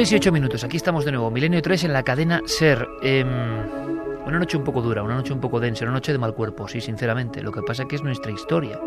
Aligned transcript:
3 0.00 0.12
y 0.12 0.16
8 0.16 0.32
minutos, 0.32 0.64
aquí 0.64 0.78
estamos 0.78 1.04
de 1.04 1.12
nuevo, 1.12 1.30
Milenio 1.30 1.60
3 1.60 1.84
en 1.84 1.92
la 1.92 2.02
cadena 2.02 2.40
Ser. 2.46 2.88
Em, 3.02 3.28
una 4.24 4.38
noche 4.38 4.56
un 4.56 4.64
poco 4.64 4.80
dura, 4.80 5.02
una 5.02 5.14
noche 5.14 5.34
un 5.34 5.40
poco 5.40 5.60
densa, 5.60 5.84
una 5.84 5.92
noche 5.92 6.10
de 6.10 6.16
mal 6.16 6.32
cuerpo, 6.32 6.66
sí, 6.68 6.80
sinceramente. 6.80 7.42
Lo 7.42 7.52
que 7.52 7.60
pasa 7.60 7.84
que 7.84 7.96
es 7.96 8.02
nuestra 8.02 8.32
historia. 8.32 8.80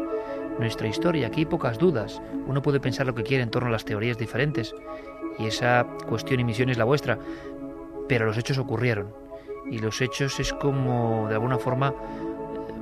Nuestra 0.58 0.88
historia, 0.88 1.28
aquí 1.28 1.42
hay 1.42 1.46
pocas 1.46 1.78
dudas. 1.78 2.20
Uno 2.48 2.64
puede 2.64 2.80
pensar 2.80 3.06
lo 3.06 3.14
que 3.14 3.22
quiere 3.22 3.44
en 3.44 3.52
torno 3.52 3.70
a 3.70 3.72
las 3.72 3.86
teorías 3.86 4.18
diferentes. 4.18 4.74
Y 5.38 5.46
esa 5.46 5.86
cuestión 6.08 6.40
y 6.40 6.46
misión 6.46 6.70
es 6.70 6.80
la 6.80 6.84
vuestra. 6.84 7.20
Pero 8.10 8.26
los 8.26 8.40
hechos 8.40 8.58
ocurrieron. 8.58 9.14
Y 9.70 9.78
los 9.78 10.02
hechos 10.02 10.40
es 10.40 10.52
como, 10.52 11.28
de 11.30 11.36
alguna 11.36 11.60
forma, 11.60 11.94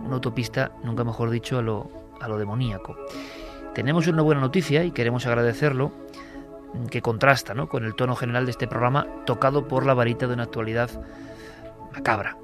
una 0.05 0.15
autopista, 0.15 0.71
nunca 0.85 1.03
mejor 1.03 1.31
dicho, 1.31 1.57
a 1.57 1.61
lo, 1.61 1.91
a 2.21 2.29
lo 2.29 2.37
demoníaco. 2.37 2.95
Tenemos 3.75 4.07
una 4.07 4.21
buena 4.21 4.39
noticia 4.39 4.85
y 4.85 4.91
queremos 4.91 5.27
agradecerlo 5.27 5.91
que 6.89 7.01
contrasta 7.01 7.53
¿no? 7.53 7.67
con 7.67 7.83
el 7.83 7.95
tono 7.95 8.15
general 8.15 8.45
de 8.45 8.51
este 8.51 8.67
programa 8.67 9.07
tocado 9.25 9.67
por 9.67 9.85
la 9.85 9.93
varita 9.93 10.27
de 10.27 10.33
una 10.33 10.43
actualidad 10.43 10.89
macabra. 11.93 12.37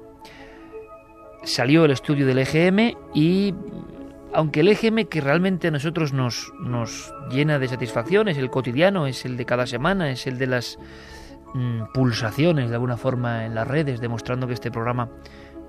Salió 1.44 1.84
el 1.84 1.92
estudio 1.92 2.26
del 2.26 2.38
EGM 2.38 2.96
y 3.14 3.54
aunque 4.34 4.60
el 4.60 4.68
EGM 4.68 5.06
que 5.06 5.20
realmente 5.20 5.68
a 5.68 5.70
nosotros 5.70 6.12
nos, 6.12 6.52
nos 6.60 7.12
llena 7.30 7.58
de 7.58 7.68
satisfacción 7.68 8.28
es 8.28 8.36
el 8.36 8.50
cotidiano, 8.50 9.06
es 9.06 9.24
el 9.24 9.36
de 9.36 9.46
cada 9.46 9.66
semana, 9.66 10.10
es 10.10 10.26
el 10.26 10.38
de 10.38 10.46
las 10.46 10.78
mm, 11.54 11.84
pulsaciones 11.94 12.68
de 12.68 12.74
alguna 12.74 12.96
forma 12.96 13.46
en 13.46 13.54
las 13.54 13.66
redes, 13.66 14.00
demostrando 14.00 14.46
que 14.46 14.54
este 14.54 14.70
programa 14.70 15.08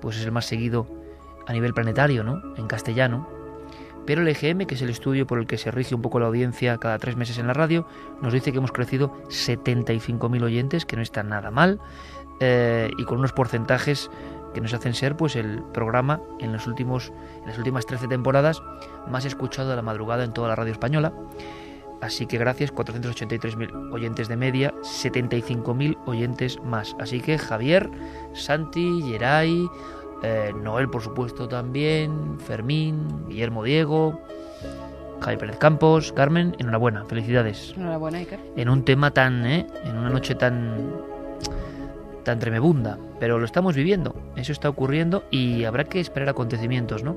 pues 0.00 0.16
es 0.18 0.24
el 0.24 0.32
más 0.32 0.46
seguido 0.46 0.86
a 1.46 1.52
nivel 1.52 1.72
planetario, 1.72 2.22
¿no? 2.22 2.54
En 2.56 2.66
castellano, 2.66 3.39
pero 4.10 4.22
el 4.22 4.28
EGM, 4.28 4.66
que 4.66 4.74
es 4.74 4.82
el 4.82 4.90
estudio 4.90 5.24
por 5.24 5.38
el 5.38 5.46
que 5.46 5.56
se 5.56 5.70
rige 5.70 5.94
un 5.94 6.02
poco 6.02 6.18
la 6.18 6.26
audiencia 6.26 6.78
cada 6.78 6.98
tres 6.98 7.14
meses 7.14 7.38
en 7.38 7.46
la 7.46 7.52
radio, 7.52 7.86
nos 8.20 8.32
dice 8.32 8.50
que 8.50 8.58
hemos 8.58 8.72
crecido 8.72 9.12
75.000 9.28 10.42
oyentes, 10.42 10.84
que 10.84 10.96
no 10.96 11.02
está 11.02 11.22
nada 11.22 11.52
mal, 11.52 11.78
eh, 12.40 12.90
y 12.98 13.04
con 13.04 13.18
unos 13.18 13.32
porcentajes 13.32 14.10
que 14.52 14.60
nos 14.60 14.74
hacen 14.74 14.94
ser 14.94 15.16
pues 15.16 15.36
el 15.36 15.62
programa 15.72 16.20
en, 16.40 16.52
los 16.52 16.66
últimos, 16.66 17.12
en 17.42 17.46
las 17.46 17.58
últimas 17.58 17.86
13 17.86 18.08
temporadas 18.08 18.60
más 19.08 19.24
escuchado 19.26 19.70
de 19.70 19.76
la 19.76 19.82
madrugada 19.82 20.24
en 20.24 20.32
toda 20.32 20.48
la 20.48 20.56
radio 20.56 20.72
española. 20.72 21.12
Así 22.00 22.26
que 22.26 22.36
gracias, 22.36 22.74
483.000 22.74 23.92
oyentes 23.92 24.26
de 24.26 24.36
media, 24.36 24.74
75.000 24.82 25.98
oyentes 26.06 26.60
más. 26.64 26.96
Así 26.98 27.20
que 27.20 27.38
Javier, 27.38 27.88
Santi, 28.32 29.02
Geray, 29.02 29.68
eh, 30.22 30.52
Noel, 30.54 30.88
por 30.88 31.02
supuesto, 31.02 31.48
también, 31.48 32.38
Fermín, 32.40 33.26
Guillermo 33.28 33.64
Diego, 33.64 34.20
Javi 35.20 35.36
Pérez 35.36 35.56
Campos, 35.56 36.12
Carmen, 36.12 36.56
enhorabuena, 36.58 37.04
felicidades. 37.04 37.74
Enhorabuena, 37.76 38.18
Iker. 38.18 38.40
En 38.56 38.68
un 38.68 38.84
tema 38.84 39.10
tan, 39.12 39.46
¿eh? 39.46 39.66
en 39.84 39.96
una 39.96 40.10
noche 40.10 40.34
tan, 40.34 40.76
tan 42.24 42.38
tremebunda, 42.38 42.98
pero 43.18 43.38
lo 43.38 43.44
estamos 43.44 43.74
viviendo, 43.74 44.14
eso 44.36 44.52
está 44.52 44.68
ocurriendo 44.68 45.24
y 45.30 45.64
habrá 45.64 45.84
que 45.84 46.00
esperar 46.00 46.28
acontecimientos, 46.28 47.02
¿no? 47.02 47.16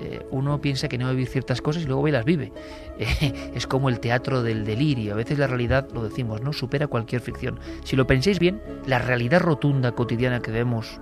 Eh, 0.00 0.26
uno 0.30 0.60
piensa 0.60 0.88
que 0.88 0.98
no 0.98 1.04
va 1.04 1.10
a 1.10 1.12
vivir 1.12 1.28
ciertas 1.28 1.62
cosas 1.62 1.84
y 1.84 1.86
luego 1.86 2.02
ve 2.02 2.10
y 2.10 2.12
las 2.12 2.24
vive. 2.24 2.52
es 3.54 3.66
como 3.66 3.88
el 3.88 4.00
teatro 4.00 4.42
del 4.42 4.64
delirio. 4.64 5.12
A 5.12 5.16
veces 5.16 5.38
la 5.38 5.46
realidad, 5.46 5.88
lo 5.92 6.02
decimos, 6.02 6.40
¿no? 6.42 6.52
Supera 6.52 6.88
cualquier 6.88 7.20
ficción. 7.20 7.60
Si 7.84 7.94
lo 7.94 8.06
pensáis 8.06 8.38
bien, 8.38 8.60
la 8.86 8.98
realidad 8.98 9.40
rotunda 9.40 9.92
cotidiana 9.92 10.40
que 10.40 10.50
vemos 10.50 11.00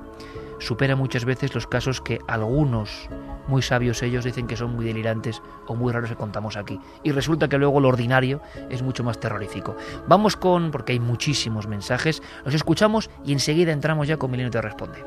supera 0.62 0.96
muchas 0.96 1.24
veces 1.24 1.54
los 1.54 1.66
casos 1.66 2.00
que 2.00 2.20
algunos 2.28 3.08
muy 3.48 3.62
sabios 3.62 4.02
ellos 4.02 4.24
dicen 4.24 4.46
que 4.46 4.56
son 4.56 4.74
muy 4.74 4.84
delirantes 4.84 5.42
o 5.66 5.74
muy 5.74 5.92
raros 5.92 6.10
que 6.10 6.16
contamos 6.16 6.56
aquí. 6.56 6.80
Y 7.02 7.12
resulta 7.12 7.48
que 7.48 7.58
luego 7.58 7.80
lo 7.80 7.88
ordinario 7.88 8.40
es 8.70 8.82
mucho 8.82 9.04
más 9.04 9.18
terrorífico. 9.18 9.76
Vamos 10.06 10.36
con, 10.36 10.70
porque 10.70 10.92
hay 10.92 11.00
muchísimos 11.00 11.66
mensajes, 11.66 12.22
los 12.44 12.54
escuchamos 12.54 13.10
y 13.24 13.32
enseguida 13.32 13.72
entramos 13.72 14.08
ya 14.08 14.16
con 14.16 14.30
Milenio 14.30 14.50
te 14.50 14.60
responde. 14.60 15.04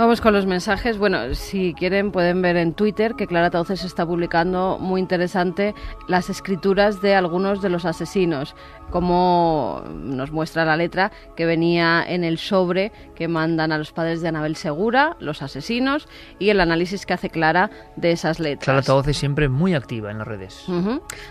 Vamos 0.00 0.22
con 0.22 0.32
los 0.32 0.46
mensajes. 0.46 0.96
Bueno, 0.96 1.34
si 1.34 1.74
quieren 1.74 2.10
pueden 2.10 2.40
ver 2.40 2.56
en 2.56 2.72
Twitter 2.72 3.16
que 3.16 3.26
Clara 3.26 3.50
Tauces 3.50 3.84
está 3.84 4.06
publicando 4.06 4.78
muy 4.80 4.98
interesante 4.98 5.74
las 6.08 6.30
escrituras 6.30 7.02
de 7.02 7.14
algunos 7.14 7.60
de 7.60 7.68
los 7.68 7.84
asesinos, 7.84 8.54
como 8.90 9.82
nos 9.92 10.30
muestra 10.32 10.64
la 10.64 10.76
letra 10.76 11.12
que 11.36 11.46
venía 11.46 12.04
en 12.06 12.24
el 12.24 12.38
sobre 12.38 12.92
que 13.14 13.28
mandan 13.28 13.72
a 13.72 13.78
los 13.78 13.92
padres 13.92 14.20
de 14.22 14.28
Anabel 14.28 14.56
Segura, 14.56 15.16
los 15.20 15.42
asesinos, 15.42 16.08
y 16.38 16.50
el 16.50 16.60
análisis 16.60 17.06
que 17.06 17.14
hace 17.14 17.30
Clara 17.30 17.70
de 17.96 18.12
esas 18.12 18.40
letras. 18.40 18.64
Clara 18.64 18.82
Tauces 18.82 19.16
siempre 19.16 19.48
muy 19.48 19.74
activa 19.74 20.10
en 20.10 20.18
las 20.18 20.26
redes. 20.26 20.64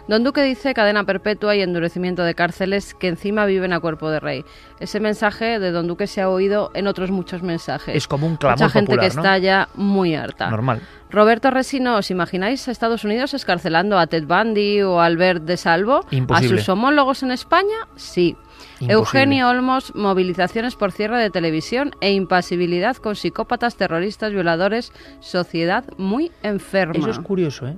Don 0.08 0.24
Duque 0.24 0.42
dice 0.44 0.74
cadena 0.74 1.04
perpetua 1.04 1.56
y 1.56 1.62
endurecimiento 1.62 2.24
de 2.24 2.36
cárceles 2.36 2.94
que 2.94 3.08
encima 3.08 3.46
viven 3.46 3.74
a 3.74 3.80
cuerpo 3.80 4.10
de 4.10 4.20
rey. 4.20 4.46
Ese 4.80 5.00
mensaje 5.00 5.60
de 5.60 5.72
Don 5.72 5.88
Duque 5.88 6.08
se 6.08 6.22
ha 6.22 6.30
oído 6.30 6.72
en 6.74 6.88
otros 6.88 7.12
muchos 7.12 7.42
mensajes. 7.42 7.96
Es 7.96 8.08
como 8.08 8.28
un 8.28 8.38
clamor 8.38 8.60
Mucha 8.60 8.70
gente 8.70 8.98
que 8.98 9.06
está 9.08 9.38
ya 9.38 9.70
muy 9.76 10.16
harta. 10.16 10.50
Normal. 10.50 10.82
Roberto 11.10 11.50
Resino, 11.50 11.98
¿os 11.98 12.12
imagináis 12.12 12.68
a 12.68 12.72
Estados 12.72 13.04
Unidos 13.04 13.34
escarcelando 13.34 13.98
a 13.98 14.06
Ted 14.06 14.26
Bundy 14.28 14.84
o 14.84 15.02
a 15.02 15.06
Albert 15.06 15.44
de 15.44 15.58
Salvo? 15.58 16.06
Imposible. 16.12 16.56
¿A 16.56 16.60
sus 16.60 16.70
homólogos 16.70 17.24
en 17.24 17.32
España? 17.32 17.88
Sí. 17.96 18.38
Imposible. 18.80 18.94
Eugenio 18.94 19.50
Olmos, 19.50 19.96
movilizaciones 19.96 20.76
por 20.76 20.92
cierre 20.92 21.20
de 21.20 21.32
televisión 21.32 21.92
e 22.00 22.12
impasibilidad 22.12 22.96
con 22.98 23.16
psicópatas, 23.16 23.76
terroristas, 23.76 24.32
violadores, 24.32 24.94
sociedad 25.20 25.84
muy 25.98 26.32
enferma. 26.44 26.94
Eso 26.96 27.10
es 27.10 27.20
curioso, 27.20 27.68
¿eh? 27.68 27.78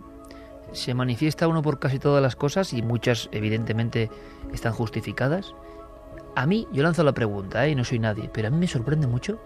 Se 0.73 0.93
manifiesta 0.93 1.47
uno 1.47 1.61
por 1.61 1.79
casi 1.79 1.99
todas 1.99 2.21
las 2.21 2.35
cosas 2.35 2.73
y 2.73 2.81
muchas 2.81 3.29
evidentemente 3.31 4.09
están 4.53 4.73
justificadas. 4.73 5.53
A 6.35 6.45
mí, 6.45 6.67
yo 6.71 6.83
lanzo 6.83 7.03
la 7.03 7.13
pregunta, 7.13 7.65
¿eh? 7.65 7.71
y 7.71 7.75
no 7.75 7.83
soy 7.83 7.99
nadie, 7.99 8.29
pero 8.31 8.47
a 8.47 8.51
mí 8.51 8.57
me 8.57 8.67
sorprende 8.67 9.07
mucho 9.07 9.41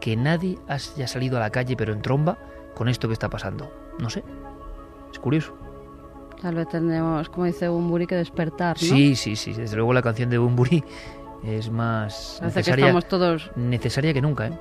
que 0.00 0.16
nadie 0.16 0.58
haya 0.68 1.06
salido 1.06 1.36
a 1.36 1.40
la 1.40 1.50
calle 1.50 1.76
pero 1.76 1.92
en 1.92 2.02
tromba 2.02 2.38
con 2.76 2.88
esto 2.88 3.08
que 3.08 3.14
está 3.14 3.30
pasando. 3.30 3.72
No 3.98 4.10
sé. 4.10 4.22
Es 5.10 5.18
curioso. 5.18 5.56
Tal 6.40 6.54
vez 6.54 6.68
tendremos, 6.68 7.30
como 7.30 7.46
dice 7.46 7.68
Bumburi, 7.68 8.06
que 8.06 8.16
despertar, 8.16 8.76
¿no? 8.76 8.86
Sí, 8.86 9.16
sí, 9.16 9.34
sí. 9.34 9.54
Desde 9.54 9.76
luego 9.76 9.94
la 9.94 10.02
canción 10.02 10.28
de 10.28 10.36
Bumburi 10.36 10.84
es 11.42 11.70
más 11.70 12.36
Parece 12.38 12.54
que 12.54 12.58
necesaria, 12.58 12.84
estamos 12.84 13.08
todos 13.08 13.50
necesaria 13.56 14.12
que 14.12 14.20
nunca, 14.20 14.48
¿eh? 14.48 14.58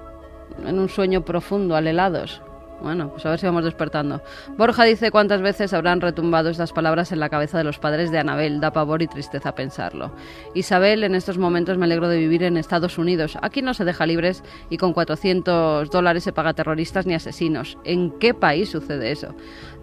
en 0.65 0.79
un 0.79 0.87
sueño 0.87 1.25
profundo, 1.25 1.75
alelados. 1.75 2.41
Bueno, 2.81 3.09
pues 3.09 3.25
a 3.25 3.29
ver 3.29 3.39
si 3.39 3.45
vamos 3.45 3.63
despertando. 3.63 4.21
Borja 4.57 4.83
dice 4.83 5.09
cuántas 5.09 5.41
veces 5.41 5.73
habrán 5.73 6.01
retumbado 6.01 6.49
estas 6.49 6.73
palabras 6.73 7.11
en 7.11 7.19
la 7.19 7.29
cabeza 7.29 7.57
de 7.57 7.63
los 7.63 7.79
padres 7.79 8.11
de 8.11 8.19
Anabel. 8.19 8.59
Da 8.59 8.71
pavor 8.71 9.01
y 9.01 9.07
tristeza 9.07 9.55
pensarlo. 9.55 10.11
Isabel, 10.53 11.03
en 11.03 11.15
estos 11.15 11.37
momentos 11.37 11.77
me 11.77 11.85
alegro 11.85 12.09
de 12.09 12.17
vivir 12.17 12.43
en 12.43 12.57
Estados 12.57 12.97
Unidos. 12.97 13.37
Aquí 13.41 13.61
no 13.61 13.73
se 13.73 13.85
deja 13.85 14.05
libres 14.05 14.43
y 14.69 14.77
con 14.77 14.93
400 14.93 15.89
dólares 15.89 16.23
se 16.23 16.33
paga 16.33 16.53
terroristas 16.53 17.05
ni 17.05 17.13
asesinos. 17.13 17.77
¿En 17.85 18.11
qué 18.19 18.33
país 18.33 18.69
sucede 18.69 19.11
eso? 19.11 19.35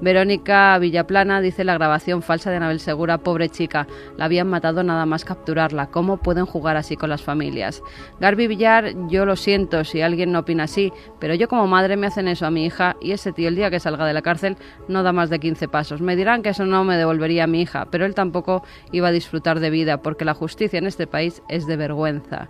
Verónica 0.02 0.76
Villaplana 0.78 1.40
dice 1.40 1.62
la 1.62 1.74
grabación 1.74 2.22
falsa 2.22 2.50
de 2.50 2.56
Anabel 2.56 2.80
Segura, 2.80 3.18
pobre 3.18 3.48
chica, 3.48 3.86
la 4.16 4.24
habían 4.24 4.48
matado 4.48 4.82
nada 4.82 5.06
más 5.06 5.24
capturarla. 5.24 5.86
¿Cómo 5.92 6.16
pueden 6.16 6.44
jugar 6.44 6.76
así 6.76 6.96
con 6.96 7.08
las 7.08 7.22
familias? 7.22 7.84
Garby 8.18 8.48
Villar, 8.48 8.94
yo 9.06 9.24
lo 9.24 9.36
siento 9.36 9.84
si 9.84 10.02
alguien 10.02 10.32
no 10.32 10.40
opina 10.40 10.64
así, 10.64 10.92
pero 11.20 11.36
yo 11.36 11.46
como 11.46 11.68
madre 11.68 11.96
me 11.96 12.08
hacen 12.08 12.26
eso 12.26 12.46
a 12.46 12.50
mi 12.50 12.64
hija 12.64 12.96
y 13.00 13.12
ese 13.12 13.32
tío 13.32 13.46
el 13.46 13.54
día 13.54 13.70
que 13.70 13.78
salga 13.78 14.04
de 14.04 14.12
la 14.12 14.22
cárcel 14.22 14.56
no 14.88 15.04
da 15.04 15.12
más 15.12 15.30
de 15.30 15.38
15 15.38 15.68
pasos. 15.68 16.00
Me 16.00 16.16
dirán 16.16 16.42
que 16.42 16.48
eso 16.48 16.66
no 16.66 16.82
me 16.82 16.96
devolvería 16.96 17.44
a 17.44 17.46
mi 17.46 17.62
hija, 17.62 17.86
pero 17.88 18.04
él 18.04 18.16
tampoco 18.16 18.64
iba 18.90 19.06
a 19.06 19.12
disfrutar 19.12 19.60
de 19.60 19.70
vida 19.70 20.02
porque 20.02 20.24
la 20.24 20.34
justicia 20.34 20.80
en 20.80 20.88
este 20.88 21.06
país 21.06 21.42
es 21.48 21.68
de 21.68 21.76
vergüenza. 21.76 22.48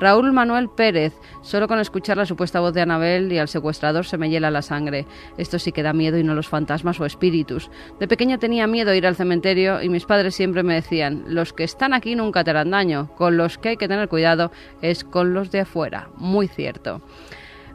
Raúl 0.00 0.32
Manuel 0.32 0.70
Pérez, 0.70 1.12
solo 1.42 1.68
con 1.68 1.78
escuchar 1.78 2.16
la 2.16 2.24
supuesta 2.24 2.58
voz 2.58 2.72
de 2.72 2.80
Anabel 2.80 3.30
y 3.30 3.38
al 3.38 3.48
secuestrador 3.48 4.06
se 4.06 4.16
me 4.16 4.30
hiela 4.30 4.50
la 4.50 4.62
sangre. 4.62 5.04
Esto 5.36 5.58
sí 5.58 5.72
que 5.72 5.82
da 5.82 5.92
miedo 5.92 6.16
y 6.16 6.24
no 6.24 6.34
los 6.34 6.48
fantasmas 6.48 6.98
o 7.00 7.04
espíritus. 7.04 7.70
De 7.98 8.08
pequeño 8.08 8.38
tenía 8.38 8.66
miedo 8.66 8.94
ir 8.94 9.06
al 9.06 9.14
cementerio 9.14 9.82
y 9.82 9.90
mis 9.90 10.06
padres 10.06 10.34
siempre 10.34 10.62
me 10.62 10.72
decían, 10.72 11.24
los 11.26 11.52
que 11.52 11.64
están 11.64 11.92
aquí 11.92 12.16
nunca 12.16 12.42
te 12.42 12.50
harán 12.50 12.70
daño, 12.70 13.10
con 13.14 13.36
los 13.36 13.58
que 13.58 13.68
hay 13.68 13.76
que 13.76 13.88
tener 13.88 14.08
cuidado 14.08 14.50
es 14.80 15.04
con 15.04 15.34
los 15.34 15.50
de 15.50 15.60
afuera. 15.60 16.08
Muy 16.16 16.48
cierto. 16.48 17.02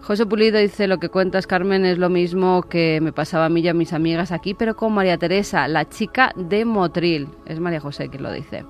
José 0.01 0.25
Pulido 0.25 0.59
dice, 0.59 0.87
lo 0.87 0.97
que 0.97 1.09
cuentas, 1.09 1.45
Carmen, 1.45 1.85
es 1.85 1.99
lo 1.99 2.09
mismo 2.09 2.63
que 2.63 3.01
me 3.01 3.11
pasaba 3.11 3.45
a 3.45 3.49
mí 3.49 3.61
y 3.61 3.67
a 3.67 3.73
mis 3.75 3.93
amigas 3.93 4.31
aquí, 4.31 4.55
pero 4.55 4.75
con 4.75 4.93
María 4.93 5.17
Teresa, 5.17 5.67
la 5.67 5.89
chica 5.89 6.31
de 6.35 6.65
Motril. 6.65 7.27
Es 7.45 7.59
María 7.59 7.79
José 7.79 8.09
quien 8.09 8.23
lo 8.23 8.31
dice. 8.31 8.65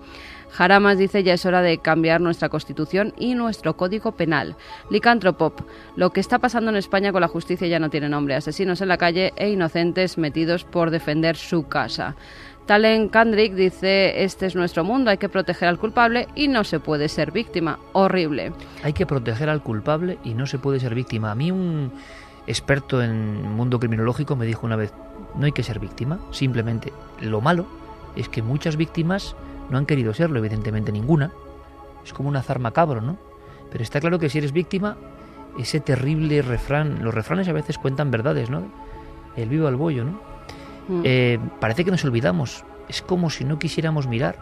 Jaramas 0.55 0.97
dice 0.97 1.21
ya 1.21 1.33
es 1.33 1.45
hora 1.45 1.61
de 1.61 1.79
cambiar 1.79 2.21
nuestra 2.21 2.47
constitución 2.47 3.13
y 3.17 3.35
nuestro 3.35 3.75
código 3.75 4.13
penal. 4.13 4.55
Licantropop, 4.89 5.59
lo 5.97 6.11
que 6.11 6.21
está 6.21 6.39
pasando 6.39 6.71
en 6.71 6.77
España 6.77 7.11
con 7.11 7.19
la 7.19 7.27
justicia 7.27 7.67
ya 7.67 7.77
no 7.77 7.89
tiene 7.89 8.07
nombre. 8.07 8.35
Asesinos 8.35 8.79
en 8.79 8.87
la 8.87 8.97
calle 8.97 9.33
e 9.35 9.49
inocentes 9.49 10.17
metidos 10.17 10.63
por 10.63 10.91
defender 10.91 11.35
su 11.35 11.67
casa. 11.67 12.15
Talen 12.67 13.09
Kandrik 13.09 13.53
dice, 13.53 14.23
este 14.23 14.45
es 14.45 14.55
nuestro 14.55 14.85
mundo, 14.85 15.11
hay 15.11 15.17
que 15.17 15.27
proteger 15.27 15.67
al 15.67 15.77
culpable 15.77 16.29
y 16.35 16.47
no 16.47 16.63
se 16.63 16.79
puede 16.79 17.09
ser 17.09 17.33
víctima. 17.33 17.77
Horrible. 17.91 18.53
Hay 18.81 18.93
que 18.93 19.05
proteger 19.05 19.49
al 19.49 19.61
culpable 19.61 20.19
y 20.23 20.35
no 20.35 20.47
se 20.47 20.57
puede 20.57 20.79
ser 20.79 20.95
víctima. 20.95 21.31
A 21.31 21.35
mí 21.35 21.51
un 21.51 21.91
experto 22.47 23.03
en 23.03 23.41
mundo 23.41 23.77
criminológico 23.77 24.37
me 24.37 24.45
dijo 24.45 24.65
una 24.65 24.77
vez, 24.77 24.93
no 25.35 25.47
hay 25.47 25.51
que 25.51 25.63
ser 25.63 25.79
víctima, 25.79 26.17
simplemente 26.31 26.93
lo 27.19 27.41
malo 27.41 27.65
es 28.15 28.29
que 28.29 28.41
muchas 28.41 28.77
víctimas 28.77 29.35
no 29.69 29.77
han 29.77 29.85
querido 29.85 30.13
serlo, 30.13 30.39
evidentemente 30.39 30.91
ninguna, 30.91 31.31
es 32.03 32.13
como 32.13 32.29
un 32.29 32.35
azar 32.35 32.59
macabro, 32.59 33.01
¿no? 33.01 33.17
Pero 33.71 33.83
está 33.83 33.99
claro 33.99 34.19
que 34.19 34.29
si 34.29 34.37
eres 34.37 34.51
víctima, 34.51 34.95
ese 35.57 35.79
terrible 35.79 36.41
refrán, 36.41 37.03
los 37.03 37.13
refranes 37.13 37.47
a 37.47 37.53
veces 37.53 37.77
cuentan 37.77 38.11
verdades, 38.11 38.49
¿no? 38.49 38.63
El 39.35 39.49
vivo 39.49 39.67
al 39.67 39.75
bollo, 39.75 40.05
¿no? 40.05 40.19
Mm. 40.87 41.01
Eh, 41.03 41.39
parece 41.59 41.83
que 41.83 41.91
nos 41.91 42.03
olvidamos. 42.05 42.63
Es 42.87 43.01
como 43.01 43.29
si 43.31 43.43
no 43.43 43.57
quisiéramos 43.57 44.07
mirar 44.07 44.37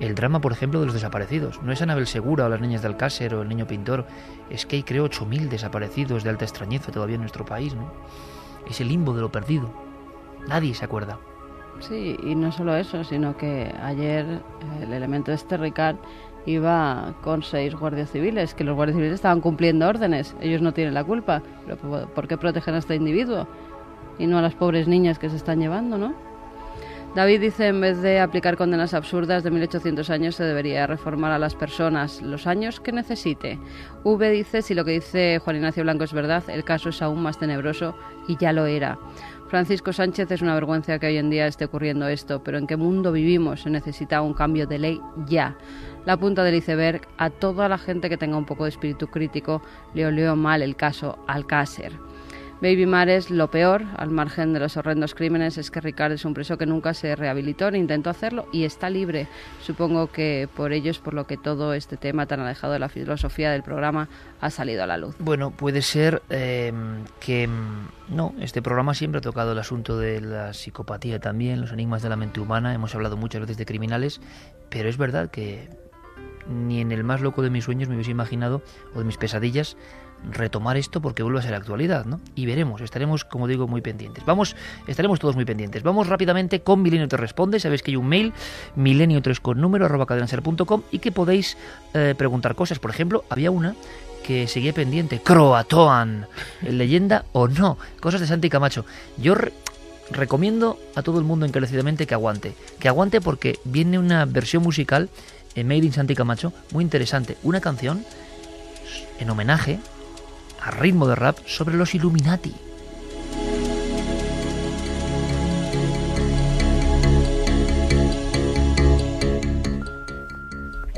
el 0.00 0.14
drama, 0.14 0.40
por 0.40 0.52
ejemplo, 0.52 0.80
de 0.80 0.86
los 0.86 0.94
desaparecidos. 0.94 1.62
No 1.62 1.72
es 1.72 1.80
Anabel 1.80 2.06
Segura 2.06 2.44
o 2.44 2.48
las 2.48 2.60
niñas 2.60 2.82
de 2.82 2.88
Alcácer 2.88 3.34
o 3.34 3.42
el 3.42 3.48
niño 3.48 3.66
pintor. 3.66 4.06
Es 4.50 4.66
que 4.66 4.76
hay, 4.76 4.82
creo, 4.82 5.08
8.000 5.08 5.48
desaparecidos 5.48 6.22
de 6.22 6.30
alta 6.30 6.44
extrañeza 6.44 6.92
todavía 6.92 7.14
en 7.14 7.22
nuestro 7.22 7.46
país, 7.46 7.74
¿no? 7.74 7.90
Es 8.68 8.80
el 8.80 8.88
limbo 8.88 9.14
de 9.14 9.22
lo 9.22 9.32
perdido. 9.32 9.72
Nadie 10.46 10.74
se 10.74 10.84
acuerda. 10.84 11.18
Sí, 11.80 12.16
y 12.22 12.34
no 12.34 12.52
solo 12.52 12.76
eso, 12.76 13.04
sino 13.04 13.36
que 13.36 13.72
ayer 13.82 14.24
eh, 14.24 14.82
el 14.82 14.92
elemento 14.92 15.30
de 15.30 15.36
este 15.36 15.56
Ricard 15.56 15.96
iba 16.46 17.14
con 17.22 17.42
seis 17.42 17.74
guardias 17.74 18.10
civiles, 18.10 18.54
que 18.54 18.64
los 18.64 18.74
guardias 18.74 18.96
civiles 18.96 19.14
estaban 19.14 19.40
cumpliendo 19.40 19.86
órdenes, 19.86 20.34
ellos 20.40 20.62
no 20.62 20.72
tienen 20.72 20.94
la 20.94 21.04
culpa, 21.04 21.42
pero 21.64 21.76
¿por 21.76 22.08
por 22.08 22.28
qué 22.28 22.36
protegen 22.38 22.74
a 22.74 22.78
este 22.78 22.94
individuo? 22.94 23.46
Y 24.18 24.26
no 24.26 24.38
a 24.38 24.42
las 24.42 24.54
pobres 24.54 24.88
niñas 24.88 25.18
que 25.18 25.28
se 25.28 25.36
están 25.36 25.60
llevando, 25.60 25.98
¿no? 25.98 26.14
David 27.16 27.40
dice, 27.40 27.68
en 27.68 27.80
vez 27.80 28.02
de 28.02 28.20
aplicar 28.20 28.58
condenas 28.58 28.92
absurdas 28.92 29.42
de 29.42 29.50
1800 29.50 30.10
años, 30.10 30.34
se 30.34 30.44
debería 30.44 30.86
reformar 30.86 31.32
a 31.32 31.38
las 31.38 31.54
personas 31.54 32.20
los 32.20 32.46
años 32.46 32.78
que 32.78 32.92
necesite. 32.92 33.58
V 34.04 34.30
dice, 34.30 34.60
si 34.60 34.74
lo 34.74 34.84
que 34.84 34.90
dice 34.90 35.38
Juan 35.38 35.56
Ignacio 35.56 35.82
Blanco 35.82 36.04
es 36.04 36.12
verdad, 36.12 36.44
el 36.48 36.62
caso 36.62 36.90
es 36.90 37.00
aún 37.00 37.22
más 37.22 37.38
tenebroso 37.38 37.94
y 38.28 38.36
ya 38.36 38.52
lo 38.52 38.66
era. 38.66 38.98
Francisco 39.48 39.92
Sánchez 39.92 40.28
es 40.32 40.42
una 40.42 40.54
vergüenza 40.54 40.98
que 40.98 41.06
hoy 41.06 41.18
en 41.18 41.30
día 41.30 41.46
esté 41.46 41.66
ocurriendo 41.66 42.08
esto, 42.08 42.42
pero 42.42 42.58
¿en 42.58 42.66
qué 42.66 42.76
mundo 42.76 43.12
vivimos? 43.12 43.62
Se 43.62 43.70
necesita 43.70 44.20
un 44.20 44.34
cambio 44.34 44.66
de 44.66 44.78
ley 44.78 45.00
ya. 45.26 45.56
La 46.04 46.16
punta 46.16 46.42
del 46.42 46.56
iceberg, 46.56 47.02
a 47.16 47.30
toda 47.30 47.68
la 47.68 47.78
gente 47.78 48.08
que 48.08 48.16
tenga 48.16 48.36
un 48.36 48.44
poco 48.44 48.64
de 48.64 48.70
espíritu 48.70 49.06
crítico, 49.06 49.62
le 49.94 50.06
olió 50.06 50.34
mal 50.34 50.62
el 50.62 50.74
caso 50.74 51.18
Alcácer. 51.28 51.92
Baby 52.60 52.86
Mares, 52.86 53.30
lo 53.30 53.50
peor, 53.50 53.84
al 53.96 54.10
margen 54.10 54.54
de 54.54 54.60
los 54.60 54.78
horrendos 54.78 55.14
crímenes, 55.14 55.58
es 55.58 55.70
que 55.70 55.80
Ricard 55.82 56.12
es 56.12 56.24
un 56.24 56.32
preso 56.32 56.56
que 56.56 56.64
nunca 56.64 56.94
se 56.94 57.14
rehabilitó 57.14 57.70
ni 57.70 57.78
intentó 57.78 58.08
hacerlo 58.08 58.46
y 58.50 58.64
está 58.64 58.88
libre. 58.88 59.28
Supongo 59.60 60.06
que 60.06 60.48
por 60.56 60.72
ello 60.72 60.90
es 60.90 60.98
por 60.98 61.12
lo 61.12 61.26
que 61.26 61.36
todo 61.36 61.74
este 61.74 61.98
tema 61.98 62.24
tan 62.24 62.40
alejado 62.40 62.72
de 62.72 62.78
la 62.78 62.88
filosofía 62.88 63.50
del 63.50 63.62
programa 63.62 64.08
ha 64.40 64.48
salido 64.48 64.82
a 64.82 64.86
la 64.86 64.96
luz. 64.96 65.14
Bueno, 65.18 65.50
puede 65.50 65.82
ser 65.82 66.22
eh, 66.30 66.72
que 67.20 67.46
mm, 67.46 68.16
no, 68.16 68.34
este 68.40 68.62
programa 68.62 68.94
siempre 68.94 69.18
ha 69.18 69.22
tocado 69.22 69.52
el 69.52 69.58
asunto 69.58 69.98
de 69.98 70.22
la 70.22 70.54
psicopatía 70.54 71.20
también, 71.20 71.60
los 71.60 71.72
enigmas 71.72 72.00
de 72.00 72.08
la 72.08 72.16
mente 72.16 72.40
humana, 72.40 72.72
hemos 72.72 72.94
hablado 72.94 73.18
muchas 73.18 73.42
veces 73.42 73.58
de 73.58 73.66
criminales, 73.66 74.22
pero 74.70 74.88
es 74.88 74.96
verdad 74.96 75.30
que 75.30 75.68
ni 76.48 76.80
en 76.80 76.92
el 76.92 77.04
más 77.04 77.20
loco 77.20 77.42
de 77.42 77.50
mis 77.50 77.64
sueños 77.64 77.88
me 77.88 77.96
hubiese 77.96 78.10
imaginado, 78.10 78.62
o 78.94 78.98
de 78.98 79.04
mis 79.04 79.16
pesadillas, 79.16 79.76
retomar 80.32 80.76
esto 80.76 81.00
porque 81.00 81.22
vuelve 81.22 81.38
a 81.38 81.42
ser 81.42 81.54
actualidad, 81.54 82.04
¿no? 82.04 82.20
Y 82.34 82.46
veremos, 82.46 82.80
estaremos, 82.80 83.24
como 83.24 83.46
digo, 83.46 83.68
muy 83.68 83.80
pendientes. 83.80 84.24
Vamos, 84.24 84.56
estaremos 84.86 85.20
todos 85.20 85.36
muy 85.36 85.44
pendientes. 85.44 85.82
Vamos 85.82 86.08
rápidamente 86.08 86.60
con 86.60 86.82
Milenio 86.82 87.08
te 87.08 87.16
responde. 87.16 87.60
Sabéis 87.60 87.82
que 87.82 87.92
hay 87.92 87.96
un 87.96 88.08
mail, 88.08 88.32
milenio3 88.76 89.40
con 89.40 89.60
número, 89.60 89.84
arroba 89.86 90.06
y 90.90 90.98
que 90.98 91.12
podéis 91.12 91.56
eh, 91.94 92.14
preguntar 92.16 92.54
cosas. 92.54 92.78
Por 92.78 92.90
ejemplo, 92.90 93.24
había 93.30 93.50
una 93.50 93.74
que 94.24 94.48
seguía 94.48 94.72
pendiente, 94.72 95.20
Croatoan, 95.22 96.26
leyenda 96.62 97.24
o 97.32 97.46
no, 97.46 97.78
cosas 98.00 98.20
de 98.20 98.26
Santi 98.26 98.50
Camacho. 98.50 98.84
Yo 99.18 99.36
re- 99.36 99.52
recomiendo 100.10 100.78
a 100.96 101.02
todo 101.02 101.18
el 101.20 101.24
mundo 101.24 101.46
encarecidamente 101.46 102.06
que 102.06 102.14
aguante, 102.14 102.54
que 102.80 102.88
aguante 102.88 103.20
porque 103.20 103.58
viene 103.64 103.98
una 104.00 104.24
versión 104.24 104.64
musical 104.64 105.08
en 105.54 105.68
Made 105.68 105.78
in 105.86 105.92
Santi 105.92 106.16
Camacho 106.16 106.52
muy 106.72 106.82
interesante, 106.82 107.36
una 107.44 107.60
canción 107.60 108.04
en 109.20 109.30
homenaje 109.30 109.78
a 110.66 110.70
ritmo 110.72 111.06
de 111.06 111.14
rap 111.14 111.38
sobre 111.46 111.76
los 111.76 111.94
Illuminati. 111.94 112.54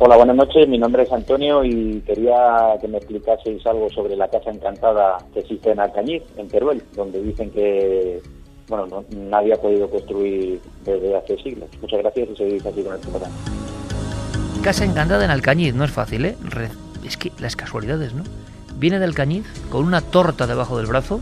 Hola, 0.01 0.17
buenas 0.17 0.37
noches. 0.37 0.69
Mi 0.69 0.79
nombre 0.79 1.03
es 1.03 1.13
Antonio 1.13 1.65
y 1.65 2.01
quería 2.07 2.77
que 2.81 2.87
me 2.87 2.99
explicaseis 2.99 3.67
algo 3.67 3.91
sobre 3.91 4.15
la 4.17 4.29
casa 4.29 4.51
encantada 4.51 5.19
que 5.35 5.41
existe 5.41 5.73
en 5.73 5.81
Alcañiz, 5.81 6.23
en 6.37 6.47
Teruel, 6.49 6.83
donde 6.95 7.21
dicen 7.21 7.51
que 7.51 8.21
bueno, 8.69 8.87
no- 8.87 9.05
nadie 9.17 9.55
ha 9.55 9.57
podido 9.57 9.89
construir 9.91 10.61
desde 10.85 11.17
hace 11.17 11.37
siglos. 11.43 11.69
Muchas 11.81 12.01
gracias 12.01 12.29
y 12.33 12.37
seguís 12.37 12.67
así 12.67 12.83
con 12.83 12.95
el 12.95 13.01
programa. 13.01 13.35
Casa 14.63 14.85
encantada 14.85 15.25
en 15.25 15.31
Alcañiz, 15.31 15.75
no 15.75 15.85
es 15.85 15.91
fácil, 15.91 16.27
¿eh? 16.27 16.37
Re- 16.45 16.69
Es 17.05 17.17
que 17.17 17.33
las 17.41 17.57
casualidades, 17.57 18.13
¿no? 18.13 18.23
Viene 18.79 18.99
de 18.99 19.05
Alcañiz 19.05 19.45
con 19.71 19.85
una 19.85 20.01
torta 20.01 20.47
debajo 20.47 20.77
del 20.79 20.87
brazo 20.87 21.21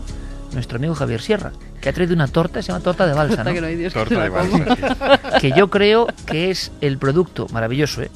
nuestro 0.53 0.77
amigo 0.77 0.95
Javier 0.95 1.21
Sierra, 1.21 1.51
que 1.81 1.89
ha 1.89 1.93
traído 1.93 2.13
una 2.13 2.27
torta, 2.27 2.61
se 2.61 2.69
llama 2.71 2.81
torta 2.83 3.05
de 3.05 3.13
balsa, 3.13 3.43
¿no? 3.43 3.51
que 3.53 3.59
no 3.61 3.67
hay 3.67 3.75
Dios 3.75 3.93
que 3.93 3.99
Torta 3.99 4.23
de 4.23 4.29
balsa. 4.29 5.39
que 5.41 5.51
yo 5.51 5.69
creo 5.69 6.07
que 6.25 6.49
es 6.51 6.71
el 6.81 6.97
producto 6.97 7.47
maravilloso, 7.51 8.01
¿eh? 8.01 8.09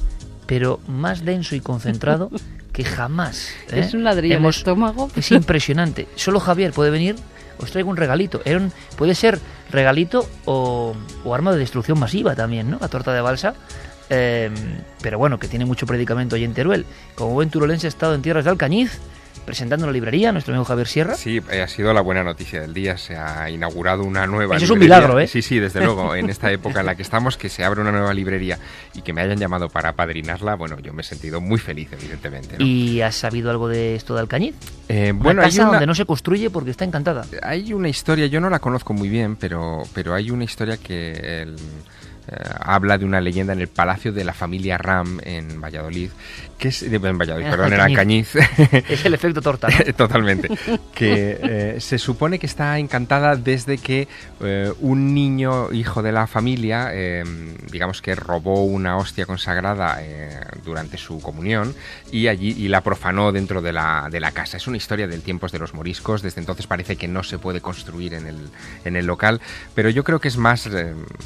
pero 0.46 0.80
más 0.88 1.24
denso 1.24 1.54
y 1.56 1.60
concentrado 1.60 2.30
que 2.72 2.84
jamás. 2.84 3.50
¿eh? 3.70 3.80
Es 3.80 3.92
un 3.94 4.02
ladrillo 4.04 4.36
Hemos- 4.36 4.54
de 4.56 4.58
estómago. 4.60 5.10
Es 5.14 5.30
impresionante. 5.30 6.08
Solo 6.16 6.40
Javier 6.40 6.72
puede 6.72 6.90
venir. 6.90 7.16
Os 7.58 7.70
traigo 7.70 7.90
un 7.90 7.96
regalito. 7.98 8.40
Era 8.46 8.58
un- 8.58 8.72
puede 8.96 9.14
ser 9.14 9.38
regalito 9.70 10.26
o, 10.46 10.94
o 11.24 11.34
arma 11.34 11.52
de 11.52 11.58
destrucción 11.58 11.98
masiva 11.98 12.34
también, 12.34 12.70
¿no? 12.70 12.78
La 12.80 12.88
torta 12.88 13.12
de 13.12 13.20
balsa. 13.20 13.54
Eh, 14.08 14.50
pero 15.02 15.18
bueno, 15.18 15.38
que 15.38 15.48
tiene 15.48 15.64
mucho 15.66 15.86
predicamento 15.86 16.34
allí 16.34 16.44
en 16.44 16.54
Teruel. 16.54 16.86
Como 17.14 17.32
buen 17.34 17.50
turolense 17.50 17.86
ha 17.86 17.88
estado 17.88 18.14
en 18.14 18.22
tierras 18.22 18.44
de 18.44 18.50
Alcañiz, 18.50 18.98
presentando 19.44 19.86
la 19.86 19.92
librería, 19.92 20.32
nuestro 20.32 20.54
amigo 20.54 20.64
Javier 20.64 20.86
Sierra. 20.86 21.14
Sí, 21.14 21.40
eh, 21.50 21.62
ha 21.62 21.68
sido 21.68 21.92
la 21.92 22.00
buena 22.00 22.22
noticia 22.24 22.60
del 22.60 22.72
día. 22.74 22.96
Se 22.96 23.16
ha 23.16 23.50
inaugurado 23.50 24.04
una 24.04 24.26
nueva 24.26 24.56
Eso 24.56 24.66
es 24.66 24.70
un 24.70 24.78
milagro, 24.78 25.18
¿eh? 25.18 25.26
Sí, 25.26 25.42
sí, 25.42 25.58
desde 25.58 25.80
luego. 25.80 26.14
En 26.14 26.30
esta 26.30 26.50
época 26.50 26.80
en 26.80 26.86
la 26.86 26.94
que 26.94 27.02
estamos, 27.02 27.36
que 27.36 27.48
se 27.48 27.64
abre 27.64 27.80
una 27.80 27.92
nueva 27.92 28.14
librería 28.14 28.58
y 28.94 29.02
que 29.02 29.12
me 29.12 29.20
hayan 29.20 29.38
llamado 29.38 29.68
para 29.68 29.90
apadrinarla, 29.90 30.54
bueno, 30.54 30.78
yo 30.80 30.92
me 30.92 31.02
he 31.02 31.04
sentido 31.04 31.40
muy 31.40 31.58
feliz, 31.58 31.88
evidentemente. 31.92 32.56
¿no? 32.58 32.64
¿Y 32.64 33.00
has 33.02 33.16
sabido 33.16 33.50
algo 33.50 33.68
de 33.68 33.94
esto 33.94 34.14
de 34.14 34.20
Alcañiz? 34.20 34.54
Eh, 34.88 35.12
Una 35.12 35.22
bueno, 35.22 35.42
hay 35.42 35.48
casa 35.48 35.62
una, 35.62 35.70
donde 35.72 35.86
no 35.86 35.94
se 35.94 36.04
construye 36.04 36.50
porque 36.50 36.70
está 36.70 36.84
encantada. 36.84 37.26
hay 37.42 37.72
una 37.72 37.88
historia, 37.88 38.26
yo 38.26 38.40
no 38.40 38.50
la 38.50 38.58
conozco 38.58 38.92
muy 38.92 39.08
bien, 39.08 39.36
pero, 39.36 39.82
pero 39.94 40.14
hay 40.14 40.30
una 40.30 40.44
historia 40.44 40.76
que 40.76 41.42
el, 41.42 41.56
eh, 42.28 42.36
habla 42.60 42.98
de 42.98 43.04
una 43.04 43.20
leyenda 43.20 43.52
en 43.52 43.60
el 43.60 43.68
palacio 43.68 44.12
de 44.12 44.24
la 44.24 44.32
familia 44.32 44.78
Ram 44.78 45.18
en 45.24 45.60
Valladolid, 45.60 46.10
que 46.62 46.68
es 46.68 46.80
en 46.84 47.18
Valladolid, 47.18 47.46
perdón, 47.50 47.72
el 47.72 49.14
efecto 49.14 49.42
torta, 49.42 49.66
¿no? 49.66 49.94
Totalmente. 49.96 50.48
Que 50.94 51.38
eh, 51.42 51.76
se 51.80 51.98
supone 51.98 52.38
que 52.38 52.46
está 52.46 52.78
encantada 52.78 53.34
desde 53.34 53.78
que 53.78 54.06
eh, 54.40 54.72
un 54.78 55.12
niño, 55.12 55.72
hijo 55.72 56.04
de 56.04 56.12
la 56.12 56.28
familia, 56.28 56.90
eh, 56.92 57.24
digamos 57.68 58.00
que 58.00 58.14
robó 58.14 58.64
una 58.64 58.96
hostia 58.96 59.26
consagrada 59.26 59.96
eh, 60.02 60.38
durante 60.64 60.98
su 60.98 61.20
comunión 61.20 61.74
y 62.12 62.28
allí 62.28 62.54
y 62.56 62.68
la 62.68 62.82
profanó 62.82 63.32
dentro 63.32 63.60
de 63.60 63.72
la, 63.72 64.06
de 64.08 64.20
la 64.20 64.30
casa. 64.30 64.56
Es 64.56 64.68
una 64.68 64.76
historia 64.76 65.08
del 65.08 65.22
tiempos 65.22 65.50
de 65.50 65.58
los 65.58 65.74
moriscos. 65.74 66.22
Desde 66.22 66.40
entonces 66.40 66.68
parece 66.68 66.94
que 66.94 67.08
no 67.08 67.24
se 67.24 67.38
puede 67.40 67.60
construir 67.60 68.14
en 68.14 68.28
el, 68.28 68.38
en 68.84 68.94
el 68.94 69.06
local, 69.06 69.40
pero 69.74 69.90
yo 69.90 70.04
creo 70.04 70.20
que 70.20 70.28
es 70.28 70.36
más 70.36 70.70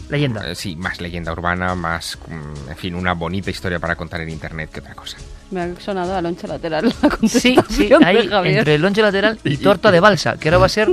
Leyenda. 0.09 0.55
sí, 0.55 0.77
más 0.77 0.99
leyenda 0.99 1.31
urbana, 1.33 1.75
más, 1.75 2.19
mm, 2.27 2.71
en 2.71 2.77
fin, 2.79 2.95
una 2.95 3.13
bonita 3.13 3.51
historia 3.51 3.79
para 3.79 3.97
contar 3.97 4.23
en 4.23 4.31
internet 4.31 4.71
que 4.73 4.81
otra 4.81 4.95
cosa. 4.95 5.19
Me 5.51 5.61
ha 5.61 5.81
sonado 5.81 6.17
a 6.17 6.21
loncha 6.21 6.49
lateral 6.49 6.87
la 7.03 7.11
Sí, 7.29 7.55
contestación 7.55 8.01
sí, 8.01 8.05
ahí 8.05 8.57
entre 8.57 8.75
el 8.75 8.83
lonche 8.83 9.01
lateral 9.01 9.39
y 9.45 9.57
torta 9.59 9.93
de 9.93 10.01
balsa, 10.01 10.37
que 10.39 10.49
ahora 10.49 10.59
va 10.59 10.67
a 10.67 10.71
ser 10.71 10.89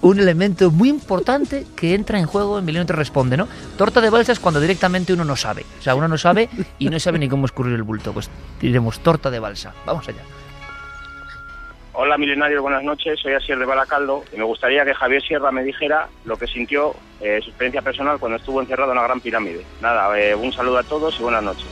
un 0.00 0.20
elemento 0.20 0.70
muy 0.70 0.88
importante 0.88 1.66
que 1.74 1.94
entra 1.94 2.18
en 2.18 2.26
juego 2.26 2.58
en 2.58 2.64
Milenio 2.64 2.86
te 2.86 2.92
responde, 2.92 3.36
¿no? 3.36 3.48
Torta 3.76 4.00
de 4.00 4.10
balsa 4.10 4.32
es 4.32 4.38
cuando 4.38 4.60
directamente 4.60 5.12
uno 5.12 5.24
no 5.24 5.34
sabe. 5.34 5.64
O 5.78 5.82
sea, 5.82 5.96
uno 5.96 6.06
no 6.06 6.18
sabe 6.18 6.48
y 6.78 6.88
no 6.88 7.00
sabe 7.00 7.18
ni 7.18 7.28
cómo 7.28 7.46
escurrir 7.46 7.74
el 7.74 7.82
bulto. 7.82 8.12
Pues 8.12 8.30
diremos 8.60 9.00
torta 9.00 9.28
de 9.30 9.40
balsa. 9.40 9.74
Vamos 9.84 10.08
allá. 10.08 10.22
Hola 11.92 12.16
milenario, 12.16 12.62
buenas 12.62 12.84
noches. 12.84 13.18
Soy 13.20 13.32
Asier 13.34 13.58
de 13.58 13.66
Baracaldo 13.66 14.22
y 14.32 14.36
me 14.38 14.44
gustaría 14.44 14.84
que 14.84 14.94
Javier 14.94 15.22
Sierra 15.22 15.50
me 15.50 15.64
dijera 15.64 16.08
lo 16.24 16.36
que 16.36 16.46
sintió, 16.46 16.94
eh, 17.20 17.40
su 17.42 17.50
experiencia 17.50 17.82
personal 17.82 18.18
cuando 18.18 18.38
estuvo 18.38 18.60
encerrado 18.60 18.92
en 18.92 18.96
la 18.96 19.02
Gran 19.02 19.20
Pirámide. 19.20 19.64
Nada, 19.82 20.18
eh, 20.18 20.34
un 20.34 20.52
saludo 20.52 20.78
a 20.78 20.82
todos 20.84 21.18
y 21.18 21.22
buenas 21.22 21.42
noches. 21.42 21.66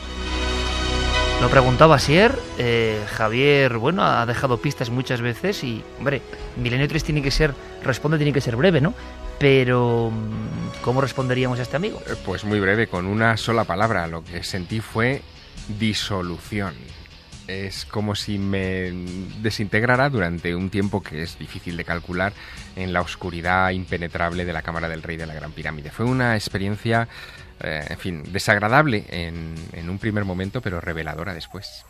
Lo 1.41 1.49
preguntaba 1.49 1.99
Sier, 2.01 2.37
eh, 2.59 3.01
Javier, 3.11 3.79
bueno, 3.79 4.05
ha 4.05 4.27
dejado 4.27 4.61
pistas 4.61 4.91
muchas 4.91 5.21
veces 5.21 5.63
y, 5.63 5.85
hombre, 5.99 6.21
Milenio 6.57 6.89
3 6.89 7.05
tiene 7.05 7.23
que 7.23 7.31
ser, 7.31 7.55
responde, 7.85 8.19
tiene 8.19 8.33
que 8.33 8.41
ser 8.41 8.57
breve, 8.57 8.81
¿no? 8.81 8.93
Pero, 9.39 10.11
mm, 10.13 10.83
¿cómo 10.83 11.01
responderíamos 11.01 11.61
a 11.61 11.63
este 11.63 11.77
amigo? 11.77 12.03
Eh, 12.09 12.15
Pues 12.27 12.45
muy 12.45 12.59
breve, 12.59 12.89
con 12.89 13.07
una 13.07 13.37
sola 13.37 13.63
palabra. 13.63 14.09
Lo 14.09 14.25
que 14.25 14.43
sentí 14.43 14.81
fue 14.81 15.23
disolución. 15.79 16.75
Es 17.47 17.85
como 17.87 18.17
si 18.17 18.37
me 18.37 18.91
desintegrara 19.41 20.11
durante 20.11 20.55
un 20.57 20.71
tiempo 20.71 21.03
que 21.03 21.23
es 21.23 21.39
difícil 21.39 21.77
de 21.77 21.85
calcular 21.85 22.33
en 22.75 22.93
la 22.93 23.01
oscuridad 23.01 23.71
impenetrable 23.71 24.45
de 24.45 24.53
la 24.53 24.63
Cámara 24.63 24.89
del 24.89 25.03
Rey 25.05 25.17
de 25.17 25.27
la 25.27 25.35
Gran 25.35 25.53
Pirámide. 25.53 25.91
Fue 25.91 26.05
una 26.05 26.35
experiencia, 26.35 27.09
eh, 27.61 27.85
en 27.89 27.99
fin, 27.99 28.23
desagradable 28.33 29.05
en, 29.09 29.55
en 29.73 29.91
un 29.91 29.99
primer 29.99 30.25
momento, 30.25 30.61
pero 30.61 30.81
reveladora 30.81 31.35
después. 31.35 31.85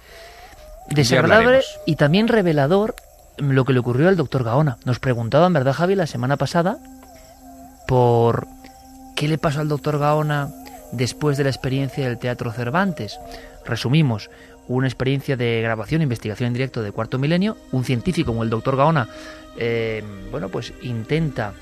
Desagradable 0.91 1.61
y 1.87 1.97
también 1.97 2.29
revelador 2.29 2.95
lo 3.37 3.65
que 3.65 3.73
le 3.73 3.79
ocurrió 3.79 4.09
al 4.09 4.17
doctor 4.17 4.45
Gaona. 4.45 4.79
Nos 4.85 4.99
preguntaban, 4.99 5.53
¿verdad, 5.53 5.75
Javi, 5.75 5.95
la 5.95 6.07
semana 6.07 6.37
pasada 6.37 6.79
por 7.87 8.47
qué 9.15 9.29
le 9.29 9.39
pasó 9.39 9.61
al 9.61 9.69
doctor 9.69 9.99
Gaona 9.99 10.49
después 10.93 11.37
de 11.37 11.45
la 11.45 11.51
experiencia 11.51 12.05
del 12.05 12.19
Teatro 12.19 12.53
Cervantes? 12.53 13.19
Resumimos, 13.65 14.31
una 14.67 14.87
experiencia 14.87 15.37
de 15.37 15.61
grabación 15.63 16.01
e 16.01 16.05
investigación 16.05 16.49
en 16.49 16.53
directo 16.55 16.83
de 16.83 16.93
cuarto 16.93 17.19
milenio, 17.19 17.57
un 17.73 17.85
científico 17.85 18.33
como 18.33 18.43
el 18.43 18.51
doctor 18.51 18.77
Gaona, 18.77 19.09
eh, 19.59 20.03
bueno, 20.31 20.49
pues 20.49 20.73
intenta 20.83 21.53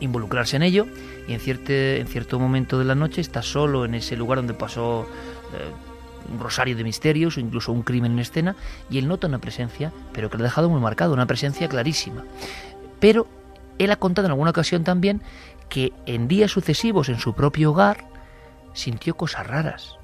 involucrarse 0.00 0.56
en 0.56 0.62
ello 0.62 0.86
y 1.28 1.34
en, 1.34 1.40
cierto, 1.40 1.72
en 1.72 2.06
cierto 2.06 2.38
momento 2.38 2.78
de 2.78 2.84
la 2.84 2.94
noche 2.94 3.20
está 3.20 3.42
solo 3.42 3.84
en 3.84 3.94
ese 3.94 4.16
lugar 4.16 4.38
donde 4.38 4.54
pasó 4.54 5.06
eh, 5.52 6.32
un 6.32 6.38
rosario 6.38 6.76
de 6.76 6.84
misterios 6.84 7.36
o 7.36 7.40
incluso 7.40 7.72
un 7.72 7.82
crimen 7.82 8.12
en 8.12 8.18
escena 8.18 8.56
y 8.90 8.98
él 8.98 9.08
nota 9.08 9.26
una 9.26 9.38
presencia, 9.38 9.92
pero 10.12 10.30
que 10.30 10.38
lo 10.38 10.44
ha 10.44 10.46
dejado 10.46 10.68
muy 10.68 10.80
marcado, 10.80 11.12
una 11.12 11.26
presencia 11.26 11.68
clarísima. 11.68 12.24
Pero 13.00 13.26
él 13.78 13.90
ha 13.90 13.96
contado 13.96 14.26
en 14.26 14.32
alguna 14.32 14.50
ocasión 14.50 14.84
también 14.84 15.22
que 15.68 15.92
en 16.06 16.28
días 16.28 16.50
sucesivos 16.50 17.08
en 17.08 17.18
su 17.18 17.34
propio 17.34 17.70
hogar 17.70 18.04
sintió 18.74 19.16
cosas 19.16 19.46
raras. 19.46 19.96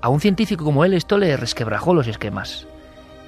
A 0.00 0.08
un 0.08 0.20
científico 0.20 0.64
como 0.64 0.84
él 0.84 0.94
esto 0.94 1.18
le 1.18 1.36
resquebrajó 1.36 1.94
los 1.94 2.06
esquemas. 2.06 2.66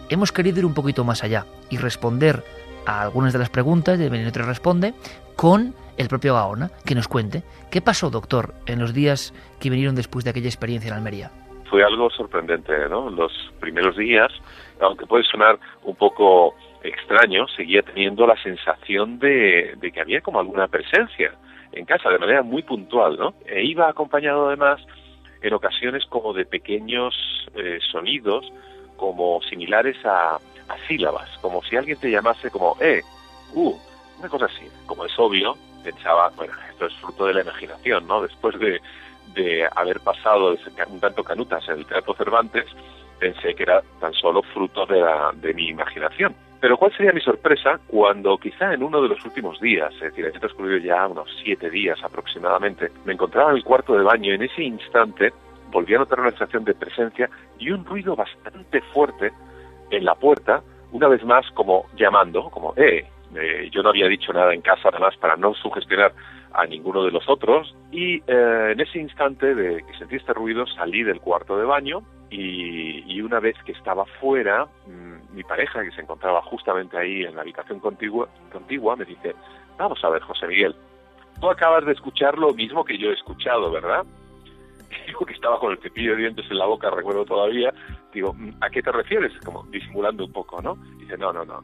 Hemos 0.09 0.33
querido 0.33 0.59
ir 0.59 0.67
un 0.67 0.75
poquito 0.75 1.05
más 1.05 1.23
allá 1.23 1.47
y 1.69 1.77
responder 1.77 2.45
a 2.87 3.03
algunas 3.03 3.33
de 3.33 3.39
las 3.39 3.51
preguntas 3.51 3.99
de 3.99 4.09
Benito 4.09 4.43
Responde 4.43 4.95
con 5.37 5.75
el 5.97 6.09
propio 6.09 6.35
Gaona, 6.35 6.71
que 6.85 6.95
nos 6.95 7.09
cuente 7.09 7.43
qué 7.71 7.81
pasó, 7.81 8.11
doctor, 8.11 8.55
en 8.67 8.79
los 8.79 8.95
días 8.95 9.35
que 9.61 9.71
vinieron 9.71 9.95
después 9.95 10.25
de 10.25 10.31
aquella 10.31 10.49
experiencia 10.49 10.89
en 10.89 10.95
Almería. 10.95 11.31
Fue 11.69 11.85
algo 11.85 12.11
sorprendente, 12.11 12.73
¿no? 12.89 13.11
Los 13.11 13.33
primeros 13.61 13.97
días, 13.97 14.33
aunque 14.81 15.07
puede 15.07 15.25
sonar 15.25 15.59
un 15.85 15.95
poco 15.95 16.55
extraño, 16.83 17.47
seguía 17.49 17.83
teniendo 17.83 18.27
la 18.27 18.37
sensación 18.43 19.19
de, 19.19 19.77
que 19.93 20.01
había 20.01 20.21
como 20.21 20.41
alguna 20.41 20.69
presencia 20.69 21.33
en 21.73 21.85
casa, 21.85 22.11
de 22.11 22.19
manera 22.19 22.43
muy 22.43 22.63
puntual, 22.63 23.17
¿no? 23.17 23.35
E 23.47 23.65
iba 23.65 23.89
acompañado 23.89 24.49
además 24.49 24.81
en 25.43 25.55
ocasiones 25.55 26.05
como 26.07 26.33
de 26.33 26.45
pequeños 26.45 27.15
eh, 27.55 27.79
sonidos, 27.93 28.51
como 28.97 29.41
similares 29.43 29.97
a, 30.05 30.39
a 30.71 30.87
sílabas, 30.87 31.29
como 31.41 31.63
si 31.63 31.77
alguien 31.77 31.99
te 31.99 32.11
llamase 32.11 32.51
como, 32.51 32.77
eh, 32.81 33.03
uh, 33.55 33.75
una 34.19 34.29
cosa 34.29 34.47
así. 34.47 34.69
Como 34.87 35.05
es 35.05 35.19
obvio, 35.19 35.57
pensaba, 35.83 36.31
bueno, 36.37 36.53
esto 36.71 36.87
es 36.87 36.95
fruto 36.95 37.27
de 37.27 37.35
la 37.35 37.43
imaginación, 37.43 38.07
¿no? 38.07 38.23
Después 38.23 38.59
de, 38.59 38.81
de 39.35 39.69
haber 39.75 40.01
pasado 40.01 40.57
un 40.89 41.01
tanto 41.01 41.25
canutas 41.25 41.69
en 41.69 41.79
el 41.79 41.87
Teatro 41.87 42.15
Cervantes, 42.15 42.67
pensé 43.19 43.55
que 43.55 43.65
era 43.65 43.83
tan 44.01 44.13
solo 44.15 44.43
fruto 44.43 44.87
de, 44.87 45.01
la, 45.01 45.33
de 45.35 45.53
mi 45.55 45.69
imaginación. 45.69 46.35
Pero 46.61 46.77
¿cuál 46.77 46.95
sería 46.95 47.13
mi 47.13 47.23
sorpresa 47.23 47.81
cuando 47.87 48.37
quizá 48.37 48.75
en 48.75 48.83
uno 48.83 49.01
de 49.01 49.09
los 49.09 49.25
últimos 49.25 49.59
días, 49.61 49.95
es 49.95 50.01
decir, 50.01 50.27
he 50.27 50.39
transcurrido 50.39 50.77
ya 50.79 51.07
unos 51.07 51.29
siete 51.43 51.71
días 51.71 51.99
aproximadamente, 52.05 52.91
me 53.07 53.15
encontraba 53.15 53.51
en 53.51 53.57
el 53.57 53.65
cuarto 53.65 53.95
de 53.97 54.03
baño, 54.03 54.35
en 54.35 54.43
ese 54.43 54.63
instante 54.63 55.33
volví 55.71 55.95
a 55.95 55.99
notar 55.99 56.21
una 56.21 56.31
sensación 56.31 56.65
de 56.65 56.75
presencia 56.75 57.31
y 57.59 57.71
un 57.71 57.85
ruido 57.85 58.15
bastante 58.15 58.83
fuerte 58.93 59.33
en 59.91 60.05
la 60.05 60.15
puerta, 60.15 60.63
una 60.93 61.09
vez 61.09 61.25
más 61.25 61.49
como 61.53 61.87
llamando, 61.97 62.51
como, 62.51 62.75
eh, 62.77 63.07
eh, 63.35 63.69
yo 63.73 63.83
no 63.83 63.91
había 63.91 64.09
dicho 64.09 64.33
nada 64.33 64.53
en 64.53 64.61
casa 64.61 64.89
además 64.89 65.17
para 65.17 65.37
no 65.37 65.55
sugestionar 65.55 66.13
a 66.53 66.67
ninguno 66.67 67.05
de 67.05 67.13
los 67.13 67.29
otros 67.29 67.75
y 67.93 68.17
eh, 68.27 68.71
en 68.73 68.81
ese 68.81 68.99
instante 68.99 69.55
de 69.55 69.85
que 69.85 69.99
sentí 69.99 70.17
este 70.17 70.33
ruido 70.33 70.67
salí 70.67 71.05
del 71.05 71.21
cuarto 71.21 71.57
de 71.57 71.65
baño 71.65 72.03
y, 72.29 73.21
una 73.21 73.39
vez 73.39 73.55
que 73.65 73.73
estaba 73.73 74.05
fuera 74.19 74.67
mm, 74.87 75.37
mi 75.37 75.45
pareja 75.45 75.85
que 75.85 75.93
se 75.93 76.01
encontraba 76.01 76.43
justamente 76.43 76.97
ahí 76.97 77.23
en 77.23 77.37
la 77.37 77.43
habitación 77.43 77.79
contigua, 77.79 78.29
contigua 78.51 78.97
me 78.97 79.05
dice 79.05 79.37
vamos 79.79 80.03
a 80.03 80.09
ver 80.09 80.23
José 80.23 80.49
Miguel 80.49 80.75
tú 81.41 81.49
acabas 81.49 81.85
de 81.85 81.93
escuchar 81.93 82.37
lo 82.39 82.53
mismo 82.53 82.85
que 82.85 82.99
yo 82.99 83.11
he 83.11 83.15
escuchado 83.15 83.71
verdad 83.71 84.05
dijo 85.07 85.25
que 85.25 85.35
estaba 85.35 85.59
con 85.59 85.73
el 85.73 85.79
cepillo 85.79 86.13
de 86.13 86.23
dientes 86.23 86.47
en 86.51 86.59
la 86.59 86.67
boca 86.67 86.91
recuerdo 86.91 87.25
todavía 87.25 87.73
digo 88.13 88.33
mm, 88.33 88.57
¿a 88.61 88.71
qué 88.71 88.83
te 88.83 88.93
refieres? 88.93 89.33
como 89.45 89.65
disimulando 89.65 90.25
un 90.25 90.33
poco 90.33 90.61
¿no? 90.63 90.77
dice 90.99 91.17
no 91.17 91.33
no 91.33 91.45
no 91.45 91.63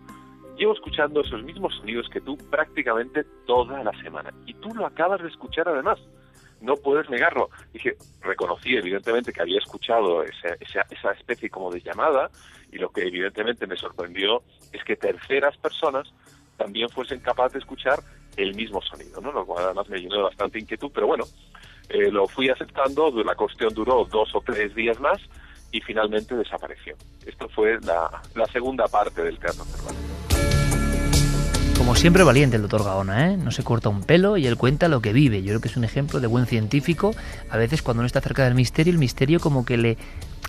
Llevo 0.56 0.72
escuchando 0.72 1.20
esos 1.20 1.42
mismos 1.42 1.74
sonidos 1.74 2.08
que 2.08 2.20
tú 2.20 2.36
prácticamente 2.50 3.24
toda 3.46 3.84
la 3.84 3.92
semana. 4.00 4.32
Y 4.46 4.54
tú 4.54 4.74
lo 4.74 4.86
acabas 4.86 5.20
de 5.20 5.28
escuchar 5.28 5.68
además. 5.68 5.98
No 6.62 6.76
puedes 6.76 7.10
negarlo. 7.10 7.50
Dije, 7.74 7.96
reconocí 8.22 8.74
evidentemente 8.74 9.32
que 9.32 9.42
había 9.42 9.58
escuchado 9.58 10.22
esa, 10.22 10.56
esa, 10.90 11.10
especie 11.12 11.50
como 11.50 11.70
de 11.70 11.80
llamada 11.80 12.30
y 12.72 12.78
lo 12.78 12.90
que 12.90 13.02
evidentemente 13.02 13.66
me 13.66 13.76
sorprendió 13.76 14.42
es 14.72 14.82
que 14.84 14.96
terceras 14.96 15.56
personas 15.58 16.10
también 16.56 16.88
fuesen 16.88 17.20
capaces 17.20 17.52
de 17.52 17.58
escuchar 17.58 17.98
el 18.38 18.54
mismo 18.54 18.80
sonido, 18.80 19.20
¿no? 19.20 19.32
Lo 19.32 19.44
cual 19.44 19.66
además 19.66 19.90
me 19.90 19.98
llenó 19.98 20.16
de 20.16 20.22
bastante 20.22 20.58
inquietud, 20.58 20.90
pero 20.94 21.06
bueno, 21.06 21.24
eh, 21.88 22.10
lo 22.10 22.26
fui 22.26 22.48
aceptando, 22.48 23.10
la 23.22 23.34
cuestión 23.34 23.72
duró 23.74 24.04
dos 24.04 24.34
o 24.34 24.40
tres 24.40 24.74
días 24.74 24.98
más 25.00 25.18
y 25.72 25.80
finalmente 25.80 26.34
desapareció. 26.34 26.96
Esto 27.24 27.48
fue 27.48 27.78
la, 27.82 28.22
la 28.34 28.46
segunda 28.46 28.86
parte 28.88 29.22
del 29.22 29.38
teatro. 29.38 29.64
Como 31.76 31.94
siempre 31.94 32.24
valiente 32.24 32.56
el 32.56 32.62
doctor 32.62 32.84
Gaona, 32.84 33.30
¿eh? 33.32 33.36
No 33.36 33.50
se 33.50 33.62
corta 33.62 33.88
un 33.90 34.02
pelo 34.02 34.36
y 34.36 34.46
él 34.46 34.56
cuenta 34.56 34.88
lo 34.88 35.00
que 35.00 35.12
vive. 35.12 35.42
Yo 35.42 35.48
creo 35.48 35.60
que 35.60 35.68
es 35.68 35.76
un 35.76 35.84
ejemplo 35.84 36.20
de 36.20 36.26
buen 36.26 36.46
científico. 36.46 37.14
A 37.50 37.58
veces 37.58 37.82
cuando 37.82 38.00
uno 38.00 38.06
está 38.06 38.20
cerca 38.20 38.44
del 38.44 38.54
misterio, 38.54 38.92
el 38.92 38.98
misterio 38.98 39.38
como 39.40 39.64
que 39.64 39.76
le 39.76 39.98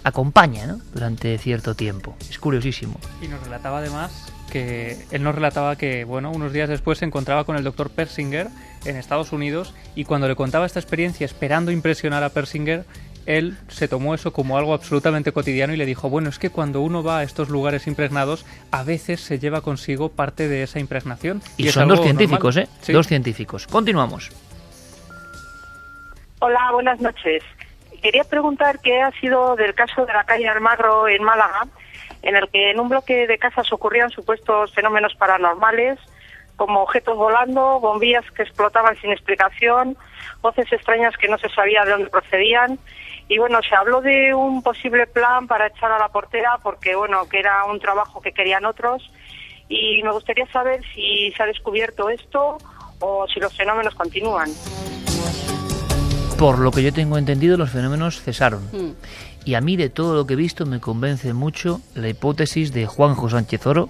acompaña, 0.03 0.65
¿no? 0.65 0.79
Durante 0.93 1.37
cierto 1.37 1.75
tiempo. 1.75 2.15
Es 2.29 2.39
curiosísimo. 2.39 2.97
Y 3.21 3.27
nos 3.27 3.43
relataba 3.43 3.79
además 3.79 4.33
que 4.49 5.05
él 5.11 5.23
nos 5.23 5.35
relataba 5.35 5.75
que, 5.75 6.05
bueno, 6.05 6.31
unos 6.31 6.53
días 6.53 6.69
después 6.69 6.99
se 6.99 7.05
encontraba 7.05 7.43
con 7.43 7.57
el 7.57 7.63
doctor 7.63 7.89
Persinger 7.89 8.47
en 8.87 8.97
Estados 8.97 9.31
Unidos 9.31 9.73
y 9.95 10.05
cuando 10.05 10.27
le 10.27 10.35
contaba 10.35 10.65
esta 10.65 10.79
experiencia 10.79 11.25
esperando 11.25 11.71
impresionar 11.71 12.23
a 12.23 12.29
Persinger, 12.29 12.85
él 13.27 13.57
se 13.67 13.87
tomó 13.87 14.15
eso 14.15 14.31
como 14.31 14.57
algo 14.57 14.73
absolutamente 14.73 15.33
cotidiano 15.33 15.73
y 15.73 15.77
le 15.77 15.85
dijo, 15.85 16.09
bueno, 16.09 16.29
es 16.29 16.39
que 16.39 16.49
cuando 16.49 16.81
uno 16.81 17.03
va 17.03 17.19
a 17.19 17.23
estos 17.23 17.49
lugares 17.49 17.85
impregnados, 17.85 18.45
a 18.71 18.83
veces 18.83 19.19
se 19.19 19.37
lleva 19.37 19.61
consigo 19.61 20.09
parte 20.09 20.47
de 20.47 20.63
esa 20.63 20.79
impregnación. 20.79 21.41
Y, 21.57 21.69
son 21.69 21.89
dos 21.89 22.01
científicos, 22.01 22.55
¿eh? 22.55 22.67
Dos 22.87 23.07
científicos. 23.07 23.67
Continuamos. 23.67 24.31
Hola, 26.39 26.71
buenas 26.71 27.01
noches. 27.01 27.43
Quería 28.01 28.23
preguntar 28.23 28.79
qué 28.79 29.01
ha 29.01 29.11
sido 29.19 29.55
del 29.55 29.73
caso 29.73 30.05
de 30.05 30.13
la 30.13 30.23
calle 30.23 30.47
Almagro 30.47 31.09
en 31.09 31.21
Málaga, 31.21 31.67
en 32.21 32.35
el 32.35 32.47
que 32.49 32.71
en 32.71 32.79
un 32.79 32.87
bloque 32.87 33.27
de 33.27 33.37
casas 33.37 33.71
ocurrían 33.73 34.09
supuestos 34.09 34.73
fenómenos 34.73 35.15
paranormales, 35.15 35.99
como 36.57 36.81
objetos 36.81 37.15
volando, 37.15 37.79
bombillas 37.79 38.29
que 38.31 38.43
explotaban 38.43 38.97
sin 38.97 39.11
explicación, 39.11 39.95
voces 40.41 40.71
extrañas 40.71 41.15
que 41.15 41.29
no 41.29 41.37
se 41.37 41.49
sabía 41.49 41.85
de 41.85 41.91
dónde 41.91 42.09
procedían 42.09 42.77
y 43.29 43.37
bueno, 43.37 43.59
se 43.67 43.75
habló 43.75 44.01
de 44.01 44.33
un 44.33 44.63
posible 44.63 45.05
plan 45.07 45.47
para 45.47 45.67
echar 45.67 45.91
a 45.91 45.99
la 45.99 46.09
portera 46.09 46.57
porque 46.63 46.95
bueno, 46.95 47.27
que 47.29 47.39
era 47.39 47.63
un 47.65 47.79
trabajo 47.79 48.21
que 48.21 48.31
querían 48.31 48.65
otros 48.65 49.09
y 49.69 50.01
me 50.03 50.11
gustaría 50.11 50.47
saber 50.51 50.81
si 50.93 51.31
se 51.35 51.43
ha 51.43 51.45
descubierto 51.45 52.09
esto 52.09 52.57
o 52.99 53.27
si 53.27 53.39
los 53.39 53.55
fenómenos 53.55 53.93
continúan. 53.95 54.49
Por 56.39 56.59
lo 56.59 56.71
que 56.71 56.83
yo 56.83 56.93
tengo 56.93 57.17
entendido, 57.17 57.57
los 57.57 57.71
fenómenos 57.71 58.21
cesaron. 58.21 58.63
Hmm. 58.71 58.93
Y 59.43 59.55
a 59.55 59.61
mí 59.61 59.75
de 59.75 59.89
todo 59.89 60.15
lo 60.15 60.27
que 60.27 60.33
he 60.33 60.37
visto 60.37 60.65
me 60.65 60.79
convence 60.79 61.33
mucho 61.33 61.81
la 61.95 62.09
hipótesis 62.09 62.73
de 62.73 62.85
Juanjo 62.85 63.29
Sánchez 63.29 63.65
Oro, 63.65 63.89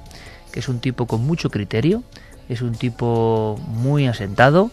que 0.52 0.60
es 0.60 0.70
un 0.70 0.80
tipo 0.80 1.08
con 1.08 1.26
mucho 1.26 1.50
criterio, 1.50 2.04
es 2.50 2.62
un 2.62 2.76
tipo 2.76 3.60
muy 3.68 4.08
asentado 4.08 4.72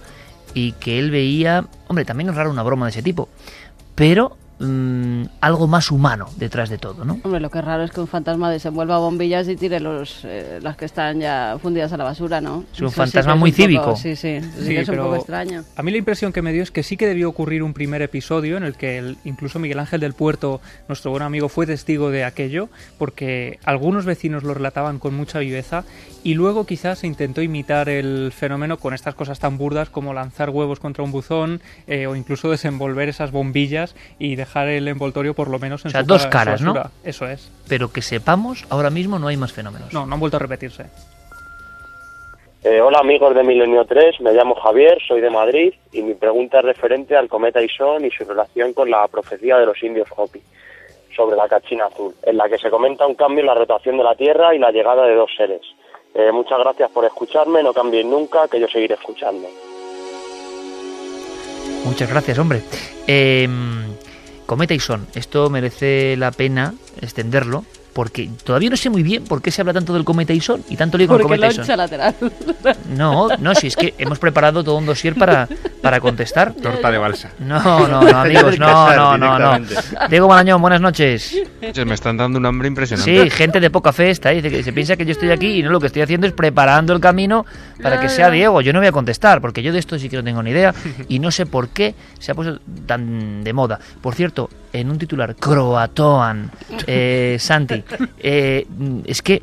y 0.54 0.72
que 0.72 0.98
él 0.98 1.10
veía, 1.10 1.66
hombre, 1.88 2.04
también 2.04 2.30
es 2.30 2.36
raro 2.36 2.50
una 2.50 2.62
broma 2.62 2.86
de 2.86 2.90
ese 2.90 3.02
tipo, 3.02 3.28
pero 3.94 4.36
Mm, 4.60 5.24
algo 5.40 5.66
más 5.66 5.90
humano 5.90 6.28
detrás 6.36 6.70
de 6.70 6.78
todo, 6.78 7.04
¿no? 7.04 7.18
Hombre, 7.24 7.40
lo 7.40 7.50
que 7.50 7.58
es 7.58 7.64
raro 7.64 7.82
es 7.82 7.90
que 7.90 8.00
un 8.00 8.06
fantasma 8.06 8.52
desenvuelva 8.52 8.98
bombillas 8.98 9.48
y 9.48 9.56
tire 9.56 9.80
los, 9.80 10.20
eh, 10.24 10.60
las 10.62 10.76
que 10.76 10.84
están 10.84 11.18
ya 11.18 11.58
fundidas 11.60 11.92
a 11.92 11.96
la 11.96 12.04
basura, 12.04 12.40
¿no? 12.40 12.64
Es 12.72 12.80
un 12.80 12.92
fantasma 12.92 13.34
muy 13.34 13.50
cívico. 13.50 13.96
sí, 13.96 14.14
sí, 14.14 14.38
sí, 14.60 14.76
es 14.76 14.88
un 14.88 14.96
poco 14.96 15.16
extraño. 15.16 15.64
A 15.74 15.82
mí 15.82 15.90
la 15.90 15.98
impresión 15.98 16.32
que 16.32 16.40
me 16.40 16.52
dio 16.52 16.62
es 16.62 16.70
que 16.70 16.84
sí 16.84 16.96
que 16.96 17.08
debió 17.08 17.28
ocurrir 17.28 17.64
un 17.64 17.74
primer 17.74 18.00
episodio 18.02 18.56
en 18.56 18.62
el 18.62 18.76
que 18.76 19.16
incluso 19.24 19.58
Miguel 19.58 19.80
Ángel 19.80 20.00
del 20.00 20.12
Puerto, 20.12 20.60
nuestro 20.86 21.10
buen 21.10 21.24
amigo, 21.24 21.48
fue 21.48 21.66
testigo 21.66 22.10
de 22.10 22.22
aquello, 22.22 22.68
porque 22.96 23.58
algunos 23.64 24.04
vecinos 24.04 24.44
lo 24.44 24.54
relataban 24.54 25.00
con 25.00 25.14
mucha 25.14 25.40
viveza 25.40 25.84
y 26.22 26.34
luego 26.34 26.64
quizás 26.64 27.00
se 27.00 27.08
intentó 27.08 27.42
imitar 27.42 27.88
el 27.88 28.32
fenómeno 28.32 28.78
con 28.78 28.94
estas 28.94 29.16
cosas 29.16 29.40
tan 29.40 29.58
burdas 29.58 29.90
como 29.90 30.14
lanzar 30.14 30.50
huevos 30.50 30.78
contra 30.78 31.02
un 31.02 31.10
buzón 31.10 31.60
eh, 31.86 32.06
o 32.06 32.14
incluso 32.14 32.50
desenvolver 32.50 33.08
esas 33.08 33.32
bombillas 33.32 33.96
y 34.18 34.36
dejar 34.44 34.68
el 34.68 34.86
envoltorio 34.88 35.34
por 35.34 35.48
lo 35.48 35.58
menos 35.58 35.84
en 35.84 35.88
o 35.88 35.90
sea, 35.90 36.02
dos 36.02 36.26
caras, 36.26 36.60
¿no? 36.60 36.74
Eso 37.02 37.26
es. 37.26 37.50
Pero 37.68 37.92
que 37.92 38.02
sepamos, 38.02 38.64
ahora 38.70 38.90
mismo 38.90 39.18
no 39.18 39.28
hay 39.28 39.36
más 39.36 39.52
fenómenos. 39.52 39.92
No, 39.92 40.06
no 40.06 40.14
han 40.14 40.20
vuelto 40.20 40.36
a 40.36 40.40
repetirse. 40.40 40.86
Eh, 42.64 42.80
hola 42.80 43.00
amigos 43.00 43.34
de 43.34 43.42
Milenio 43.42 43.84
3, 43.84 44.22
me 44.22 44.32
llamo 44.32 44.54
Javier, 44.54 44.96
soy 45.06 45.20
de 45.20 45.28
Madrid 45.28 45.74
y 45.92 46.00
mi 46.00 46.14
pregunta 46.14 46.60
es 46.60 46.64
referente 46.64 47.14
al 47.14 47.28
cometa 47.28 47.60
Ison 47.60 48.02
y 48.06 48.10
su 48.10 48.24
relación 48.24 48.72
con 48.72 48.90
la 48.90 49.06
profecía 49.08 49.58
de 49.58 49.66
los 49.66 49.82
indios 49.82 50.08
Hopi. 50.16 50.40
sobre 51.14 51.36
la 51.36 51.46
cachina 51.46 51.84
azul, 51.84 52.14
en 52.22 52.38
la 52.38 52.48
que 52.48 52.56
se 52.56 52.70
comenta 52.70 53.06
un 53.06 53.16
cambio 53.16 53.40
en 53.40 53.46
la 53.48 53.54
rotación 53.54 53.98
de 53.98 54.04
la 54.04 54.14
Tierra 54.14 54.54
y 54.54 54.58
la 54.58 54.70
llegada 54.70 55.04
de 55.06 55.14
dos 55.14 55.30
seres. 55.36 55.60
Eh, 56.14 56.32
muchas 56.32 56.58
gracias 56.58 56.90
por 56.90 57.04
escucharme, 57.04 57.62
no 57.62 57.74
cambien 57.74 58.08
nunca, 58.08 58.48
que 58.48 58.58
yo 58.58 58.66
seguiré 58.66 58.94
escuchando. 58.94 59.46
Muchas 61.84 62.08
gracias, 62.08 62.38
hombre. 62.38 62.62
Eh, 63.06 63.46
Cometa 64.46 64.74
y 64.74 64.80
Son, 64.80 65.06
esto 65.14 65.48
merece 65.50 66.16
la 66.16 66.30
pena 66.30 66.74
extenderlo 67.00 67.64
porque 67.94 68.28
todavía 68.42 68.68
no 68.70 68.76
sé 68.76 68.90
muy 68.90 69.02
bien 69.02 69.24
por 69.24 69.40
qué 69.40 69.50
se 69.50 69.62
habla 69.62 69.72
tanto 69.72 69.94
del 69.94 70.04
cometa 70.04 70.32
Ison 70.32 70.62
y 70.68 70.76
tanto 70.76 70.98
lío 70.98 71.06
con 71.06 71.16
el 71.20 71.22
Porque 71.22 71.38
cometa 71.38 71.62
Ison. 71.62 71.76
lateral. 71.76 72.14
No, 72.94 73.28
no, 73.38 73.54
si 73.54 73.66
es 73.68 73.76
que 73.76 73.94
hemos 73.98 74.18
preparado 74.18 74.64
todo 74.64 74.76
un 74.76 74.86
dossier 74.86 75.14
para, 75.14 75.48
para 75.82 76.00
contestar. 76.00 76.52
Torta 76.62 76.90
de 76.90 76.98
balsa. 76.98 77.30
No, 77.38 77.86
no, 77.88 78.02
no, 78.02 78.18
amigos, 78.18 78.58
no, 78.58 78.94
no, 78.94 79.18
no, 79.18 79.58
no. 79.58 79.66
Diego 80.08 80.28
Marañón, 80.28 80.60
buenas 80.60 80.80
noches. 80.80 81.36
Me 81.60 81.94
están 81.94 82.16
dando 82.16 82.38
un 82.38 82.46
hambre 82.46 82.68
impresionante. 82.68 83.24
Sí, 83.24 83.30
gente 83.30 83.60
de 83.60 83.70
poca 83.70 83.92
fe 83.92 84.10
está 84.10 84.30
ahí, 84.30 84.40
dice 84.40 84.50
que 84.56 84.62
se 84.62 84.72
piensa 84.72 84.96
que 84.96 85.04
yo 85.04 85.12
estoy 85.12 85.30
aquí 85.30 85.58
y 85.58 85.62
no 85.62 85.70
lo 85.70 85.80
que 85.80 85.86
estoy 85.86 86.02
haciendo 86.02 86.26
es 86.26 86.32
preparando 86.32 86.92
el 86.92 87.00
camino 87.00 87.46
para 87.82 88.00
que 88.00 88.08
sea 88.08 88.30
Diego. 88.30 88.60
Yo 88.60 88.72
no 88.72 88.80
voy 88.80 88.88
a 88.88 88.92
contestar 88.92 89.40
porque 89.40 89.62
yo 89.62 89.72
de 89.72 89.78
esto 89.78 89.98
sí 89.98 90.08
que 90.08 90.16
no 90.16 90.24
tengo 90.24 90.42
ni 90.42 90.50
idea 90.50 90.74
y 91.08 91.18
no 91.18 91.30
sé 91.30 91.46
por 91.46 91.68
qué 91.68 91.94
se 92.18 92.32
ha 92.32 92.34
puesto 92.34 92.60
tan 92.86 93.44
de 93.44 93.52
moda. 93.52 93.78
Por 94.00 94.14
cierto, 94.14 94.48
en 94.74 94.90
un 94.90 94.98
titular, 94.98 95.36
Croatoan, 95.36 96.50
eh, 96.86 97.36
Santi, 97.40 97.82
eh, 98.18 98.66
es 99.06 99.22
que 99.22 99.40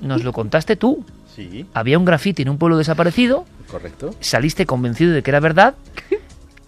nos 0.00 0.24
lo 0.24 0.32
contaste 0.32 0.76
tú. 0.76 1.04
Sí, 1.34 1.66
Había 1.74 1.98
un 1.98 2.04
grafiti 2.04 2.42
en 2.42 2.48
un 2.48 2.58
pueblo 2.58 2.78
desaparecido, 2.78 3.44
correcto. 3.70 4.14
saliste 4.20 4.66
convencido 4.66 5.12
de 5.12 5.22
que 5.22 5.30
era 5.30 5.40
verdad 5.40 5.74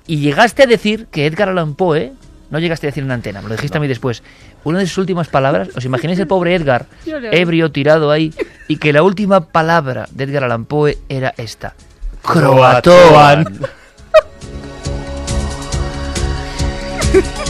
y 0.07 0.19
llegaste 0.19 0.62
a 0.62 0.67
decir 0.67 1.07
que 1.11 1.26
Edgar 1.26 1.49
Allan 1.49 1.75
Poe, 1.75 2.12
no 2.50 2.59
llegaste 2.59 2.87
a 2.87 2.90
decir 2.90 3.02
en 3.02 3.11
antena, 3.11 3.43
me 3.43 3.49
lo 3.49 3.57
dijiste 3.57 3.79
a 3.79 3.81
mí 3.81 3.88
después, 3.88 4.23
una 4.62 4.79
de 4.79 4.87
sus 4.87 4.99
últimas 4.99 5.29
palabras, 5.29 5.71
¿os 5.76 5.85
imagináis 5.85 6.19
el 6.21 6.26
pobre 6.26 6.55
Edgar, 6.55 6.87
ebrio, 7.07 7.73
tirado 7.73 8.11
ahí, 8.11 8.33
y 8.69 8.76
que 8.76 8.93
la 8.93 9.02
última 9.02 9.40
palabra 9.40 10.09
de 10.12 10.25
Edgar 10.25 10.45
Allan 10.45 10.67
Poe 10.67 10.99
era 11.09 11.35
esta? 11.37 11.75
Croatoan. 12.23 13.61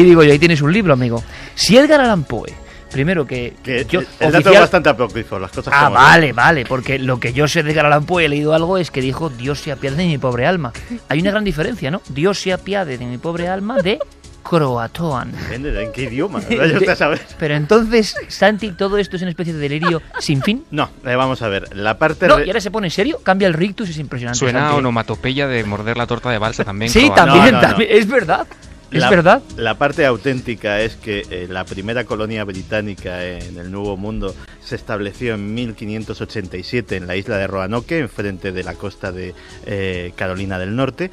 y 0.00 0.02
digo 0.04 0.22
yo, 0.22 0.32
ahí 0.32 0.38
tienes 0.38 0.60
un 0.62 0.72
libro, 0.72 0.92
amigo. 0.92 1.22
Si 1.54 1.76
Edgar 1.76 2.00
Allan 2.00 2.24
Poe, 2.24 2.52
primero 2.90 3.26
que... 3.26 3.54
Que 3.62 3.84
yo, 3.88 4.00
el 4.00 4.06
dato 4.32 4.38
oficial- 4.50 4.54
es 4.54 4.60
bastante 4.60 4.88
apócrifo, 4.90 5.38
las 5.38 5.50
cosas 5.50 5.72
Ah, 5.74 5.84
como 5.86 5.96
son. 5.96 6.04
vale, 6.04 6.32
vale, 6.32 6.64
porque 6.66 6.98
lo 6.98 7.18
que 7.20 7.32
yo 7.32 7.48
sé 7.48 7.62
de 7.62 7.70
Edgar 7.72 7.86
Allan 7.86 8.04
Poe, 8.06 8.24
he 8.24 8.28
leído 8.28 8.54
algo, 8.54 8.78
es 8.78 8.90
que 8.90 9.00
dijo, 9.00 9.30
Dios 9.30 9.60
se 9.60 9.72
apiade 9.72 9.96
de 9.96 10.06
mi 10.06 10.18
pobre 10.18 10.46
alma. 10.46 10.72
Hay 11.08 11.20
una 11.20 11.30
gran 11.30 11.44
diferencia, 11.44 11.90
¿no? 11.90 12.02
Dios 12.08 12.38
se 12.40 12.52
apiade 12.52 12.98
de 12.98 13.04
mi 13.06 13.18
pobre 13.18 13.48
alma 13.48 13.78
de 13.78 13.98
Croatoan. 14.42 15.32
Depende 15.32 15.72
de 15.72 15.84
en 15.84 15.92
qué 15.92 16.02
idioma. 16.02 16.40
Saber. 16.96 17.20
Pero 17.38 17.54
entonces, 17.54 18.14
Santi, 18.28 18.72
todo 18.72 18.98
esto 18.98 19.16
es 19.16 19.22
una 19.22 19.30
especie 19.30 19.54
de 19.54 19.58
delirio 19.58 20.02
sin 20.20 20.42
fin. 20.42 20.64
No, 20.70 20.90
eh, 21.04 21.14
vamos 21.16 21.40
a 21.42 21.48
ver. 21.48 21.74
La 21.74 21.98
parte. 21.98 22.28
No, 22.28 22.36
re- 22.36 22.44
y 22.46 22.50
ahora 22.50 22.60
se 22.60 22.70
pone 22.70 22.88
en 22.88 22.90
serio, 22.90 23.20
cambia 23.22 23.48
el 23.48 23.54
rictus, 23.54 23.88
es 23.88 23.98
impresionante. 23.98 24.38
Suena 24.38 24.60
a 24.60 24.62
Santi. 24.68 24.78
onomatopeya 24.80 25.48
de 25.48 25.64
morder 25.64 25.96
la 25.96 26.06
torta 26.06 26.30
de 26.30 26.38
balsa 26.38 26.62
también. 26.64 26.90
Sí, 26.90 27.06
Croatoan. 27.10 27.26
también, 27.28 27.44
No, 27.46 27.50
no, 27.52 27.62
no. 27.62 27.68
también, 27.68 27.90
es 27.92 28.06
verdad. 28.06 28.46
Es 28.90 29.00
la, 29.00 29.10
verdad. 29.10 29.42
La 29.56 29.76
parte 29.76 30.06
auténtica 30.06 30.80
es 30.80 30.96
que 30.96 31.24
eh, 31.30 31.46
la 31.48 31.64
primera 31.64 32.04
colonia 32.04 32.44
británica 32.44 33.24
en 33.24 33.58
el 33.58 33.70
Nuevo 33.70 33.96
Mundo 33.96 34.34
se 34.60 34.76
estableció 34.76 35.34
en 35.34 35.54
1587 35.54 36.96
en 36.96 37.06
la 37.06 37.16
isla 37.16 37.36
de 37.38 37.46
Roanoke, 37.46 37.98
enfrente 37.98 38.52
de 38.52 38.62
la 38.62 38.74
costa 38.74 39.12
de 39.12 39.34
eh, 39.66 40.12
Carolina 40.16 40.58
del 40.58 40.76
Norte. 40.76 41.10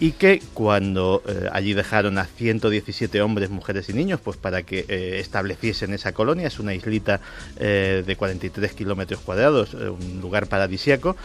Y 0.00 0.12
que 0.12 0.42
cuando 0.54 1.22
eh, 1.26 1.48
allí 1.52 1.72
dejaron 1.72 2.18
a 2.18 2.24
117 2.24 3.22
hombres, 3.22 3.50
mujeres 3.50 3.88
y 3.88 3.92
niños, 3.92 4.20
pues 4.20 4.36
para 4.36 4.62
que 4.62 4.84
eh, 4.88 5.20
estableciesen 5.20 5.94
esa 5.94 6.12
colonia, 6.12 6.48
es 6.48 6.58
una 6.58 6.74
islita 6.74 7.20
eh, 7.58 8.02
de 8.04 8.16
43 8.16 8.72
kilómetros 8.72 9.20
cuadrados, 9.20 9.74
un 9.74 10.20
lugar 10.20 10.48
paradisiaco, 10.48 11.16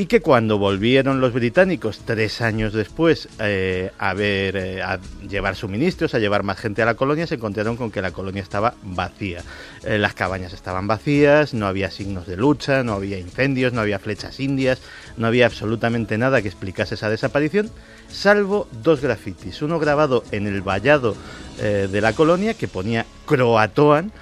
y 0.00 0.06
que 0.06 0.22
cuando 0.22 0.56
volvieron 0.56 1.20
los 1.20 1.34
británicos 1.34 2.00
tres 2.06 2.40
años 2.40 2.72
después 2.72 3.28
eh, 3.38 3.90
a 3.98 4.14
ver 4.14 4.56
eh, 4.56 4.82
a 4.82 4.98
llevar 5.28 5.56
suministros, 5.56 6.14
a 6.14 6.18
llevar 6.18 6.42
más 6.42 6.58
gente 6.58 6.80
a 6.80 6.86
la 6.86 6.94
colonia, 6.94 7.26
se 7.26 7.34
encontraron 7.34 7.76
con 7.76 7.90
que 7.90 8.00
la 8.00 8.10
colonia 8.10 8.42
estaba 8.42 8.72
vacía. 8.82 9.42
Eh, 9.84 9.98
las 9.98 10.14
cabañas 10.14 10.54
estaban 10.54 10.86
vacías, 10.86 11.52
no 11.52 11.66
había 11.66 11.90
signos 11.90 12.26
de 12.26 12.38
lucha, 12.38 12.82
no 12.82 12.94
había 12.94 13.18
incendios, 13.18 13.74
no 13.74 13.82
había 13.82 13.98
flechas 13.98 14.40
indias, 14.40 14.80
no 15.18 15.26
había 15.26 15.44
absolutamente 15.44 16.16
nada 16.16 16.40
que 16.40 16.48
explicase 16.48 16.94
esa 16.94 17.10
desaparición, 17.10 17.70
salvo 18.08 18.68
dos 18.82 19.02
grafitis. 19.02 19.60
Uno 19.60 19.78
grabado 19.78 20.24
en 20.30 20.46
el 20.46 20.62
vallado 20.62 21.14
de 21.58 22.00
la 22.00 22.14
colonia 22.14 22.54
que 22.54 22.68
ponía 22.68 23.04
Croatoan 23.26 24.12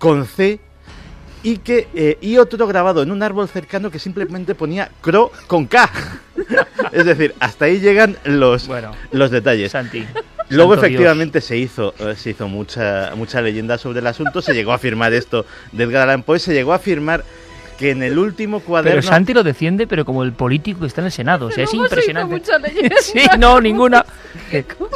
con 0.00 0.26
C 0.26 0.58
y 1.42 1.58
que 1.58 1.88
eh, 1.94 2.18
y 2.20 2.38
otro 2.38 2.66
grabado 2.66 3.02
en 3.02 3.10
un 3.10 3.22
árbol 3.22 3.48
cercano 3.48 3.90
que 3.90 3.98
simplemente 3.98 4.54
ponía 4.54 4.90
Cro 5.00 5.30
con 5.46 5.66
K. 5.66 5.90
es 6.92 7.04
decir, 7.04 7.34
hasta 7.40 7.66
ahí 7.66 7.80
llegan 7.80 8.16
los, 8.24 8.66
Bueno, 8.66 8.92
los 9.12 9.30
detalles. 9.30 9.72
Santi. 9.72 10.06
Luego 10.50 10.74
santo 10.74 10.86
efectivamente 10.86 11.40
se 11.40 11.58
hizo 11.58 11.94
eh, 11.98 12.14
se 12.16 12.30
hizo 12.30 12.48
mucha 12.48 13.12
mucha 13.16 13.42
leyenda 13.42 13.76
sobre 13.76 14.00
el 14.00 14.06
asunto, 14.06 14.40
se 14.40 14.54
llegó 14.54 14.72
a 14.72 14.76
afirmar 14.76 15.12
esto 15.12 15.44
de 15.72 15.84
Edgar 15.84 16.08
Allan 16.08 16.22
Poe, 16.22 16.38
se 16.38 16.54
llegó 16.54 16.72
a 16.72 16.76
afirmar 16.76 17.24
que 17.78 17.92
en 17.92 18.02
el 18.02 18.18
último 18.18 18.60
cuaderno 18.60 19.00
Pero 19.00 19.02
Santi 19.02 19.32
lo 19.32 19.44
defiende, 19.44 19.86
pero 19.86 20.04
como 20.04 20.24
el 20.24 20.32
político 20.32 20.80
que 20.80 20.86
está 20.86 21.00
en 21.00 21.06
el 21.06 21.12
Senado. 21.12 21.46
O 21.46 21.50
sea, 21.50 21.64
es 21.64 21.72
impresionante. 21.72 22.42
Sí, 23.00 23.20
no, 23.38 23.60
ninguna. 23.60 24.04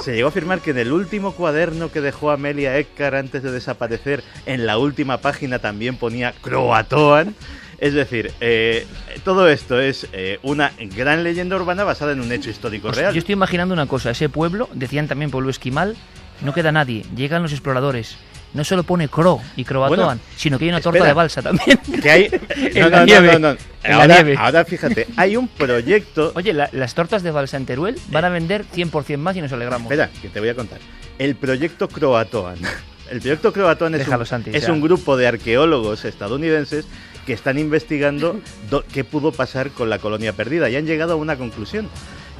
Se 0.02 0.14
llegó 0.14 0.26
a 0.26 0.30
afirmar 0.30 0.60
que 0.60 0.72
en 0.72 0.78
el 0.78 0.92
último 0.92 1.32
cuaderno 1.32 1.90
que 1.90 2.00
dejó 2.00 2.30
Amelia 2.30 2.76
Eckart 2.76 3.16
antes 3.16 3.42
de 3.42 3.52
desaparecer, 3.52 4.22
en 4.46 4.66
la 4.66 4.78
última 4.78 5.18
página 5.18 5.60
también 5.60 5.96
ponía 5.96 6.32
Croatoan. 6.42 7.34
Es 7.78 7.94
decir, 7.94 8.32
eh, 8.40 8.86
todo 9.24 9.48
esto 9.48 9.80
es 9.80 10.06
eh, 10.12 10.38
una 10.42 10.72
gran 10.96 11.24
leyenda 11.24 11.56
urbana 11.56 11.84
basada 11.84 12.12
en 12.12 12.20
un 12.20 12.30
hecho 12.30 12.50
histórico 12.50 12.88
Pues 12.88 12.98
real. 12.98 13.14
Yo 13.14 13.18
estoy 13.18 13.32
imaginando 13.32 13.74
una 13.74 13.86
cosa, 13.86 14.10
ese 14.10 14.28
pueblo, 14.28 14.68
decían 14.72 15.08
también 15.08 15.30
pueblo 15.30 15.50
esquimal, 15.50 15.96
no 16.42 16.52
queda 16.52 16.72
nadie, 16.72 17.04
llegan 17.16 17.42
los 17.42 17.52
exploradores. 17.52 18.16
No 18.54 18.64
solo 18.64 18.82
pone 18.82 19.08
Cro 19.08 19.40
y 19.56 19.64
Croatoan, 19.64 19.96
Bueno, 20.18 20.20
sino 20.36 20.58
que 20.58 20.64
hay 20.66 20.68
una 20.70 20.80
torta 20.80 20.98
espera. 20.98 21.08
de 21.08 21.14
balsa 21.14 21.40
también. 21.42 21.78
Que 22.02 22.10
hay... 22.10 22.30
En 22.56 22.80
No, 22.82 22.88
la 22.90 22.98
no, 23.00 23.04
nieve, 23.06 23.38
no, 23.38 23.56
la 23.82 23.94
Ahora, 23.94 24.14
nieve. 24.16 24.34
ahora 24.38 24.64
fíjate, 24.66 25.06
hay 25.16 25.36
un 25.36 25.48
proyecto... 25.48 26.32
Oye, 26.34 26.52
la- 26.52 26.68
las 26.72 26.94
tortas 26.94 27.22
de 27.22 27.30
balsa 27.30 27.56
en 27.56 27.64
Teruel 27.66 27.96
van 28.08 28.24
a 28.26 28.28
vender 28.28 28.64
100% 28.66 29.16
más 29.16 29.36
y 29.36 29.40
nos 29.40 29.52
alegramos. 29.52 29.90
Espera, 29.90 30.10
que 30.20 30.28
te 30.28 30.38
voy 30.40 30.50
a 30.50 30.54
contar. 30.54 30.78
El 31.18 31.34
proyecto 31.36 31.88
Croatoan. 31.88 32.56
El 33.10 33.20
proyecto 33.20 33.52
Croatoan 33.52 33.94
es, 33.94 34.00
Déjalo, 34.00 34.20
un, 34.20 34.26
Santi, 34.26 34.50
es 34.54 34.66
ya. 34.66 34.72
un 34.72 34.80
grupo 34.80 35.16
de 35.16 35.26
arqueólogos 35.26 36.04
estadounidenses 36.04 36.86
que 37.26 37.32
están 37.34 37.58
investigando 37.58 38.40
do- 38.70 38.84
qué 38.92 39.04
pudo 39.04 39.32
pasar 39.32 39.70
con 39.70 39.88
la 39.90 39.98
colonia 39.98 40.32
perdida 40.32 40.68
y 40.70 40.76
han 40.76 40.86
llegado 40.86 41.12
a 41.14 41.16
una 41.16 41.36
conclusión 41.36 41.88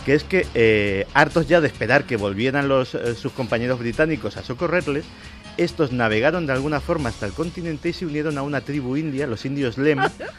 que 0.06 0.14
es 0.14 0.24
que 0.24 0.46
eh, 0.54 1.06
hartos 1.14 1.46
ya 1.46 1.60
de 1.60 1.68
esperar 1.68 2.04
que 2.04 2.16
volvieran 2.16 2.68
los, 2.68 2.94
eh, 2.96 3.14
sus 3.14 3.30
compañeros 3.32 3.78
británicos 3.78 4.36
a 4.36 4.42
socorrerles, 4.42 5.04
estos 5.56 5.92
navegaron 5.92 6.46
de 6.46 6.52
alguna 6.52 6.80
forma 6.80 7.08
hasta 7.08 7.26
el 7.26 7.32
continente 7.32 7.90
y 7.90 7.92
se 7.92 8.06
unieron 8.06 8.38
a 8.38 8.42
una 8.42 8.60
tribu 8.60 8.96
india, 8.96 9.26
los 9.26 9.44
indios 9.44 9.78
Lem, 9.78 9.98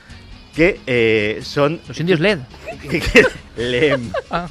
que 0.55 0.79
eh, 0.85 1.39
son... 1.43 1.79
Los 1.87 1.99
indios 1.99 2.19
LED. 2.19 2.39
Lem. 3.57 4.11
Ah. 4.29 4.47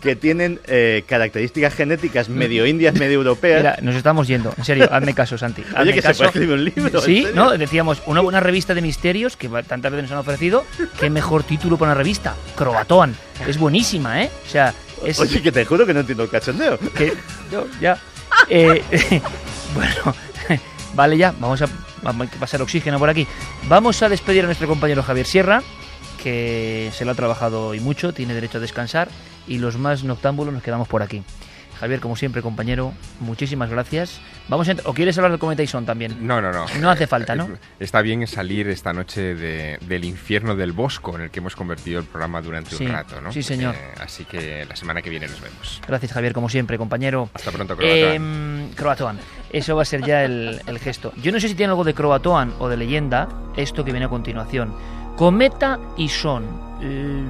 Que 0.00 0.16
tienen 0.16 0.58
eh, 0.66 1.04
características 1.06 1.74
genéticas 1.74 2.28
medio 2.28 2.66
indias, 2.66 2.94
medio 2.94 3.18
europeas. 3.18 3.60
Mira, 3.60 3.78
nos 3.82 3.94
estamos 3.94 4.26
yendo. 4.26 4.52
En 4.58 4.64
serio, 4.64 4.88
hazme 4.90 5.14
caso, 5.14 5.38
Santi. 5.38 5.62
hazme 5.68 5.82
Oye, 5.82 5.92
que 5.94 6.02
se 6.02 6.08
caso. 6.08 6.18
puede 6.18 6.28
escribir 6.28 6.54
un 6.54 6.64
libro. 6.64 6.98
¿en 6.98 7.04
Sí? 7.04 7.26
¿no? 7.34 7.56
Decíamos, 7.56 8.02
una 8.06 8.20
buena 8.20 8.40
revista 8.40 8.74
de 8.74 8.82
misterios 8.82 9.36
que 9.36 9.48
tantas 9.48 9.92
veces 9.92 10.04
nos 10.04 10.12
han 10.12 10.18
ofrecido. 10.18 10.64
Qué 10.98 11.10
mejor 11.10 11.44
título 11.44 11.76
para 11.76 11.92
una 11.92 11.98
revista. 11.98 12.34
Croatoan. 12.56 13.14
Es 13.46 13.58
buenísima, 13.58 14.22
¿eh? 14.22 14.30
O 14.46 14.50
sea, 14.50 14.74
es. 15.04 15.18
Oye, 15.20 15.40
que 15.40 15.52
te 15.52 15.64
juro 15.64 15.86
que 15.86 15.94
no 15.94 16.00
entiendo 16.00 16.24
el 16.24 16.30
cachondeo. 16.30 16.78
que 16.96 17.12
yo 17.50 17.66
ya 17.80 17.98
Eh, 18.48 18.82
bueno 19.74 20.14
vale 20.94 21.16
ya 21.16 21.32
vamos 21.38 21.62
a 21.62 21.68
vamos 22.02 22.28
a 22.28 22.38
pasar 22.40 22.62
oxígeno 22.62 22.98
por 22.98 23.08
aquí 23.08 23.26
vamos 23.68 24.02
a 24.02 24.08
despedir 24.08 24.42
a 24.44 24.46
nuestro 24.46 24.68
compañero 24.68 25.02
Javier 25.02 25.26
Sierra 25.26 25.62
que 26.22 26.90
se 26.92 27.04
lo 27.04 27.12
ha 27.12 27.14
trabajado 27.14 27.68
hoy 27.68 27.80
mucho 27.80 28.12
tiene 28.12 28.34
derecho 28.34 28.58
a 28.58 28.60
descansar 28.60 29.08
y 29.48 29.58
los 29.58 29.76
más 29.76 30.04
noctámbulos 30.04 30.52
nos 30.54 30.62
quedamos 30.62 30.86
por 30.88 31.02
aquí 31.02 31.22
Javier 31.80 31.98
como 31.98 32.14
siempre 32.14 32.42
compañero 32.42 32.92
muchísimas 33.18 33.68
gracias 33.68 34.20
vamos 34.46 34.68
a 34.68 34.76
o 34.84 34.94
quieres 34.94 35.18
hablar 35.18 35.32
del 35.32 35.40
Cometa 35.40 35.64
Ison 35.64 35.84
también 35.84 36.24
No, 36.24 36.40
no, 36.40 36.52
no. 36.52 36.66
no 36.80 36.90
hace 36.90 37.08
falta 37.08 37.34
no 37.34 37.48
Está 37.80 38.02
bien 38.02 38.24
salir 38.28 38.68
esta 38.68 38.92
noche 38.92 39.34
de- 39.34 39.78
del 39.80 40.04
infierno 40.04 40.54
del 40.54 40.70
Bosco 40.72 41.16
en 41.16 41.22
el 41.22 41.30
que 41.30 41.40
hemos 41.40 41.56
convertido 41.56 41.98
el 41.98 42.04
programa 42.06 42.40
durante 42.40 42.76
Sí, 42.76 42.84
un 42.86 42.92
rato, 42.92 43.20
¿no? 43.20 43.32
sí, 43.32 43.42
señor. 43.42 43.74
Eh, 43.74 43.94
así 44.00 44.24
que 44.24 44.64
la 44.64 44.76
semana 44.76 45.02
que 45.02 45.10
viene 45.10 45.26
nos 45.26 45.40
vemos. 45.40 45.80
gracias 45.88 46.12
Javier 46.12 46.32
como 46.34 46.48
siempre 46.48 46.78
compañero 46.78 47.28
Hasta 47.34 47.50
pronto, 47.50 47.76
Croatoan. 47.76 48.12
Em, 48.14 48.70
Croatoan. 48.74 49.18
Eso 49.52 49.76
va 49.76 49.82
a 49.82 49.84
ser 49.84 50.02
ya 50.04 50.24
el, 50.24 50.62
el 50.66 50.78
gesto. 50.78 51.12
Yo 51.22 51.30
no 51.30 51.38
sé 51.38 51.48
si 51.48 51.54
tiene 51.54 51.70
algo 51.70 51.84
de 51.84 51.94
Croatoan 51.94 52.54
o 52.58 52.68
de 52.68 52.76
leyenda, 52.76 53.28
esto 53.56 53.84
que 53.84 53.92
viene 53.92 54.06
a 54.06 54.08
continuación. 54.08 54.74
Cometa 55.16 55.78
y 55.96 56.08
Son. 56.08 56.44
Eh, 56.80 57.24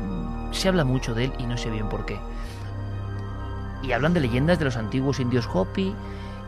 se 0.53 0.69
habla 0.69 0.85
mucho 0.85 1.15
de 1.15 1.25
él 1.25 1.33
y 1.39 1.47
no 1.47 1.57
sé 1.57 1.71
bien 1.71 1.89
por 1.89 2.07
qué. 2.07 2.19
Y 3.83 3.93
hablan 3.93 4.15
de 4.15 4.21
leyendas 4.21 4.59
de 4.59 4.67
los 4.67 4.77
antiguos 4.77 5.19
indios 5.19 5.49
Hopi 5.53 5.95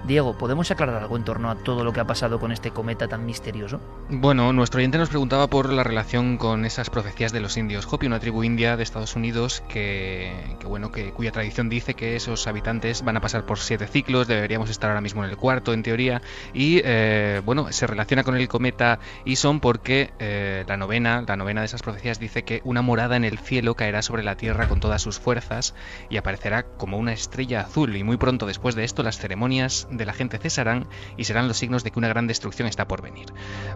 Diego, 0.07 0.37
¿podemos 0.37 0.71
aclarar 0.71 1.03
algo 1.03 1.17
en 1.17 1.25
torno 1.25 1.51
a 1.51 1.55
todo 1.55 1.83
lo 1.83 1.95
que 1.95 2.01
ha 2.01 2.07
pasado 2.07 2.39
con 2.39 2.53
este 2.53 2.71
cometa 2.71 3.09
tan 3.09 3.25
misterioso? 3.25 3.81
Bueno, 4.11 4.53
nuestro 4.53 4.79
oyente 4.79 4.99
nos 4.99 5.09
preguntaba 5.09 5.47
por 5.47 5.73
la 5.73 5.83
relación 5.83 6.37
con 6.37 6.67
esas 6.67 6.91
profecías 6.91 7.33
de 7.33 7.41
los 7.41 7.57
indios 7.57 7.91
Hopi, 7.91 8.07
una 8.07 8.21
tribu 8.21 8.45
india 8.45 8.77
de 8.77 8.83
Estados 8.83 9.17
Unidos 9.17 9.63
que, 9.67 10.57
que, 10.61 10.67
bueno, 10.67 10.93
que 10.93 11.11
cuya 11.13 11.33
tradición 11.33 11.71
dice 11.71 11.95
que 11.95 12.17
esos 12.17 12.47
habitantes 12.47 13.03
van 13.03 13.17
a 13.17 13.23
pasar 13.23 13.47
por 13.47 13.59
siete 13.59 13.87
ciclos, 13.87 14.29
deberíamos 14.29 14.69
estar 14.69 14.91
ahora 14.91 15.01
mismo 15.01 15.25
en 15.25 15.31
el 15.31 15.39
cuarto 15.39 15.73
en 15.73 15.83
teoría, 15.83 16.21
y 16.53 16.83
eh, 16.85 17.41
bueno, 17.47 17.73
se 17.73 17.87
relaciona 17.87 18.25
con 18.25 18.37
el 18.37 18.47
cometa 18.47 18.99
Ison 19.25 19.61
porque 19.61 20.13
eh, 20.19 20.65
la 20.69 20.77
novena, 20.77 21.25
la 21.27 21.37
novena 21.37 21.63
de 21.63 21.67
esas 21.67 21.83
profecías 21.83 22.21
dice 22.21 22.43
que 22.45 22.61
una 22.65 22.83
morada 22.83 23.17
en 23.17 23.25
el 23.25 23.39
cielo 23.39 23.75
caerá 23.75 24.03
sobre 24.03 24.23
la 24.23 24.37
Tierra 24.37 24.69
con 24.69 24.81
todas 24.81 25.01
sus 25.01 25.19
fuerzas 25.19 25.75
y 26.11 26.19
aparecerá 26.19 26.65
como 26.65 26.99
una 26.99 27.15
estrella 27.15 27.63
azul 27.63 27.97
y 27.97 28.05
muy 28.05 28.19
pronto 28.19 28.45
después 28.45 28.75
de 28.75 28.85
esto 28.85 29.03
las 29.03 29.19
ceremonias 29.19 29.89
de 29.97 30.07
la 30.07 30.13
gente 30.13 30.39
cesarán 30.39 30.87
y 31.17 31.25
serán 31.25 31.49
los 31.49 31.57
signos 31.57 31.85
de 31.85 31.91
que 31.91 31.99
una 31.99 32.09
gran 32.09 32.27
destrucción 32.27 32.69
está 32.69 32.87
por 32.87 33.03
venir. 33.03 33.27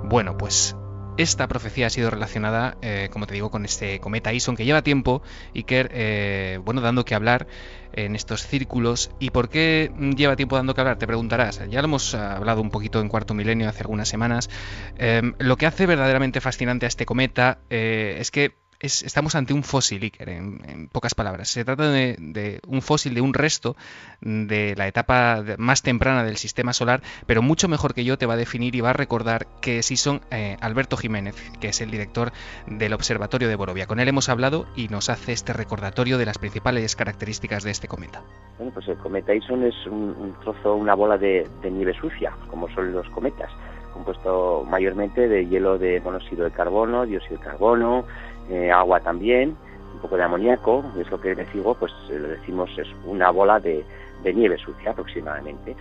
Bueno, 0.04 0.36
pues 0.36 0.76
esta 1.18 1.48
profecía 1.48 1.88
ha 1.88 1.90
sido 1.90 2.10
relacionada, 2.10 2.78
eh, 2.80 3.08
como 3.12 3.26
te 3.26 3.34
digo, 3.34 3.50
con 3.50 3.64
este 3.64 3.98
cometa 3.98 4.32
Ison 4.32 4.56
que 4.56 4.64
lleva 4.64 4.82
tiempo 4.82 5.20
y 5.52 5.64
que, 5.64 5.88
eh, 5.90 6.60
bueno, 6.64 6.80
dando 6.80 7.04
que 7.04 7.16
hablar 7.16 7.48
en 7.92 8.14
estos 8.14 8.46
círculos. 8.46 9.10
¿Y 9.18 9.30
por 9.30 9.48
qué 9.48 9.90
lleva 10.16 10.36
tiempo 10.36 10.54
dando 10.54 10.74
que 10.74 10.80
hablar? 10.80 10.96
Te 10.96 11.08
preguntarás. 11.08 11.60
Ya 11.68 11.82
lo 11.82 11.86
hemos 11.86 12.14
hablado 12.14 12.60
un 12.60 12.70
poquito 12.70 13.00
en 13.00 13.08
Cuarto 13.08 13.34
Milenio 13.34 13.68
hace 13.68 13.80
algunas 13.80 14.08
semanas. 14.08 14.48
Eh, 14.96 15.32
lo 15.38 15.56
que 15.56 15.66
hace 15.66 15.86
verdaderamente 15.86 16.40
fascinante 16.40 16.86
a 16.86 16.88
este 16.88 17.04
cometa 17.04 17.58
es 17.68 18.30
que 18.30 18.54
estamos 18.80 19.34
ante 19.34 19.52
un 19.52 19.62
fósil, 19.62 20.12
en, 20.18 20.88
pocas 20.88 21.14
palabras. 21.14 21.48
Se 21.48 21.64
trata 21.64 21.90
de, 21.90 22.60
un 22.66 22.82
fósil, 22.82 23.14
de 23.14 23.20
un 23.20 23.34
resto 23.34 23.76
de 24.20 24.74
la 24.76 24.86
etapa 24.86 25.42
más 25.58 25.82
temprana 25.82 26.24
del 26.24 26.36
sistema 26.36 26.72
solar, 26.72 27.02
pero 27.26 27.42
mucho 27.42 27.68
mejor 27.68 27.94
que 27.94 28.04
yo 28.04 28.18
te 28.18 28.26
va 28.26 28.34
a 28.34 28.36
definir 28.36 28.74
y 28.74 28.80
va 28.80 28.90
a 28.90 28.94
recordar 28.94 29.46
que 29.60 29.82
sí 29.82 29.96
son 29.96 30.20
eh, 30.30 30.56
Alberto 30.60 30.96
Jiménez, 30.96 31.34
que 31.60 31.68
es 31.68 31.80
el 31.80 31.90
director 31.90 32.32
del 32.66 32.92
Observatorio 32.92 33.48
de 33.48 33.56
Borovia. 33.56 33.86
Con 33.86 34.00
él 34.00 34.08
hemos 34.08 34.28
hablado 34.28 34.66
y 34.76 34.88
nos 34.88 35.10
hace 35.10 35.32
este 35.32 35.52
recordatorio 35.52 36.18
de 36.18 36.26
las 36.26 36.38
principales 36.38 36.94
características 36.96 37.64
de 37.64 37.70
este 37.70 37.88
cometa. 37.88 38.22
Bueno, 38.58 38.72
pues 38.72 38.88
el 38.88 38.96
cometa 38.98 39.34
Ison 39.34 39.64
es 39.64 39.74
un, 39.86 40.34
trozo, 40.40 40.74
una 40.74 40.94
bola 40.94 41.18
de, 41.18 41.48
nieve 41.62 41.94
sucia, 41.94 42.32
como 42.48 42.68
son 42.74 42.92
los 42.92 43.08
cometas, 43.10 43.50
compuesto 43.92 44.64
mayormente 44.68 45.28
de 45.28 45.46
hielo 45.46 45.78
de 45.78 46.00
monóxido 46.00 46.44
de 46.44 46.50
carbono, 46.50 47.06
dióxido 47.06 47.38
de 47.38 47.44
carbono, 47.44 48.04
eh, 48.50 48.70
agua 48.70 49.00
también, 49.00 49.56
un 49.94 50.00
poco 50.00 50.16
de 50.16 50.24
amoníaco, 50.24 50.84
es 50.98 51.10
lo 51.10 51.20
que 51.20 51.34
decimos, 51.34 51.76
pues 51.78 51.92
eh, 52.10 52.18
lo 52.18 52.28
decimos 52.28 52.70
es 52.78 52.88
una 53.04 53.30
bola 53.30 53.60
de, 53.60 53.84
nieve 54.24 54.58
sucia 54.58 54.90
aproximadamente, 54.90 55.74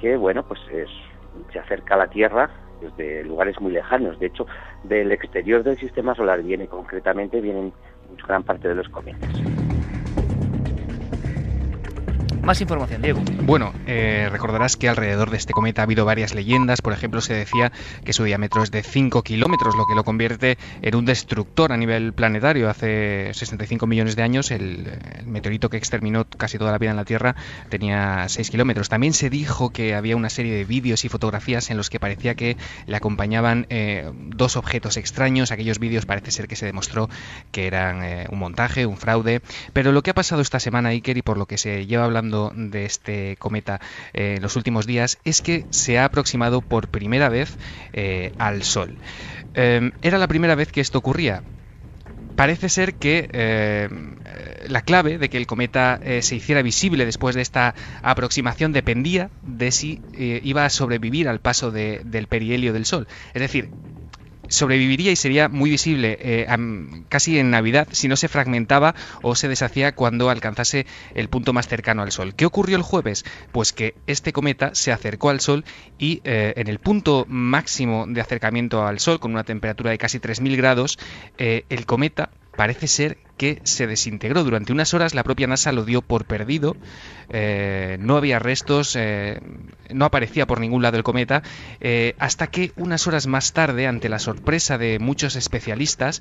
que 0.00 0.16
bueno, 0.16 0.42
pues 0.44 0.60
es, 0.72 0.88
se 1.52 1.58
acerca 1.58 1.94
a 1.94 1.98
la 1.98 2.06
Tierra 2.08 2.50
desde 2.80 3.24
lugares 3.24 3.60
muy 3.60 3.72
lejanos. 3.72 4.18
De 4.18 4.26
hecho, 4.26 4.46
del 4.84 5.10
exterior 5.10 5.62
del 5.62 5.78
sistema 5.78 6.14
solar 6.14 6.42
viene 6.42 6.68
concretamente, 6.68 7.40
vienen 7.40 7.72
gran 8.26 8.44
parte 8.44 8.68
de 8.68 8.74
los 8.74 8.88
cometas. 8.88 9.30
Más 12.48 12.62
información, 12.62 13.02
Diego. 13.02 13.20
Bueno, 13.42 13.74
eh, 13.86 14.26
recordarás 14.32 14.78
que 14.78 14.88
alrededor 14.88 15.28
de 15.28 15.36
este 15.36 15.52
cometa 15.52 15.82
ha 15.82 15.84
habido 15.84 16.06
varias 16.06 16.34
leyendas. 16.34 16.80
Por 16.80 16.94
ejemplo, 16.94 17.20
se 17.20 17.34
decía 17.34 17.72
que 18.06 18.14
su 18.14 18.24
diámetro 18.24 18.62
es 18.62 18.70
de 18.70 18.82
5 18.82 19.22
kilómetros, 19.22 19.76
lo 19.76 19.84
que 19.84 19.94
lo 19.94 20.02
convierte 20.02 20.56
en 20.80 20.94
un 20.94 21.04
destructor 21.04 21.72
a 21.72 21.76
nivel 21.76 22.14
planetario. 22.14 22.70
Hace 22.70 23.34
65 23.34 23.86
millones 23.86 24.16
de 24.16 24.22
años, 24.22 24.50
el, 24.50 24.88
meteorito 25.26 25.68
que 25.68 25.76
exterminó 25.76 26.24
casi 26.24 26.56
toda 26.56 26.72
la 26.72 26.78
vida 26.78 26.90
en 26.90 26.96
la 26.96 27.04
Tierra 27.04 27.36
tenía 27.68 28.24
6 28.26 28.48
kilómetros. 28.48 28.88
También 28.88 29.12
se 29.12 29.28
dijo 29.28 29.68
que 29.68 29.94
había 29.94 30.16
una 30.16 30.30
serie 30.30 30.54
de 30.54 30.64
vídeos 30.64 31.04
y 31.04 31.10
fotografías 31.10 31.68
en 31.68 31.76
los 31.76 31.90
que 31.90 32.00
parecía 32.00 32.34
que 32.34 32.56
le 32.86 32.96
acompañaban 32.96 33.66
eh, 33.68 34.10
dos 34.14 34.56
objetos 34.56 34.96
extraños. 34.96 35.52
Aquellos 35.52 35.78
vídeos 35.78 36.06
parece 36.06 36.30
ser 36.30 36.48
que 36.48 36.56
se 36.56 36.64
demostró 36.64 37.10
que 37.52 37.66
eran 37.66 38.02
eh, 38.02 38.26
un 38.30 38.38
montaje, 38.38 38.86
un 38.86 38.96
fraude. 38.96 39.42
Pero 39.74 39.92
lo 39.92 40.02
que 40.02 40.12
ha 40.12 40.14
pasado 40.14 40.40
esta 40.40 40.60
semana, 40.60 40.88
Iker, 40.88 41.18
y 41.18 41.20
por 41.20 41.36
lo 41.36 41.44
que 41.44 41.58
se 41.58 41.84
lleva 41.84 42.06
hablando 42.06 42.37
de 42.54 42.84
este 42.84 43.36
cometa 43.38 43.80
eh, 44.12 44.34
en 44.36 44.42
los 44.42 44.56
últimos 44.56 44.86
días 44.86 45.18
es 45.24 45.42
que 45.42 45.66
se 45.70 45.98
ha 45.98 46.04
aproximado 46.04 46.60
por 46.60 46.88
primera 46.88 47.28
vez 47.28 47.56
eh, 47.92 48.32
al 48.38 48.62
Sol. 48.62 48.96
Em, 49.54 49.92
¿Era 50.02 50.18
la 50.18 50.28
primera 50.28 50.54
vez 50.54 50.70
que 50.72 50.80
esto 50.80 50.98
ocurría? 50.98 51.42
Parece 52.36 52.68
ser 52.68 52.94
que 52.94 53.28
eh, 53.32 53.88
la 54.68 54.82
clave 54.82 55.18
de 55.18 55.28
que 55.28 55.38
el 55.38 55.46
cometa 55.46 55.98
se 56.20 56.36
hiciera 56.36 56.62
visible 56.62 57.04
después 57.04 57.34
de 57.34 57.42
esta 57.42 57.74
aproximación 58.02 58.72
dependía 58.72 59.30
de 59.42 59.72
si 59.72 60.00
iba 60.12 60.64
a 60.64 60.70
sobrevivir 60.70 61.28
al 61.28 61.40
paso 61.40 61.72
del 61.72 62.26
perihelio 62.28 62.72
del 62.72 62.84
Sol. 62.84 63.08
Es 63.34 63.42
decir, 63.42 63.70
sobreviviría 64.48 65.12
y 65.12 65.16
sería 65.16 65.48
muy 65.48 65.70
visible 65.70 66.18
eh, 66.20 66.46
casi 67.08 67.38
en 67.38 67.50
Navidad 67.50 67.88
si 67.92 68.08
no 68.08 68.16
se 68.16 68.28
fragmentaba 68.28 68.94
o 69.22 69.34
se 69.34 69.48
deshacía 69.48 69.94
cuando 69.94 70.30
alcanzase 70.30 70.86
el 71.14 71.28
punto 71.28 71.52
más 71.52 71.68
cercano 71.68 72.02
al 72.02 72.12
Sol. 72.12 72.34
¿Qué 72.34 72.46
ocurrió 72.46 72.76
el 72.76 72.82
jueves? 72.82 73.24
Pues 73.52 73.72
que 73.72 73.94
este 74.06 74.32
cometa 74.32 74.74
se 74.74 74.92
acercó 74.92 75.30
al 75.30 75.40
Sol 75.40 75.64
y 75.98 76.20
eh, 76.24 76.54
en 76.56 76.68
el 76.68 76.78
punto 76.78 77.26
máximo 77.28 78.06
de 78.08 78.20
acercamiento 78.20 78.86
al 78.86 79.00
Sol, 79.00 79.20
con 79.20 79.32
una 79.32 79.44
temperatura 79.44 79.90
de 79.90 79.98
casi 79.98 80.18
3.000 80.18 80.56
grados, 80.56 80.98
eh, 81.38 81.64
el 81.68 81.86
cometa 81.86 82.30
parece 82.58 82.88
ser 82.88 83.18
que 83.36 83.60
se 83.62 83.86
desintegró. 83.86 84.42
Durante 84.42 84.72
unas 84.72 84.92
horas 84.92 85.14
la 85.14 85.22
propia 85.22 85.46
NASA 85.46 85.70
lo 85.70 85.84
dio 85.84 86.02
por 86.02 86.24
perdido, 86.24 86.74
eh, 87.28 87.96
no 88.00 88.16
había 88.16 88.40
restos, 88.40 88.96
eh, 88.96 89.38
no 89.90 90.04
aparecía 90.04 90.44
por 90.44 90.58
ningún 90.58 90.82
lado 90.82 90.96
el 90.96 91.04
cometa, 91.04 91.44
eh, 91.80 92.16
hasta 92.18 92.48
que 92.48 92.72
unas 92.74 93.06
horas 93.06 93.28
más 93.28 93.52
tarde, 93.52 93.86
ante 93.86 94.08
la 94.08 94.18
sorpresa 94.18 94.76
de 94.76 94.98
muchos 94.98 95.36
especialistas, 95.36 96.20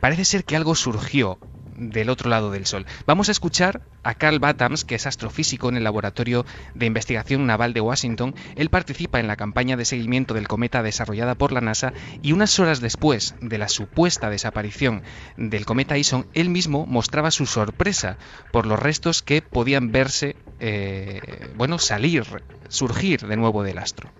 parece 0.00 0.24
ser 0.24 0.44
que 0.44 0.56
algo 0.56 0.74
surgió 0.74 1.38
del 1.78 2.10
otro 2.10 2.28
lado 2.28 2.50
del 2.50 2.66
Sol. 2.66 2.86
Vamos 3.06 3.28
a 3.28 3.32
escuchar 3.32 3.80
a 4.02 4.14
Carl 4.14 4.38
Battams, 4.38 4.84
que 4.84 4.96
es 4.96 5.06
astrofísico 5.06 5.68
en 5.68 5.76
el 5.76 5.84
Laboratorio 5.84 6.44
de 6.74 6.86
Investigación 6.86 7.46
Naval 7.46 7.72
de 7.72 7.80
Washington. 7.80 8.34
Él 8.56 8.68
participa 8.68 9.20
en 9.20 9.26
la 9.26 9.36
campaña 9.36 9.76
de 9.76 9.84
seguimiento 9.84 10.34
del 10.34 10.48
cometa 10.48 10.82
desarrollada 10.82 11.34
por 11.36 11.52
la 11.52 11.60
NASA 11.60 11.92
y 12.22 12.32
unas 12.32 12.58
horas 12.58 12.80
después 12.80 13.34
de 13.40 13.58
la 13.58 13.68
supuesta 13.68 14.30
desaparición 14.30 15.02
del 15.36 15.64
cometa 15.64 15.96
Ison, 15.96 16.26
él 16.34 16.50
mismo 16.50 16.86
mostraba 16.86 17.30
su 17.30 17.46
sorpresa 17.46 18.18
por 18.52 18.66
los 18.66 18.78
restos 18.78 19.22
que 19.22 19.42
podían 19.42 19.92
verse, 19.92 20.36
eh, 20.60 21.50
bueno, 21.56 21.78
salir, 21.78 22.24
surgir 22.68 23.26
de 23.26 23.36
nuevo 23.36 23.62
del 23.62 23.78
astro. 23.78 24.10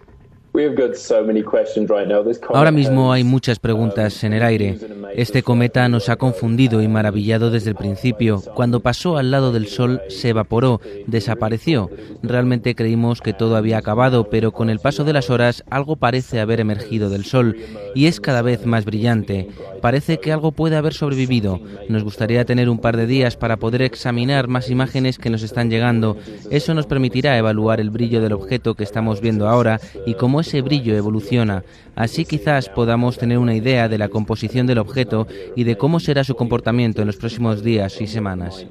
Ahora 2.49 2.71
mismo 2.71 3.13
hay 3.13 3.25
muchas 3.25 3.59
preguntas 3.59 4.25
en 4.25 4.33
el 4.33 4.43
aire. 4.43 4.79
Este 5.15 5.43
cometa 5.43 5.89
nos 5.89 6.09
ha 6.09 6.17
confundido 6.17 6.83
y 6.83 6.89
maravillado 6.89 7.51
desde 7.51 7.71
el 7.71 7.77
principio. 7.77 8.43
Cuando 8.55 8.81
pasó 8.81 9.17
al 9.17 9.31
lado 9.31 9.53
del 9.53 9.69
Sol 9.69 10.01
se 10.09 10.31
evaporó, 10.31 10.81
desapareció. 11.07 11.91
Realmente 12.23 12.75
creímos 12.75 13.21
que 13.21 13.33
todo 13.33 13.57
había 13.57 13.79
acabado, 13.79 14.29
pero 14.31 14.53
con 14.53 14.71
el 14.71 14.81
paso 14.81 15.05
de 15.05 15.13
las 15.13 15.31
horas 15.31 15.65
algo 15.71 15.97
parece 15.97 16.41
haber 16.41 16.61
emergido 16.61 17.09
del 17.11 17.25
Sol 17.25 17.57
y 17.95 18.07
es 18.07 18.21
cada 18.21 18.43
vez 18.43 18.67
más 18.67 18.85
brillante. 18.85 19.49
Parece 19.81 20.19
que 20.19 20.33
algo 20.33 20.53
puede 20.53 20.77
haber 20.77 20.95
sobrevivido. 20.95 21.61
Nos 21.89 22.05
gustaría 22.05 22.45
tener 22.45 22.69
un 22.69 22.79
par 22.79 22.97
de 22.97 23.07
días 23.07 23.37
para 23.37 23.57
poder 23.57 23.83
examinar 23.83 24.49
más 24.49 24.71
imágenes 24.71 25.19
que 25.19 25.31
nos 25.31 25.43
están 25.43 25.71
llegando. 25.71 26.17
Eso 26.51 26.75
nos 26.75 26.87
permitirá 26.87 27.39
evaluar 27.39 27.81
el 27.81 27.91
brillo 27.91 28.21
del 28.21 28.33
objeto 28.33 28.75
que 28.75 28.85
estamos 28.85 29.21
viendo 29.21 29.49
ahora 29.49 29.81
y 30.07 30.15
cómo 30.15 30.41
ese 30.41 30.63
brillo 30.63 30.97
evoluciona. 30.97 31.65
Así 31.95 32.25
quizás 32.25 32.69
podamos 32.69 33.19
tener 33.19 33.39
una 33.39 33.55
idea 33.55 33.89
de 33.89 33.99
la 33.99 34.09
composición 34.09 34.67
del 34.67 34.79
objeto 34.79 35.27
y 35.57 35.65
de 35.65 35.77
cómo 35.77 36.01
será 36.01 36.25
su 36.25 36.35
comportamiento 36.35 37.01
en 37.01 37.07
los 37.07 37.17
próximos 37.17 37.63
días 37.63 38.01
y 38.01 38.07
semanas. 38.07 38.67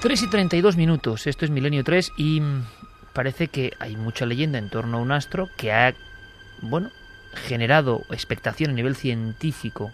3 0.00 0.22
y 0.22 0.30
32 0.30 0.76
minutos, 0.76 1.26
esto 1.26 1.44
es 1.44 1.50
Milenio 1.50 1.82
3 1.82 2.12
y 2.16 2.40
mm, 2.40 2.64
parece 3.12 3.48
que 3.48 3.72
hay 3.80 3.96
mucha 3.96 4.26
leyenda 4.26 4.58
en 4.58 4.70
torno 4.70 4.98
a 4.98 5.00
un 5.00 5.10
astro 5.10 5.48
que 5.56 5.72
ha, 5.72 5.92
bueno, 6.62 6.90
generado 7.34 8.02
expectación 8.10 8.70
a 8.70 8.74
nivel 8.74 8.96
científico, 8.96 9.90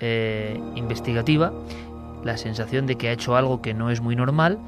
eh, 0.00 0.60
investigativa, 0.74 1.52
la 2.24 2.36
sensación 2.36 2.86
de 2.86 2.96
que 2.96 3.08
ha 3.08 3.12
hecho 3.12 3.36
algo 3.36 3.62
que 3.62 3.74
no 3.74 3.90
es 3.90 4.00
muy 4.00 4.16
normal 4.16 4.58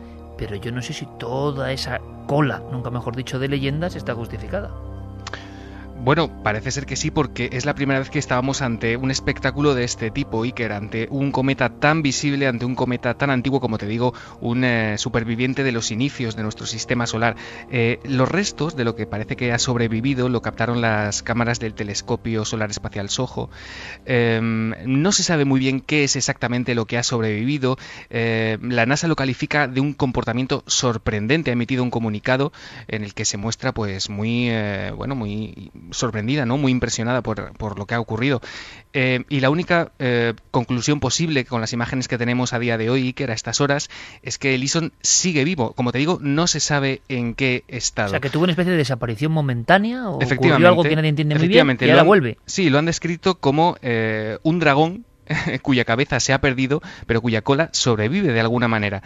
pero 0.40 0.57
yo 0.57 0.72
no 0.72 0.81
sé 0.81 0.94
si 0.94 1.07
toda 1.18 1.70
esa 1.70 2.00
cola, 2.26 2.62
nunca 2.72 2.88
mejor 2.88 3.14
dicho, 3.14 3.38
de 3.38 3.46
leyendas 3.46 3.94
está 3.94 4.14
justificada. 4.14 4.70
Bueno, 6.02 6.42
parece 6.42 6.70
ser 6.70 6.86
que 6.86 6.96
sí, 6.96 7.10
porque 7.10 7.50
es 7.52 7.66
la 7.66 7.74
primera 7.74 7.98
vez 7.98 8.08
que 8.08 8.18
estábamos 8.18 8.62
ante 8.62 8.96
un 8.96 9.10
espectáculo 9.10 9.74
de 9.74 9.84
este 9.84 10.10
tipo, 10.10 10.44
Iker, 10.44 10.72
ante 10.72 11.06
un 11.10 11.30
cometa 11.30 11.68
tan 11.78 12.00
visible, 12.00 12.46
ante 12.46 12.64
un 12.64 12.74
cometa 12.74 13.12
tan 13.18 13.28
antiguo, 13.28 13.60
como 13.60 13.76
te 13.76 13.84
digo, 13.84 14.14
un 14.40 14.64
eh, 14.64 14.96
superviviente 14.96 15.62
de 15.62 15.72
los 15.72 15.90
inicios 15.90 16.36
de 16.36 16.42
nuestro 16.42 16.64
sistema 16.64 17.06
solar. 17.06 17.36
Eh, 17.70 18.00
los 18.04 18.30
restos 18.30 18.76
de 18.76 18.84
lo 18.84 18.96
que 18.96 19.06
parece 19.06 19.36
que 19.36 19.52
ha 19.52 19.58
sobrevivido 19.58 20.30
lo 20.30 20.40
captaron 20.40 20.80
las 20.80 21.22
cámaras 21.22 21.60
del 21.60 21.74
telescopio 21.74 22.46
solar 22.46 22.70
espacial 22.70 23.10
SOHO. 23.10 23.50
Em, 24.06 24.72
no 24.86 25.12
se 25.12 25.22
sabe 25.22 25.44
muy 25.44 25.60
bien 25.60 25.82
qué 25.82 26.04
es 26.04 26.16
exactamente 26.16 26.74
lo 26.74 26.86
que 26.86 26.96
ha 26.96 27.02
sobrevivido. 27.02 27.76
Eh, 28.08 28.56
la 28.62 28.86
NASA 28.86 29.06
lo 29.06 29.16
califica 29.16 29.68
de 29.68 29.82
un 29.82 29.92
comportamiento 29.92 30.64
sorprendente. 30.66 31.50
Ha 31.50 31.52
emitido 31.52 31.82
un 31.82 31.90
comunicado 31.90 32.52
en 32.88 33.04
el 33.04 33.12
que 33.12 33.26
se 33.26 33.36
muestra, 33.36 33.72
pues, 33.74 34.08
muy, 34.08 34.50
bueno, 34.96 35.14
muy 35.14 35.70
sorprendida, 35.92 36.46
¿no? 36.46 36.57
Muy 36.57 36.72
impresionada 36.72 37.22
por, 37.22 37.53
por 37.57 37.79
lo 37.79 37.87
que 37.87 37.94
ha 37.94 38.00
ocurrido. 38.00 38.40
Eh, 38.92 39.24
y 39.29 39.40
la 39.40 39.50
única 39.50 39.92
eh, 39.98 40.35
conclusión 40.50 41.00
posible 41.00 41.44
con 41.44 41.61
las 41.61 41.72
imágenes 41.72 42.09
que 42.09 42.18
tenemos 42.18 42.53
a 42.53 42.59
día 42.59 42.76
de 42.76 42.90
hoy, 42.90 43.12
que 43.12 43.24
era 43.24 43.33
a 43.33 43.37
estas 43.37 43.61
horas, 43.61 43.88
es 44.22 44.38
que 44.38 44.55
Ellison 44.55 44.92
sigue 45.00 45.44
vivo. 45.44 45.72
Como 45.74 45.92
te 45.92 45.98
digo, 45.98 46.18
no 46.20 46.46
se 46.46 46.61
sabe 46.61 47.03
en 47.09 47.35
qué 47.35 47.64
estado. 47.68 48.09
O 48.09 48.11
sea, 48.11 48.20
que 48.20 48.31
tuvo 48.31 48.44
una 48.44 48.53
especie 48.53 48.72
de 48.72 48.79
desaparición 48.79 49.33
momentánea 49.33 50.09
o 50.09 50.16
ocurrió 50.16 50.68
algo 50.68 50.83
que 50.83 50.96
nadie 50.96 51.11
entiende 51.11 51.37
muy 51.37 51.48
bien 51.48 51.79
y 51.81 51.90
ahora 51.90 52.03
vuelve. 52.03 52.38
Sí, 52.46 52.70
lo 52.70 52.79
han 52.79 52.87
descrito 52.87 53.37
como 53.37 53.76
eh, 53.83 54.38
un 54.42 54.59
dragón 54.59 55.05
cuya 55.62 55.85
cabeza 55.85 56.18
se 56.18 56.33
ha 56.33 56.40
perdido, 56.40 56.81
pero 57.07 57.20
cuya 57.20 57.42
cola 57.42 57.70
sobrevive 57.72 58.33
de 58.33 58.40
alguna 58.40 58.68
manera. 58.68 59.03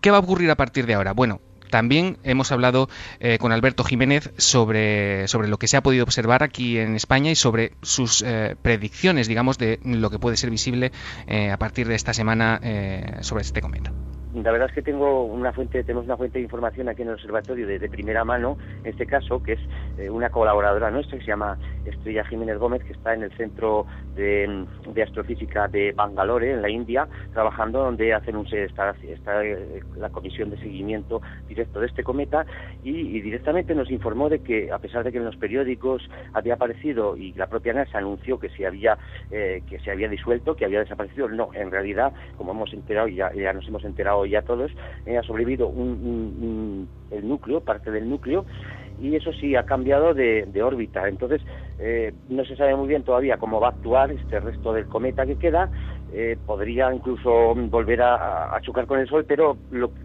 ¿Qué 0.00 0.10
va 0.10 0.16
a 0.16 0.20
ocurrir 0.20 0.50
a 0.50 0.56
partir 0.56 0.86
de 0.86 0.94
ahora? 0.94 1.12
Bueno, 1.12 1.40
también 1.70 2.18
hemos 2.24 2.52
hablado 2.52 2.88
eh, 3.20 3.38
con 3.38 3.52
Alberto 3.52 3.84
Jiménez 3.84 4.30
sobre, 4.36 5.28
sobre 5.28 5.48
lo 5.48 5.58
que 5.58 5.68
se 5.68 5.76
ha 5.76 5.82
podido 5.82 6.04
observar 6.04 6.42
aquí 6.42 6.78
en 6.78 6.96
España 6.96 7.30
y 7.30 7.34
sobre 7.34 7.72
sus 7.82 8.22
eh, 8.22 8.56
predicciones, 8.60 9.28
digamos, 9.28 9.58
de 9.58 9.80
lo 9.84 10.10
que 10.10 10.18
puede 10.18 10.36
ser 10.36 10.50
visible 10.50 10.92
eh, 11.26 11.50
a 11.50 11.58
partir 11.58 11.88
de 11.88 11.94
esta 11.94 12.12
semana 12.12 12.60
sobre 13.22 13.42
este 13.42 13.60
cometa 13.60 13.92
la 14.34 14.52
verdad 14.52 14.68
es 14.68 14.74
que 14.74 14.82
tengo 14.82 15.24
una 15.24 15.52
fuente, 15.52 15.82
tenemos 15.82 16.04
una 16.04 16.16
fuente 16.16 16.38
de 16.38 16.44
información 16.44 16.88
aquí 16.88 17.02
en 17.02 17.08
el 17.08 17.14
observatorio 17.14 17.66
de, 17.66 17.88
primera 17.88 18.24
mano, 18.24 18.56
en 18.84 18.90
este 18.90 19.06
caso, 19.06 19.42
que 19.42 19.54
es 19.54 19.60
eh, 19.98 20.08
una 20.08 20.30
colaboradora 20.30 20.90
nuestra 20.90 21.18
que 21.18 21.24
se 21.24 21.30
llama 21.30 21.58
Estrella 21.84 22.24
Jiménez 22.24 22.58
Gómez, 22.58 22.84
que 22.84 22.92
está 22.92 23.14
en 23.14 23.24
el 23.24 23.32
Centro 23.36 23.86
de, 24.14 24.66
Astrofísica 25.02 25.66
de 25.68 25.92
Bangalore, 25.92 26.52
en 26.52 26.62
la 26.62 26.68
India, 26.68 27.08
trabajando 27.32 27.82
donde 27.82 28.12
hacen 28.14 28.36
un 28.36 28.46
está, 28.46 28.94
está 29.02 29.44
eh, 29.44 29.82
la 29.96 30.10
comisión 30.10 30.50
de 30.50 30.58
seguimiento 30.58 31.20
directo 31.48 31.80
de 31.80 31.86
este 31.86 32.02
cometa 32.02 32.46
y, 32.82 33.20
directamente 33.20 33.74
nos 33.74 33.90
informó 33.90 34.28
de 34.28 34.40
que 34.40 34.72
a 34.72 34.78
pesar 34.78 35.04
de 35.04 35.12
que 35.12 35.18
en 35.18 35.24
los 35.24 35.36
periódicos 35.36 36.02
había 36.32 36.54
aparecido 36.54 37.16
y 37.16 37.32
la 37.34 37.46
propia 37.46 37.72
NASA 37.72 37.98
anunció 37.98 38.38
que 38.38 38.48
se 38.50 38.66
había 38.66 38.98
eh, 39.30 39.62
que 39.68 39.78
se 39.80 39.90
había 39.90 40.08
disuelto, 40.08 40.56
que 40.56 40.64
había 40.64 40.80
desaparecido, 40.80 41.28
no, 41.28 41.50
en 41.54 41.70
realidad, 41.70 42.12
como 42.36 42.52
hemos 42.52 42.72
enterado 42.72 43.08
ya, 43.08 43.32
ya 43.32 43.52
nos 43.52 43.66
hemos 43.68 43.84
enterado 43.84 44.19
ya 44.26 44.42
todos, 44.42 44.70
eh, 45.06 45.18
ha 45.18 45.22
sobrevivido 45.22 45.68
un, 45.68 46.88
el 47.10 47.28
núcleo, 47.28 47.60
parte 47.60 47.90
del 47.90 48.08
núcleo, 48.08 48.44
y 49.00 49.16
eso 49.16 49.32
sí 49.32 49.56
ha 49.56 49.64
cambiado 49.64 50.14
de, 50.14 50.62
órbita. 50.62 51.08
Entonces, 51.08 51.40
eh, 51.78 52.12
no 52.28 52.44
se 52.44 52.56
sabe 52.56 52.76
muy 52.76 52.88
bien 52.88 53.02
todavía 53.02 53.38
cómo 53.38 53.60
va 53.60 53.68
a 53.68 53.70
actuar 53.70 54.10
este 54.10 54.40
resto 54.40 54.72
del 54.72 54.86
cometa 54.86 55.24
que 55.24 55.36
queda. 55.36 55.70
Eh, 56.12 56.36
podría 56.44 56.92
incluso 56.92 57.54
volver 57.54 58.02
a, 58.02 58.58
chocar 58.62 58.86
con 58.86 58.98
el 58.98 59.08
Sol, 59.08 59.24
pero 59.26 59.56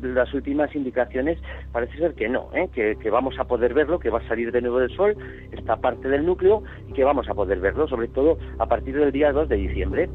las 0.01 0.33
últimas 0.33 0.73
indicaciones 0.75 1.39
parece 1.71 1.97
ser 1.97 2.13
que 2.13 2.29
no, 2.29 2.49
que, 2.73 2.95
que, 3.01 3.09
vamos 3.09 3.37
a 3.39 3.45
poder 3.45 3.73
verlo, 3.73 3.99
que 3.99 4.11
va 4.11 4.19
a 4.19 4.27
salir 4.27 4.51
de 4.51 4.61
nuevo 4.61 4.79
del 4.79 4.95
Sol, 4.95 5.17
esta 5.51 5.77
parte 5.77 6.07
del 6.07 6.25
núcleo, 6.25 6.63
y 6.87 6.93
que 6.93 7.03
vamos 7.03 7.27
a 7.27 7.33
poder 7.33 7.59
verlo, 7.59 7.87
sobre 7.87 8.07
todo 8.07 8.37
a 8.59 8.67
partir 8.67 8.95
del 8.95 9.11
día 9.11 9.31
2 9.31 9.49
de 9.49 9.55
diciembre. 9.55 10.09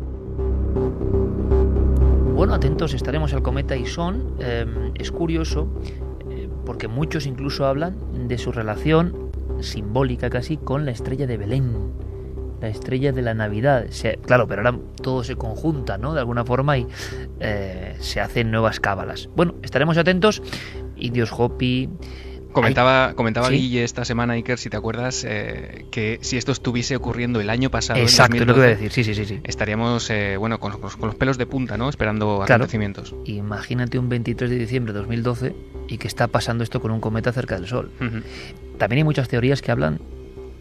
Bueno, 2.40 2.55
atentos 2.55 2.94
estaremos 2.94 3.35
al 3.35 3.42
cometa 3.42 3.76
Ison. 3.76 4.37
Em, 4.38 4.92
es 4.94 5.12
curioso 5.12 5.68
eh, 6.31 6.48
porque 6.64 6.88
muchos 6.88 7.26
incluso 7.26 7.66
hablan 7.66 8.29
de 8.29 8.38
su 8.38 8.50
relación 8.50 9.31
simbólica 9.61 10.31
casi 10.31 10.57
con 10.57 10.87
la 10.87 10.90
estrella 10.90 11.26
de 11.26 11.37
Belén, 11.37 11.92
la 12.62 12.68
estrella 12.68 13.12
de 13.12 13.20
la 13.20 13.35
Navidad. 13.35 13.85
claro, 14.24 14.48
pero 14.48 14.62
ahora 14.62 14.79
todo 15.03 15.22
se 15.22 15.37
conjunta, 15.37 15.98
¿no? 15.98 16.14
De 16.14 16.20
alguna 16.20 16.46
forma 16.46 16.79
y 16.79 16.87
eh, 17.40 17.94
se 18.00 18.22
hacen 18.22 18.50
nuevas 18.50 18.81
cábalas. 18.81 19.29
Bueno, 19.37 19.57
estaremos 19.62 19.98
atentos. 19.98 20.42
Indios 20.96 21.35
Hopi, 21.37 21.90
Comentaba, 22.52 23.14
comentaba 23.14 23.48
Guille 23.48 23.84
esta 23.84 24.04
semana, 24.04 24.34
Iker, 24.34 24.58
si 24.58 24.70
te 24.70 24.76
acuerdas, 24.76 25.24
eh, 25.26 25.86
que 25.90 26.18
si 26.22 26.36
esto 26.36 26.52
estuviese 26.52 26.96
ocurriendo 26.96 27.40
el 27.40 27.48
año 27.48 27.70
pasado, 27.70 28.00
Exacto, 28.00 28.44
lo 28.44 28.54
que 28.54 28.60
voy 28.60 28.68
a 28.68 28.76
decir, 28.76 28.90
sí, 28.90 29.04
sí, 29.04 29.14
sí. 29.14 29.24
sí. 29.24 29.40
Estaríamos, 29.44 30.10
eh, 30.10 30.36
bueno, 30.36 30.58
con, 30.58 30.72
los 30.80 31.14
pelos 31.14 31.38
de 31.38 31.46
punta, 31.46 31.76
¿no? 31.76 31.88
Esperando 31.88 32.42
acontecimientos. 32.42 33.14
Imagínate 33.24 33.98
un 33.98 34.08
23 34.08 34.50
de 34.50 34.58
diciembre 34.58 34.92
de 34.92 34.98
2012 35.00 35.54
y 35.88 35.98
que 35.98 36.08
está 36.08 36.26
pasando 36.26 36.64
esto 36.64 36.80
con 36.80 36.90
un 36.90 37.00
cometa 37.00 37.32
cerca 37.32 37.54
del 37.54 37.66
Sol. 37.68 37.90
También 38.78 38.98
hay 38.98 39.04
muchas 39.04 39.28
teorías 39.28 39.62
que 39.62 39.70
hablan, 39.70 40.00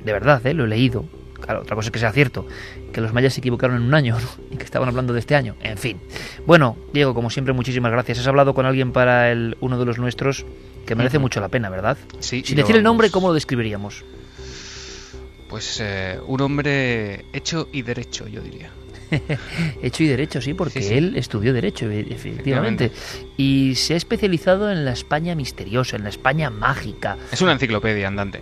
de 0.03 0.13
verdad, 0.13 0.45
¿eh? 0.45 0.53
lo 0.53 0.65
he 0.65 0.67
leído, 0.67 1.05
Claro, 1.39 1.61
otra 1.61 1.75
cosa 1.75 1.87
es 1.87 1.91
que 1.91 1.99
sea 1.99 2.11
cierto, 2.11 2.45
que 2.91 3.01
los 3.01 3.13
mayas 3.13 3.33
se 3.33 3.39
equivocaron 3.39 3.77
en 3.77 3.83
un 3.83 3.93
año 3.93 4.17
y 4.51 4.57
que 4.57 4.63
estaban 4.63 4.89
hablando 4.89 5.13
de 5.13 5.19
este 5.19 5.35
año. 5.35 5.55
En 5.61 5.77
fin. 5.77 5.99
Bueno, 6.45 6.77
Diego, 6.93 7.13
como 7.13 7.29
siempre, 7.29 7.53
muchísimas 7.53 7.91
gracias. 7.91 8.19
¿Has 8.19 8.27
hablado 8.27 8.53
con 8.53 8.65
alguien 8.65 8.91
para 8.91 9.31
el, 9.31 9.57
uno 9.59 9.79
de 9.79 9.85
los 9.85 9.97
nuestros? 9.97 10.45
Que 10.89 10.95
merece 10.95 11.19
mucho 11.19 11.39
la 11.39 11.49
pena, 11.49 11.69
¿verdad? 11.69 11.99
Sí. 12.19 12.41
Sin 12.43 12.55
decir 12.55 12.75
el 12.75 12.81
nombre, 12.81 13.11
¿cómo 13.11 13.27
lo 13.27 13.35
describiríamos? 13.35 14.03
Pues 15.47 15.77
eh, 15.79 16.19
un 16.25 16.41
hombre 16.41 17.25
hecho 17.31 17.69
y 17.71 17.83
derecho, 17.83 18.27
yo 18.27 18.41
diría. 18.41 18.71
hecho 19.83 20.01
y 20.01 20.07
derecho, 20.07 20.41
sí, 20.41 20.55
porque 20.55 20.97
él 20.97 21.15
estudió 21.15 21.53
derecho, 21.53 21.91
e, 21.91 21.99
efectivamente. 22.09 22.91
Y 23.37 23.75
se 23.75 23.93
ha 23.93 23.97
especializado 23.97 24.71
en 24.71 24.83
la 24.83 24.93
España 24.93 25.35
misteriosa, 25.35 25.95
en 25.95 26.05
la 26.05 26.09
España 26.09 26.49
mágica. 26.49 27.17
Es 27.31 27.43
una 27.43 27.51
enciclopedia 27.51 28.07
andante. 28.07 28.41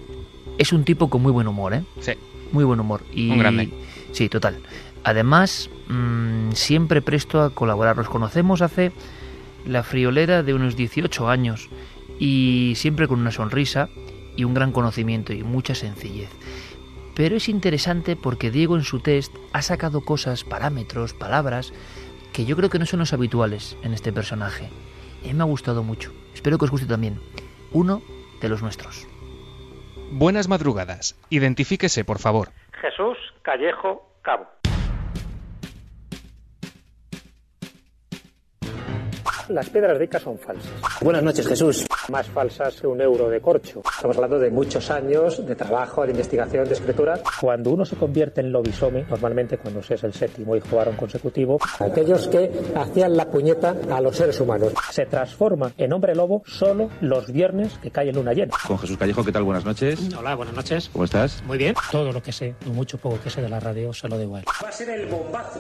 Es 0.58 0.72
un 0.72 0.86
tipo 0.86 1.10
con 1.10 1.24
muy 1.24 1.34
buen 1.34 1.48
humor, 1.48 1.74
¿eh? 1.74 1.84
Sí. 2.00 2.14
Muy 2.54 2.64
buen 2.64 2.80
humor. 2.80 3.04
Y... 3.14 3.30
Un 3.30 3.40
grande. 3.40 3.74
Sí, 4.14 4.30
total. 4.30 4.60
Además, 5.04 5.70
mm, 5.90 6.54
siempre 6.54 7.02
presto 7.02 7.42
a 7.42 7.50
colaborar. 7.50 7.98
Nos 7.98 8.08
conocemos 8.08 8.62
hace 8.62 8.94
la 9.66 9.84
friolera 9.84 10.44
de 10.44 10.54
unos 10.54 10.78
18 10.78 11.28
años 11.28 11.68
y 12.20 12.74
siempre 12.76 13.08
con 13.08 13.20
una 13.20 13.32
sonrisa 13.32 13.90
y 14.36 14.44
un 14.44 14.54
gran 14.54 14.72
conocimiento 14.72 15.34
y 15.34 15.44
mucha 15.44 15.76
sencillez. 15.76 16.30
Pero 17.16 17.36
es 17.36 17.50
interesante 17.50 18.16
porque 18.16 18.52
Diego 18.52 18.76
en 18.76 18.84
su 18.84 19.00
test 19.00 19.36
ha 19.52 19.62
sacado 19.62 20.02
cosas, 20.02 20.44
parámetros, 20.44 21.14
palabras, 21.14 21.74
que 22.32 22.46
yo 22.46 22.56
creo 22.56 22.70
que 22.70 22.78
no 22.78 22.86
son 22.86 23.00
los 23.00 23.14
habituales 23.14 23.76
en 23.82 23.94
este 23.94 24.14
personaje. 24.14 24.70
Y 25.24 25.34
me 25.34 25.42
ha 25.42 25.46
gustado 25.48 25.82
mucho. 25.82 26.14
Espero 26.34 26.60
que 26.60 26.66
os 26.66 26.72
guste 26.72 26.86
también. 26.88 27.20
Uno 27.72 28.04
de 28.40 28.50
los 28.50 28.62
nuestros. 28.62 29.08
Buenas 30.12 30.48
madrugadas. 30.48 31.20
Identifíquese, 31.30 32.06
por 32.06 32.20
favor. 32.20 32.50
Jesús 32.80 33.18
Callejo 33.42 34.08
Cabo. 34.22 34.46
Las 39.50 39.70
piedras 39.70 39.98
ricas 39.98 40.22
son 40.22 40.38
falsas. 40.38 40.72
Buenas 41.02 41.24
noches, 41.24 41.48
Jesús. 41.48 41.86
Más 42.10 42.28
falsas 42.28 42.82
que 42.82 42.88
un 42.88 43.00
euro 43.00 43.30
de 43.30 43.40
corcho. 43.40 43.82
Estamos 43.96 44.18
hablando 44.18 44.40
de 44.40 44.52
muchos 44.52 44.90
años 44.92 45.46
de 45.46 45.56
trabajo, 45.56 46.04
de 46.04 46.12
investigación, 46.12 46.68
de 46.68 46.74
escritura. 46.74 47.20
Cuando 47.40 47.72
uno 47.72 47.86
se 47.86 47.96
convierte 47.96 48.42
en 48.42 48.52
lobisomi, 48.52 49.04
normalmente 49.10 49.58
cuando 49.58 49.82
se 49.82 49.94
es 49.94 50.04
el 50.04 50.14
séptimo 50.14 50.56
y 50.56 50.60
jugaron 50.60 50.96
consecutivo, 50.96 51.60
aquellos 51.80 52.28
que 52.28 52.52
hacían 52.76 53.16
la 53.16 53.30
puñeta 53.30 53.76
a 53.90 54.02
los 54.02 54.18
seres 54.18 54.40
humanos. 54.42 54.74
Se 54.92 55.06
transforma 55.06 55.72
en 55.78 55.94
hombre 55.94 56.14
lobo 56.14 56.44
solo 56.46 56.90
los 57.00 57.32
viernes 57.32 57.78
que 57.82 57.90
cae 57.90 58.10
en 58.10 58.16
luna 58.16 58.34
llena. 58.34 58.54
Con 58.68 58.78
Jesús 58.78 58.98
Callejo, 58.98 59.24
¿qué 59.24 59.32
tal? 59.32 59.44
Buenas 59.44 59.64
noches. 59.64 60.14
Hola, 60.18 60.36
buenas 60.36 60.56
noches. 60.56 60.90
¿Cómo 60.92 61.06
estás? 61.06 61.42
Muy 61.46 61.58
bien. 61.58 61.74
Todo 61.92 62.12
lo 62.12 62.22
que 62.22 62.34
sé, 62.34 62.56
o 62.68 62.72
mucho 62.72 62.98
poco 62.98 63.20
que 63.24 63.30
sé 63.30 63.42
de 63.42 63.50
la 63.50 63.60
radio, 63.60 63.94
se 63.94 64.10
lo 64.10 64.18
debo 64.18 64.36
a 64.36 64.40
él. 64.40 64.46
Va 64.64 64.70
a 64.70 64.72
ser 64.72 64.90
el 64.90 65.06
bombazo. 65.08 65.60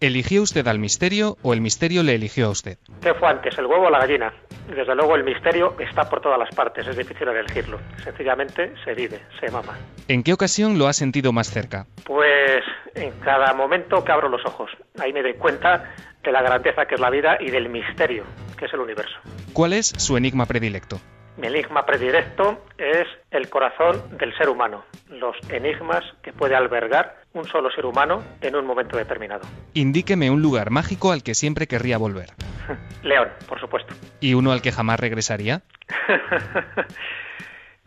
¿Eligió 0.00 0.42
usted 0.42 0.64
al 0.68 0.78
misterio 0.78 1.36
o 1.42 1.52
el 1.52 1.60
misterio 1.60 2.04
le 2.04 2.14
eligió 2.14 2.46
a 2.46 2.50
usted? 2.50 2.78
¿Qué 3.02 3.14
fue 3.14 3.28
antes, 3.28 3.58
el 3.58 3.66
huevo 3.66 3.88
o 3.88 3.90
la 3.90 3.98
gallina? 3.98 4.32
Desde 4.68 4.94
luego 4.94 5.16
el 5.16 5.24
misterio 5.24 5.74
está 5.80 6.08
por 6.08 6.20
todas 6.20 6.38
las 6.38 6.54
partes, 6.54 6.86
es 6.86 6.96
difícil 6.96 7.26
elegirlo. 7.26 7.80
Sencillamente 8.04 8.72
se 8.84 8.94
vive, 8.94 9.18
se 9.40 9.50
mama. 9.50 9.76
¿En 10.06 10.22
qué 10.22 10.32
ocasión 10.32 10.78
lo 10.78 10.86
ha 10.86 10.92
sentido 10.92 11.32
más 11.32 11.50
cerca? 11.50 11.86
Pues 12.04 12.62
en 12.94 13.10
cada 13.18 13.52
momento 13.54 14.04
que 14.04 14.12
abro 14.12 14.28
los 14.28 14.44
ojos. 14.46 14.70
Ahí 15.00 15.12
me 15.12 15.20
doy 15.20 15.34
cuenta 15.34 15.92
de 16.22 16.30
la 16.30 16.42
grandeza 16.42 16.86
que 16.86 16.94
es 16.94 17.00
la 17.00 17.10
vida 17.10 17.36
y 17.40 17.50
del 17.50 17.68
misterio 17.68 18.22
que 18.56 18.66
es 18.66 18.72
el 18.72 18.78
universo. 18.78 19.16
¿Cuál 19.52 19.72
es 19.72 19.88
su 19.88 20.16
enigma 20.16 20.46
predilecto? 20.46 21.00
Mi 21.38 21.46
enigma 21.46 21.86
predilecto 21.86 22.64
es 22.78 23.06
el 23.30 23.48
corazón 23.48 24.18
del 24.18 24.36
ser 24.36 24.48
humano, 24.48 24.84
los 25.08 25.36
enigmas 25.50 26.02
que 26.20 26.32
puede 26.32 26.56
albergar 26.56 27.14
un 27.32 27.44
solo 27.44 27.70
ser 27.70 27.86
humano 27.86 28.24
en 28.40 28.56
un 28.56 28.66
momento 28.66 28.96
determinado. 28.96 29.42
Indíqueme 29.72 30.32
un 30.32 30.42
lugar 30.42 30.70
mágico 30.70 31.12
al 31.12 31.22
que 31.22 31.36
siempre 31.36 31.68
querría 31.68 31.96
volver. 31.96 32.30
León, 33.04 33.28
por 33.48 33.60
supuesto. 33.60 33.94
¿Y 34.18 34.34
uno 34.34 34.50
al 34.50 34.62
que 34.62 34.72
jamás 34.72 34.98
regresaría? 34.98 35.62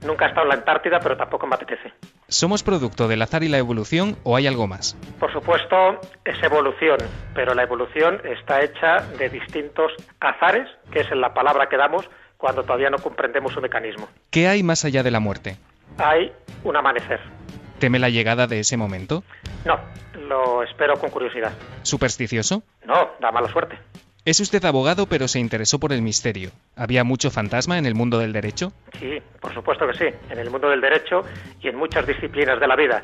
Nunca 0.05 0.25
he 0.25 0.29
estado 0.29 0.45
en 0.45 0.49
la 0.49 0.55
Antártida, 0.55 0.99
pero 0.99 1.17
tampoco 1.17 1.45
me 1.45 1.55
apetece. 1.55 1.91
¿Somos 2.29 2.63
producto 2.63 3.09
del 3.09 3.21
azar 3.21 3.43
y 3.43 3.49
la 3.49 3.57
evolución 3.57 4.15
o 4.23 4.37
hay 4.37 4.47
algo 4.47 4.65
más? 4.65 4.97
Por 5.19 5.31
supuesto, 5.33 5.99
es 6.23 6.41
evolución, 6.41 6.97
pero 7.35 7.53
la 7.53 7.63
evolución 7.63 8.21
está 8.23 8.63
hecha 8.63 9.01
de 9.19 9.27
distintos 9.29 9.91
azares, 10.21 10.69
que 10.91 11.01
es 11.01 11.11
la 11.11 11.33
palabra 11.33 11.67
que 11.67 11.75
damos 11.75 12.09
cuando 12.41 12.63
todavía 12.63 12.89
no 12.89 12.97
comprendemos 12.97 13.54
su 13.54 13.62
mecanismo. 13.62 14.10
¿Qué 14.32 14.47
hay 14.47 14.63
más 14.63 14.84
allá 14.84 15.04
de 15.04 15.12
la 15.12 15.19
muerte? 15.19 15.58
Hay 15.99 16.34
un 16.63 16.75
amanecer. 16.75 17.19
¿Teme 17.80 17.99
la 17.99 18.10
llegada 18.10 18.47
de 18.47 18.60
ese 18.60 18.77
momento? 18.77 19.23
No, 19.63 19.80
lo 20.27 20.63
espero 20.63 20.95
con 20.95 21.12
curiosidad. 21.12 21.54
¿Supersticioso? 21.84 22.63
No, 22.86 23.12
da 23.19 23.32
mala 23.32 23.47
suerte. 23.49 23.77
Es 24.23 24.39
usted 24.39 24.63
abogado, 24.65 25.08
pero 25.08 25.27
se 25.27 25.39
interesó 25.39 25.80
por 25.80 25.93
el 25.93 26.01
misterio. 26.01 26.51
¿Había 26.75 27.04
mucho 27.04 27.32
fantasma 27.32 27.77
en 27.77 27.86
el 27.86 27.95
mundo 27.95 28.19
del 28.19 28.34
derecho? 28.34 28.71
Sí, 28.99 29.19
por 29.39 29.54
supuesto 29.54 29.88
que 29.88 29.93
sí, 29.97 30.15
en 30.30 30.38
el 30.38 30.51
mundo 30.51 30.69
del 30.69 30.82
derecho 30.82 31.23
y 31.60 31.67
en 31.67 31.75
muchas 31.75 32.06
disciplinas 32.06 32.60
de 32.60 32.67
la 32.67 32.75
vida. 32.75 33.04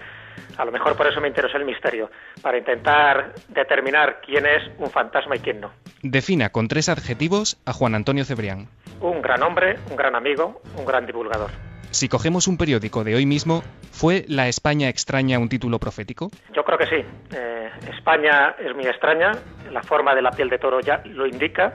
A 0.57 0.65
lo 0.65 0.71
mejor 0.71 0.95
por 0.95 1.07
eso 1.07 1.19
me 1.19 1.27
interesó 1.27 1.57
el 1.57 1.65
misterio, 1.65 2.11
para 2.41 2.57
intentar 2.57 3.33
determinar 3.47 4.21
quién 4.23 4.45
es 4.45 4.63
un 4.77 4.89
fantasma 4.91 5.35
y 5.35 5.39
quién 5.39 5.59
no. 5.59 5.71
Defina 6.03 6.49
con 6.49 6.67
tres 6.67 6.89
adjetivos 6.89 7.57
a 7.65 7.73
Juan 7.73 7.95
Antonio 7.95 8.25
Cebrián. 8.25 8.67
Un 9.01 9.21
gran 9.21 9.43
hombre, 9.43 9.77
un 9.89 9.95
gran 9.95 10.15
amigo, 10.15 10.61
un 10.75 10.85
gran 10.85 11.05
divulgador. 11.05 11.51
Si 11.91 12.09
cogemos 12.09 12.47
un 12.47 12.57
periódico 12.57 13.03
de 13.03 13.15
hoy 13.15 13.25
mismo, 13.25 13.63
¿fue 13.91 14.25
La 14.27 14.47
España 14.47 14.89
extraña 14.89 15.39
un 15.39 15.49
título 15.49 15.79
profético? 15.79 16.29
Yo 16.53 16.63
creo 16.63 16.77
que 16.77 16.87
sí. 16.87 17.05
Eh, 17.33 17.69
España 17.95 18.55
es 18.59 18.75
muy 18.75 18.85
extraña, 18.85 19.31
la 19.71 19.81
forma 19.81 20.13
de 20.13 20.21
la 20.21 20.31
piel 20.31 20.49
de 20.49 20.59
toro 20.59 20.79
ya 20.81 21.01
lo 21.05 21.25
indica 21.25 21.73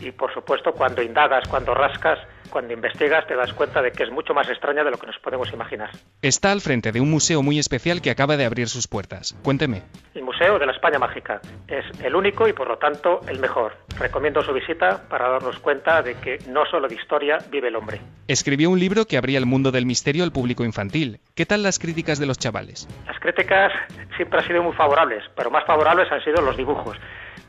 y 0.00 0.10
por 0.10 0.32
supuesto 0.32 0.72
cuando 0.72 1.02
indagas, 1.02 1.46
cuando 1.48 1.74
rascas, 1.74 2.18
cuando 2.52 2.74
investigas 2.74 3.26
te 3.26 3.34
das 3.34 3.52
cuenta 3.54 3.80
de 3.80 3.90
que 3.90 4.04
es 4.04 4.10
mucho 4.10 4.34
más 4.34 4.48
extraña 4.48 4.84
de 4.84 4.90
lo 4.90 4.98
que 4.98 5.06
nos 5.06 5.18
podemos 5.18 5.50
imaginar. 5.52 5.90
Está 6.20 6.52
al 6.52 6.60
frente 6.60 6.92
de 6.92 7.00
un 7.00 7.10
museo 7.10 7.42
muy 7.42 7.58
especial 7.58 8.02
que 8.02 8.10
acaba 8.10 8.36
de 8.36 8.44
abrir 8.44 8.68
sus 8.68 8.86
puertas. 8.86 9.34
Cuénteme. 9.42 9.82
El 10.14 10.22
Museo 10.22 10.58
de 10.58 10.66
la 10.66 10.72
España 10.72 10.98
Mágica 10.98 11.40
es 11.66 11.84
el 12.02 12.14
único 12.14 12.46
y 12.46 12.52
por 12.52 12.68
lo 12.68 12.76
tanto 12.76 13.20
el 13.26 13.38
mejor. 13.40 13.76
Recomiendo 13.98 14.42
su 14.42 14.52
visita 14.52 15.02
para 15.08 15.28
darnos 15.28 15.58
cuenta 15.58 16.02
de 16.02 16.14
que 16.16 16.38
no 16.48 16.66
solo 16.66 16.88
de 16.88 16.94
historia 16.94 17.38
vive 17.50 17.68
el 17.68 17.76
hombre. 17.76 18.00
Escribió 18.28 18.68
un 18.70 18.78
libro 18.78 19.06
que 19.06 19.16
abría 19.16 19.38
el 19.38 19.46
mundo 19.46 19.70
del 19.70 19.86
misterio 19.86 20.22
al 20.22 20.32
público 20.32 20.64
infantil. 20.64 21.20
¿Qué 21.34 21.46
tal 21.46 21.62
las 21.62 21.78
críticas 21.78 22.18
de 22.18 22.26
los 22.26 22.38
chavales? 22.38 22.86
Las 23.06 23.18
críticas 23.18 23.72
siempre 24.16 24.40
han 24.40 24.46
sido 24.46 24.62
muy 24.62 24.74
favorables, 24.74 25.24
pero 25.34 25.50
más 25.50 25.64
favorables 25.64 26.10
han 26.12 26.22
sido 26.22 26.42
los 26.42 26.56
dibujos. 26.56 26.98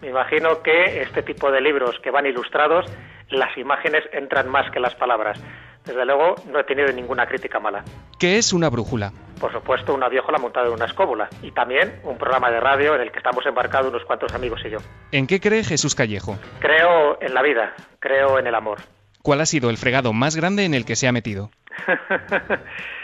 Me 0.02 0.10
imagino 0.10 0.62
que 0.62 1.02
este 1.02 1.24
tipo 1.24 1.52
de 1.52 1.62
libros 1.62 2.00
que 2.04 2.12
van 2.12 2.26
ilustrados, 2.26 2.86
las 3.30 3.58
imágenes 3.58 4.04
entran 4.12 4.50
más 4.50 4.70
que 4.72 4.80
las 4.80 4.96
palabras. 4.96 5.40
Desde 5.86 6.06
luego, 6.06 6.36
no 6.52 6.60
he 6.60 6.64
tenido 6.64 6.92
ninguna 6.92 7.26
crítica 7.26 7.60
mala. 7.60 7.84
¿Qué 8.20 8.38
es 8.38 8.54
una 8.54 8.70
brújula? 8.70 9.12
Por 9.40 9.52
supuesto, 9.52 9.94
una 9.94 10.08
viejola 10.08 10.38
montada 10.38 10.68
en 10.68 10.74
una 10.74 10.86
escóbula. 10.86 11.28
Y 11.42 11.52
también 11.52 12.00
un 12.04 12.18
programa 12.18 12.50
de 12.50 12.62
radio 12.62 12.96
en 12.96 13.02
el 13.02 13.12
que 13.12 13.18
estamos 13.18 13.46
embarcados 13.46 13.90
unos 13.90 14.06
cuantos 14.06 14.34
amigos 14.34 14.62
y 14.66 14.70
yo. 14.70 14.78
¿En 15.12 15.28
qué 15.28 15.42
cree 15.42 15.64
Jesús 15.64 15.96
Callejo? 15.96 16.38
Creo 16.60 17.18
en 17.22 17.34
la 17.34 17.42
vida, 17.42 17.74
creo 18.00 18.40
en 18.40 18.48
el 18.48 18.56
amor. 18.56 18.80
¿Cuál 19.22 19.42
ha 19.42 19.46
sido 19.46 19.70
el 19.70 19.78
fregado 19.78 20.14
más 20.14 20.36
grande 20.36 20.64
en 20.64 20.74
el 20.74 20.86
que 20.86 20.96
se 20.96 21.08
ha 21.08 21.12
metido? 21.12 21.50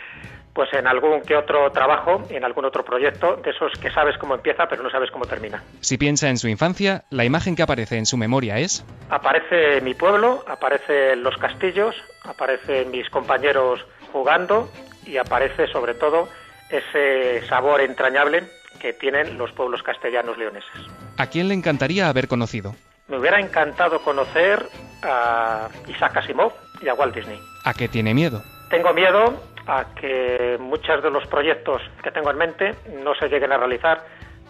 pues 0.59 0.73
en 0.73 0.87
algún 0.87 1.21
que 1.21 1.37
otro 1.37 1.71
trabajo, 1.71 2.21
en 2.29 2.43
algún 2.43 2.65
otro 2.65 2.83
proyecto, 2.83 3.37
de 3.37 3.51
esos 3.51 3.71
que 3.79 3.89
sabes 3.91 4.17
cómo 4.17 4.35
empieza 4.35 4.67
pero 4.67 4.83
no 4.83 4.89
sabes 4.89 5.09
cómo 5.09 5.23
termina. 5.23 5.63
Si 5.79 5.97
piensa 5.97 6.27
en 6.27 6.37
su 6.37 6.49
infancia, 6.49 7.05
la 7.11 7.23
imagen 7.23 7.55
que 7.55 7.63
aparece 7.63 7.95
en 7.95 8.05
su 8.05 8.17
memoria 8.17 8.59
es... 8.59 8.85
Aparece 9.09 9.79
mi 9.79 9.93
pueblo, 9.93 10.43
aparecen 10.49 11.23
los 11.23 11.37
castillos, 11.37 11.95
aparecen 12.25 12.91
mis 12.91 13.09
compañeros 13.09 13.85
jugando 14.11 14.69
y 15.05 15.15
aparece 15.15 15.65
sobre 15.67 15.93
todo 15.93 16.27
ese 16.69 17.47
sabor 17.47 17.79
entrañable 17.79 18.43
que 18.81 18.91
tienen 18.91 19.37
los 19.37 19.53
pueblos 19.53 19.81
castellanos 19.81 20.37
leoneses. 20.37 20.69
¿A 21.15 21.27
quién 21.27 21.47
le 21.47 21.53
encantaría 21.53 22.09
haber 22.09 22.27
conocido? 22.27 22.75
Me 23.07 23.17
hubiera 23.17 23.39
encantado 23.39 24.01
conocer 24.01 24.67
a 25.03 25.69
Isaac 25.87 26.17
Asimov 26.17 26.51
y 26.81 26.89
a 26.89 26.95
Walt 26.95 27.15
Disney. 27.15 27.39
¿A 27.63 27.73
qué 27.73 27.87
tiene 27.87 28.13
miedo? 28.13 28.43
Tengo 28.69 28.93
miedo 28.93 29.33
a 29.65 29.85
que 29.95 30.57
muchos 30.59 31.01
de 31.01 31.09
los 31.09 31.25
proyectos 31.27 31.81
que 32.03 32.11
tengo 32.11 32.29
en 32.29 32.37
mente 32.37 32.75
no 33.03 33.15
se 33.15 33.27
lleguen 33.27 33.51
a 33.51 33.57
realizar, 33.57 34.03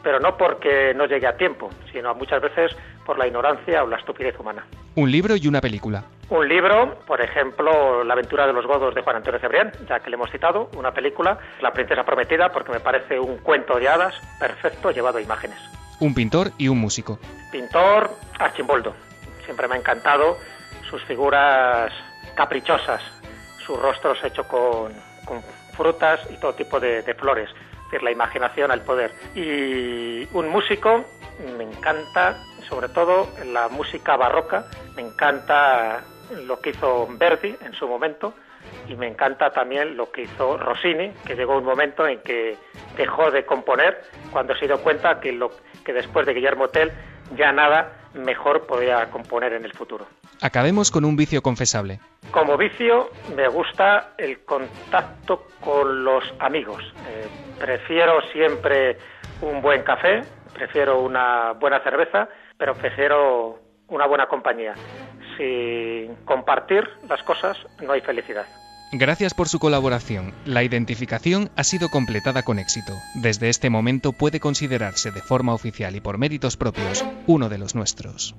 pero 0.03 0.19
no 0.19 0.37
porque 0.37 0.93
no 0.93 1.05
llegue 1.05 1.27
a 1.27 1.37
tiempo, 1.37 1.69
sino 1.91 2.13
muchas 2.15 2.41
veces 2.41 2.75
por 3.05 3.17
la 3.17 3.27
ignorancia 3.27 3.83
o 3.83 3.87
la 3.87 3.97
estupidez 3.97 4.37
humana. 4.39 4.65
Un 4.95 5.11
libro 5.11 5.35
y 5.35 5.47
una 5.47 5.61
película. 5.61 6.03
Un 6.29 6.47
libro, 6.47 6.99
por 7.07 7.21
ejemplo, 7.21 8.03
La 8.03 8.13
aventura 8.13 8.45
de 8.45 8.53
los 8.53 8.67
godos 8.67 8.93
de 8.93 9.01
Juan 9.01 9.15
Antonio 9.15 9.39
Cebrián, 9.39 9.71
ya 9.87 9.99
que 9.99 10.09
le 10.09 10.15
hemos 10.15 10.29
citado, 10.29 10.69
una 10.77 10.93
película, 10.93 11.39
La 11.61 11.73
princesa 11.73 12.03
prometida, 12.03 12.51
porque 12.51 12.71
me 12.71 12.79
parece 12.79 13.19
un 13.19 13.37
cuento 13.37 13.79
de 13.79 13.87
hadas 13.87 14.13
perfecto 14.39 14.91
llevado 14.91 15.17
a 15.17 15.21
imágenes. 15.21 15.57
Un 15.99 16.13
pintor 16.13 16.51
y 16.57 16.67
un 16.67 16.77
músico. 16.79 17.19
Pintor, 17.51 18.11
Archimboldo. 18.37 18.93
Siempre 19.43 19.67
me 19.67 19.75
ha 19.75 19.77
encantado 19.79 20.37
sus 20.89 21.03
figuras 21.05 21.91
caprichosas, 22.35 23.01
sus 23.69 23.79
rostros 23.79 24.17
hechos 24.23 24.47
con, 24.47 24.91
con 25.25 25.43
frutas 25.77 26.19
y 26.31 26.37
todo 26.37 26.53
tipo 26.53 26.79
de, 26.79 27.03
de 27.03 27.13
flores. 27.13 27.49
Es 27.51 27.83
decir, 27.85 28.01
la 28.01 28.09
imaginación 28.09 28.71
al 28.71 28.81
poder. 28.81 29.11
Y 29.35 30.27
un 30.35 30.49
músico, 30.49 31.05
me 31.55 31.65
encanta, 31.65 32.35
sobre 32.67 32.89
todo 32.89 33.29
la 33.45 33.67
música 33.69 34.17
barroca, 34.17 34.65
me 34.95 35.03
encanta 35.03 36.01
lo 36.47 36.59
que 36.59 36.71
hizo 36.71 37.07
Verdi 37.11 37.55
en 37.63 37.73
su 37.73 37.87
momento 37.87 38.33
y 38.87 38.95
me 38.95 39.07
encanta 39.07 39.51
también 39.51 39.95
lo 39.95 40.11
que 40.11 40.23
hizo 40.23 40.57
Rossini, 40.57 41.11
que 41.25 41.35
llegó 41.35 41.57
un 41.57 41.65
momento 41.65 42.07
en 42.07 42.21
que 42.21 42.57
dejó 42.97 43.29
de 43.29 43.45
componer 43.45 44.01
cuando 44.31 44.55
se 44.55 44.65
dio 44.65 44.81
cuenta 44.81 45.19
que, 45.19 45.31
lo, 45.31 45.51
que 45.85 45.93
después 45.93 46.25
de 46.25 46.33
Guillermo 46.33 46.69
Tell 46.69 46.91
ya 47.35 47.51
nada 47.51 48.09
mejor 48.15 48.65
podía 48.65 49.11
componer 49.11 49.53
en 49.53 49.63
el 49.63 49.73
futuro. 49.73 50.07
Acabemos 50.41 50.89
con 50.91 51.03
un 51.05 51.15
vicio 51.15 51.41
confesable. 51.41 51.99
Como 52.31 52.57
vicio 52.57 53.09
me 53.35 53.47
gusta 53.47 54.13
el 54.17 54.39
contacto 54.45 55.47
con 55.59 56.03
los 56.03 56.23
amigos. 56.39 56.83
Eh, 57.07 57.27
prefiero 57.59 58.21
siempre 58.31 58.97
un 59.41 59.61
buen 59.61 59.83
café, 59.83 60.21
prefiero 60.53 61.01
una 61.01 61.53
buena 61.53 61.79
cerveza, 61.81 62.29
pero 62.57 62.73
prefiero 62.73 63.59
una 63.89 64.05
buena 64.07 64.27
compañía. 64.27 64.75
Sin 65.37 66.15
compartir 66.25 66.87
las 67.07 67.21
cosas 67.23 67.57
no 67.81 67.93
hay 67.93 68.01
felicidad. 68.01 68.45
Gracias 68.91 69.33
por 69.33 69.47
su 69.47 69.59
colaboración. 69.59 70.33
La 70.45 70.63
identificación 70.63 71.51
ha 71.55 71.63
sido 71.63 71.89
completada 71.89 72.43
con 72.43 72.57
éxito. 72.57 72.93
Desde 73.13 73.49
este 73.49 73.69
momento 73.69 74.13
puede 74.13 74.39
considerarse 74.39 75.11
de 75.11 75.21
forma 75.21 75.53
oficial 75.53 75.95
y 75.95 76.01
por 76.01 76.17
méritos 76.17 76.57
propios 76.57 77.05
uno 77.27 77.49
de 77.49 77.59
los 77.59 77.75
nuestros. 77.75 78.35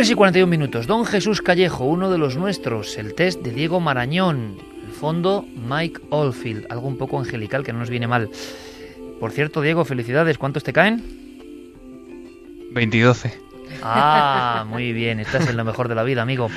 Tres 0.00 0.12
y 0.12 0.14
41 0.14 0.46
minutos. 0.46 0.86
Don 0.86 1.04
Jesús 1.04 1.42
Callejo, 1.42 1.84
uno 1.84 2.10
de 2.10 2.16
los 2.16 2.34
nuestros. 2.34 2.96
El 2.96 3.14
test 3.14 3.42
de 3.42 3.50
Diego 3.50 3.80
Marañón. 3.80 4.56
El 4.86 4.92
fondo, 4.92 5.44
Mike 5.68 6.00
Oldfield. 6.08 6.64
Algo 6.70 6.88
un 6.88 6.96
poco 6.96 7.18
angelical 7.18 7.64
que 7.64 7.74
no 7.74 7.80
nos 7.80 7.90
viene 7.90 8.06
mal. 8.06 8.30
Por 9.20 9.30
cierto, 9.30 9.60
Diego, 9.60 9.84
felicidades. 9.84 10.38
¿Cuántos 10.38 10.64
te 10.64 10.72
caen? 10.72 11.04
22. 12.72 13.24
Ah, 13.82 14.64
muy 14.66 14.94
bien. 14.94 15.20
Estás 15.20 15.46
en 15.50 15.58
lo 15.58 15.66
mejor 15.66 15.88
de 15.88 15.94
la 15.94 16.02
vida, 16.02 16.22
amigo. 16.22 16.48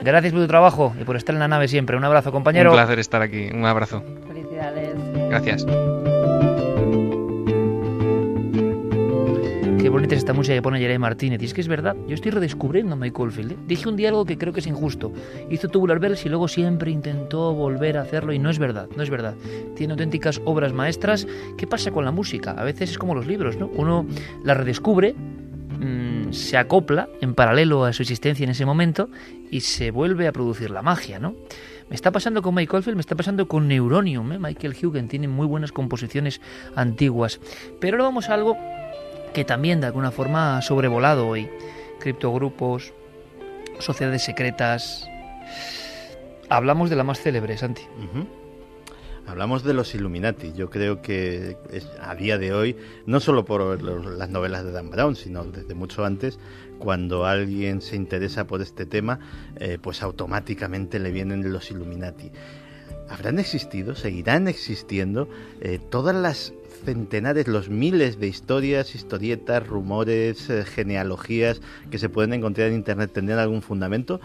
Gracias 0.00 0.32
por 0.32 0.40
tu 0.40 0.48
trabajo 0.48 0.96
y 0.98 1.04
por 1.04 1.16
estar 1.16 1.34
en 1.34 1.40
la 1.40 1.48
nave 1.48 1.68
siempre. 1.68 1.94
Un 1.94 2.04
abrazo, 2.04 2.32
compañero. 2.32 2.70
Un 2.70 2.76
placer 2.76 2.98
estar 3.00 3.20
aquí. 3.20 3.50
Un 3.52 3.66
abrazo. 3.66 4.02
Felicidades. 4.26 4.94
Gracias. 5.28 5.66
Esta 10.10 10.32
música 10.32 10.54
que 10.54 10.62
pone 10.62 10.78
Jeremy 10.78 10.98
Martínez. 10.98 11.42
Y 11.42 11.44
es 11.44 11.54
que 11.54 11.60
es 11.60 11.68
verdad, 11.68 11.94
yo 12.06 12.14
estoy 12.14 12.30
redescubriendo 12.30 12.94
a 12.94 12.96
Mike 12.96 13.20
Oldfield. 13.20 13.52
¿eh? 13.52 13.56
Dije 13.66 13.88
un 13.88 13.96
día 13.96 14.08
algo 14.08 14.24
que 14.24 14.38
creo 14.38 14.54
que 14.54 14.60
es 14.60 14.66
injusto. 14.66 15.12
Hizo 15.50 15.68
Tubular 15.68 16.00
Bells 16.00 16.24
y 16.24 16.30
luego 16.30 16.48
siempre 16.48 16.90
intentó 16.90 17.52
volver 17.52 17.98
a 17.98 18.02
hacerlo 18.02 18.32
y 18.32 18.38
no 18.38 18.48
es 18.48 18.58
verdad, 18.58 18.88
no 18.96 19.02
es 19.02 19.10
verdad. 19.10 19.34
Tiene 19.76 19.92
auténticas 19.92 20.40
obras 20.46 20.72
maestras. 20.72 21.26
¿Qué 21.58 21.66
pasa 21.66 21.90
con 21.90 22.06
la 22.06 22.10
música? 22.10 22.52
A 22.52 22.64
veces 22.64 22.90
es 22.90 22.98
como 22.98 23.14
los 23.14 23.26
libros, 23.26 23.58
¿no? 23.58 23.66
Uno 23.74 24.06
la 24.44 24.54
redescubre, 24.54 25.14
mmm, 25.14 26.32
se 26.32 26.56
acopla 26.56 27.08
en 27.20 27.34
paralelo 27.34 27.84
a 27.84 27.92
su 27.92 28.02
existencia 28.02 28.44
en 28.44 28.50
ese 28.50 28.64
momento 28.64 29.10
y 29.50 29.60
se 29.60 29.90
vuelve 29.90 30.26
a 30.26 30.32
producir 30.32 30.70
la 30.70 30.80
magia, 30.80 31.18
¿no? 31.18 31.36
Me 31.90 31.94
está 31.94 32.10
pasando 32.10 32.42
con 32.42 32.54
Mike 32.54 32.76
Oldfield, 32.76 32.96
me 32.96 33.02
está 33.02 33.14
pasando 33.14 33.46
con 33.46 33.68
Neuronium. 33.68 34.32
¿eh? 34.32 34.38
Michael 34.38 34.74
Hugen 34.82 35.08
tiene 35.08 35.28
muy 35.28 35.46
buenas 35.46 35.72
composiciones 35.72 36.40
antiguas. 36.74 37.40
Pero 37.80 37.96
ahora 37.96 38.04
vamos 38.04 38.28
a 38.28 38.34
algo 38.34 38.56
que 39.38 39.44
también 39.44 39.80
de 39.80 39.86
alguna 39.86 40.10
forma 40.10 40.58
ha 40.58 40.62
sobrevolado 40.62 41.28
hoy. 41.28 41.48
Criptogrupos, 42.00 42.92
sociedades 43.78 44.24
secretas. 44.24 45.08
Hablamos 46.48 46.90
de 46.90 46.96
la 46.96 47.04
más 47.04 47.20
célebre, 47.20 47.56
Santi. 47.56 47.82
Hablamos 49.28 49.62
de 49.62 49.74
los 49.74 49.94
Illuminati. 49.94 50.54
Yo 50.54 50.70
creo 50.70 51.02
que 51.02 51.56
a 52.02 52.16
día 52.16 52.36
de 52.36 52.52
hoy, 52.52 52.76
no 53.06 53.20
solo 53.20 53.44
por 53.44 53.80
las 53.80 54.28
novelas 54.28 54.64
de 54.64 54.72
Dan 54.72 54.90
Brown, 54.90 55.14
sino 55.14 55.44
desde 55.44 55.74
mucho 55.74 56.04
antes, 56.04 56.40
cuando 56.80 57.24
alguien 57.24 57.80
se 57.80 57.94
interesa 57.94 58.44
por 58.44 58.60
este 58.60 58.86
tema, 58.86 59.20
eh, 59.60 59.78
pues 59.80 60.02
automáticamente 60.02 60.98
le 60.98 61.12
vienen 61.12 61.52
los 61.52 61.70
Illuminati. 61.70 62.32
¿Habrán 63.08 63.38
existido, 63.38 63.94
seguirán 63.94 64.48
existiendo 64.48 65.28
eh, 65.60 65.78
todas 65.78 66.16
las 66.16 66.52
centenares, 66.84 67.48
los 67.48 67.68
miles 67.68 68.18
de 68.18 68.28
historias, 68.28 68.94
historietas, 68.94 69.66
rumores, 69.66 70.48
eh, 70.50 70.64
genealogías 70.64 71.60
que 71.90 71.98
se 71.98 72.08
pueden 72.08 72.34
encontrar 72.34 72.68
en 72.68 72.74
Internet 72.74 73.10
tendrán 73.12 73.38
algún 73.38 73.62
fundamento? 73.62 74.20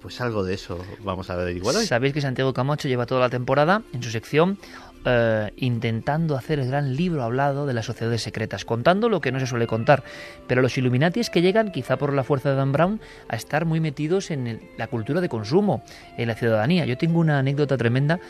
Pues 0.00 0.20
algo 0.20 0.42
de 0.42 0.54
eso 0.54 0.78
vamos 1.04 1.30
a 1.30 1.36
ver 1.36 1.56
igual 1.56 1.76
hoy. 1.76 1.86
Sabéis 1.86 2.12
que 2.12 2.20
Santiago 2.20 2.52
Camacho 2.52 2.88
lleva 2.88 3.06
toda 3.06 3.20
la 3.20 3.30
temporada 3.30 3.82
en 3.92 4.02
su 4.02 4.10
sección 4.10 4.58
eh, 5.04 5.50
intentando 5.56 6.36
hacer 6.36 6.60
el 6.60 6.68
gran 6.68 6.94
libro 6.94 7.24
hablado 7.24 7.66
de 7.66 7.74
las 7.74 7.86
sociedades 7.86 8.22
secretas, 8.22 8.64
contando 8.64 9.08
lo 9.08 9.20
que 9.20 9.32
no 9.32 9.40
se 9.40 9.48
suele 9.48 9.66
contar. 9.66 10.04
Pero 10.46 10.62
los 10.62 10.78
Illuminati 10.78 11.18
es 11.18 11.28
que 11.28 11.42
llegan, 11.42 11.72
quizá 11.72 11.96
por 11.96 12.12
la 12.12 12.22
fuerza 12.22 12.50
de 12.50 12.56
Dan 12.56 12.70
Brown, 12.70 13.00
a 13.28 13.34
estar 13.34 13.64
muy 13.64 13.80
metidos 13.80 14.30
en 14.30 14.60
la 14.78 14.86
cultura 14.86 15.20
de 15.20 15.28
consumo, 15.28 15.82
en 16.16 16.28
la 16.28 16.34
ciudadanía. 16.34 16.86
Yo 16.86 16.96
tengo 16.96 17.18
una 17.18 17.40
anécdota 17.40 17.76
tremenda, 17.76 18.20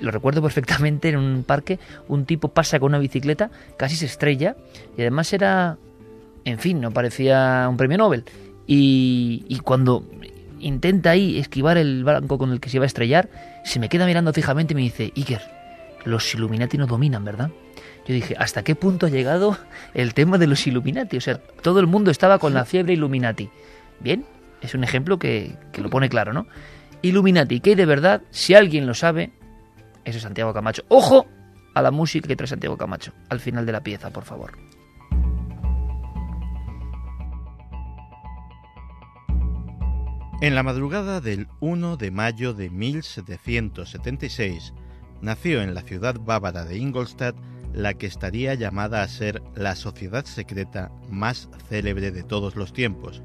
lo 0.00 0.10
recuerdo 0.10 0.42
perfectamente, 0.42 1.10
en 1.10 1.16
un 1.16 1.44
parque 1.44 1.78
un 2.08 2.24
tipo 2.24 2.48
pasa 2.48 2.80
con 2.80 2.88
una 2.88 2.98
bicicleta, 2.98 3.50
casi 3.76 3.94
se 3.94 4.06
estrella, 4.06 4.56
y 4.96 5.02
además 5.02 5.32
era, 5.32 5.78
en 6.44 6.58
fin, 6.58 6.80
no 6.80 6.90
parecía 6.90 7.66
un 7.70 7.76
premio 7.76 7.98
Nobel. 7.98 8.24
Y, 8.66 9.44
y 9.46 9.60
cuando 9.60 10.02
intenta 10.58 11.10
ahí 11.10 11.38
esquivar 11.38 11.78
el 11.78 12.02
banco 12.02 12.36
con 12.36 12.50
el 12.50 12.58
que 12.58 12.68
se 12.68 12.78
iba 12.78 12.84
a 12.84 12.86
estrellar, 12.86 13.28
se 13.64 13.78
me 13.78 13.88
queda 13.88 14.06
mirando 14.06 14.32
fijamente 14.32 14.72
y 14.72 14.74
me 14.74 14.82
dice, 14.82 15.12
Iker, 15.14 15.55
los 16.06 16.32
Illuminati 16.34 16.78
no 16.78 16.86
dominan, 16.86 17.24
¿verdad? 17.24 17.50
Yo 18.06 18.14
dije, 18.14 18.36
¿hasta 18.38 18.62
qué 18.62 18.76
punto 18.76 19.06
ha 19.06 19.10
llegado 19.10 19.58
el 19.92 20.14
tema 20.14 20.38
de 20.38 20.46
los 20.46 20.66
Illuminati? 20.66 21.16
O 21.16 21.20
sea, 21.20 21.38
todo 21.38 21.80
el 21.80 21.88
mundo 21.88 22.10
estaba 22.10 22.38
con 22.38 22.54
la 22.54 22.64
fiebre 22.64 22.92
Illuminati. 22.92 23.50
Bien, 23.98 24.24
es 24.60 24.74
un 24.74 24.84
ejemplo 24.84 25.18
que, 25.18 25.56
lo 25.76 25.90
pone 25.90 26.08
claro, 26.08 26.32
¿no? 26.32 26.46
Illuminati, 27.02 27.60
¿qué 27.60 27.70
hay 27.70 27.76
de 27.76 27.86
verdad? 27.86 28.22
Si 28.30 28.54
alguien 28.54 28.86
lo 28.86 28.94
sabe, 28.94 29.32
eso 30.04 30.18
es 30.18 30.22
Santiago 30.22 30.54
Camacho. 30.54 30.84
¡Ojo! 30.88 31.26
A 31.74 31.82
la 31.82 31.90
música 31.90 32.28
que 32.28 32.36
trae 32.36 32.46
Santiago 32.46 32.78
Camacho, 32.78 33.12
al 33.28 33.40
final 33.40 33.66
de 33.66 33.72
la 33.72 33.82
pieza, 33.82 34.10
por 34.10 34.24
favor. 34.24 34.52
En 40.40 40.54
la 40.54 40.62
madrugada 40.62 41.20
del 41.20 41.48
1 41.60 41.96
de 41.96 42.10
mayo 42.10 42.54
de 42.54 42.70
1776, 42.70 44.72
nació 45.20 45.62
en 45.62 45.74
la 45.74 45.82
ciudad 45.82 46.16
bávara 46.18 46.64
de 46.64 46.78
Ingolstadt 46.78 47.36
la 47.72 47.94
que 47.94 48.06
estaría 48.06 48.54
llamada 48.54 49.02
a 49.02 49.08
ser 49.08 49.42
la 49.54 49.76
sociedad 49.76 50.24
secreta 50.24 50.90
más 51.10 51.50
célebre 51.68 52.10
de 52.10 52.22
todos 52.22 52.56
los 52.56 52.72
tiempos, 52.72 53.22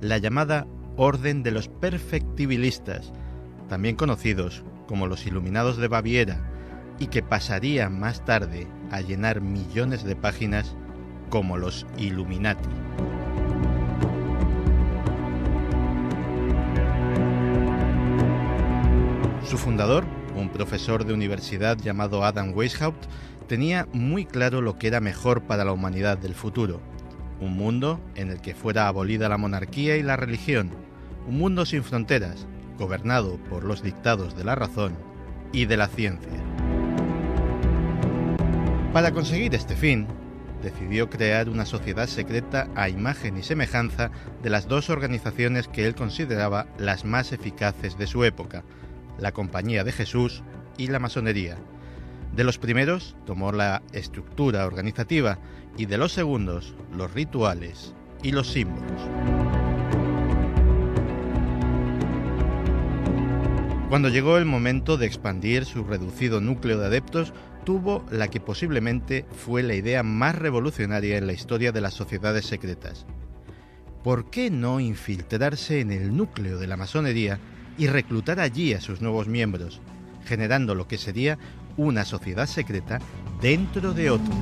la 0.00 0.18
llamada 0.18 0.66
Orden 0.96 1.42
de 1.42 1.50
los 1.50 1.68
Perfectibilistas, 1.68 3.12
también 3.68 3.96
conocidos 3.96 4.64
como 4.86 5.06
los 5.06 5.26
Iluminados 5.26 5.76
de 5.76 5.88
Baviera, 5.88 6.40
y 6.98 7.08
que 7.08 7.22
pasaría 7.22 7.88
más 7.88 8.24
tarde 8.24 8.66
a 8.90 9.00
llenar 9.00 9.40
millones 9.40 10.04
de 10.04 10.16
páginas 10.16 10.74
como 11.28 11.56
los 11.56 11.86
Illuminati. 11.98 12.68
Su 19.44 19.58
fundador, 19.58 20.04
un 20.36 20.48
profesor 20.48 21.04
de 21.04 21.12
universidad 21.12 21.76
llamado 21.78 22.24
Adam 22.24 22.52
Weishaupt 22.54 23.06
tenía 23.48 23.86
muy 23.92 24.24
claro 24.24 24.60
lo 24.60 24.78
que 24.78 24.86
era 24.86 25.00
mejor 25.00 25.42
para 25.42 25.64
la 25.64 25.72
humanidad 25.72 26.18
del 26.18 26.34
futuro. 26.34 26.80
Un 27.40 27.56
mundo 27.56 28.00
en 28.14 28.30
el 28.30 28.40
que 28.40 28.54
fuera 28.54 28.88
abolida 28.88 29.28
la 29.28 29.36
monarquía 29.36 29.96
y 29.96 30.02
la 30.02 30.16
religión. 30.16 30.70
Un 31.26 31.38
mundo 31.38 31.66
sin 31.66 31.84
fronteras, 31.84 32.46
gobernado 32.78 33.36
por 33.50 33.64
los 33.64 33.82
dictados 33.82 34.36
de 34.36 34.44
la 34.44 34.54
razón 34.54 34.94
y 35.52 35.66
de 35.66 35.76
la 35.76 35.88
ciencia. 35.88 36.40
Para 38.92 39.12
conseguir 39.12 39.54
este 39.54 39.74
fin, 39.74 40.06
decidió 40.62 41.10
crear 41.10 41.48
una 41.48 41.66
sociedad 41.66 42.06
secreta 42.06 42.68
a 42.74 42.88
imagen 42.88 43.36
y 43.36 43.42
semejanza 43.42 44.10
de 44.42 44.50
las 44.50 44.68
dos 44.68 44.90
organizaciones 44.90 45.66
que 45.68 45.86
él 45.86 45.94
consideraba 45.94 46.66
las 46.78 47.04
más 47.04 47.32
eficaces 47.32 47.98
de 47.98 48.06
su 48.06 48.24
época, 48.24 48.62
la 49.18 49.32
Compañía 49.32 49.84
de 49.84 49.92
Jesús 49.92 50.42
y 50.78 50.88
la 50.88 50.98
masonería. 50.98 51.56
De 52.34 52.44
los 52.44 52.58
primeros 52.58 53.14
tomó 53.26 53.52
la 53.52 53.82
estructura 53.92 54.66
organizativa 54.66 55.38
y 55.76 55.86
de 55.86 55.98
los 55.98 56.12
segundos 56.12 56.74
los 56.96 57.12
rituales 57.12 57.94
y 58.22 58.32
los 58.32 58.50
símbolos. 58.50 59.02
Cuando 63.92 64.08
llegó 64.08 64.38
el 64.38 64.46
momento 64.46 64.96
de 64.96 65.04
expandir 65.04 65.66
su 65.66 65.84
reducido 65.84 66.40
núcleo 66.40 66.78
de 66.78 66.86
adeptos, 66.86 67.34
tuvo 67.64 68.06
la 68.10 68.28
que 68.28 68.40
posiblemente 68.40 69.26
fue 69.30 69.62
la 69.62 69.74
idea 69.74 70.02
más 70.02 70.34
revolucionaria 70.34 71.18
en 71.18 71.26
la 71.26 71.34
historia 71.34 71.72
de 71.72 71.82
las 71.82 71.92
sociedades 71.92 72.46
secretas. 72.46 73.04
¿Por 74.02 74.30
qué 74.30 74.50
no 74.50 74.80
infiltrarse 74.80 75.80
en 75.80 75.90
el 75.92 76.16
núcleo 76.16 76.58
de 76.58 76.66
la 76.66 76.78
masonería 76.78 77.38
y 77.78 77.86
reclutar 77.86 78.40
allí 78.40 78.74
a 78.74 78.80
sus 78.80 79.00
nuevos 79.00 79.28
miembros, 79.28 79.80
generando 80.24 80.74
lo 80.74 80.86
que 80.88 80.98
sería 80.98 81.38
una 81.76 82.04
sociedad 82.04 82.46
secreta 82.46 82.98
dentro 83.40 83.92
de 83.92 84.10
otra. 84.10 84.34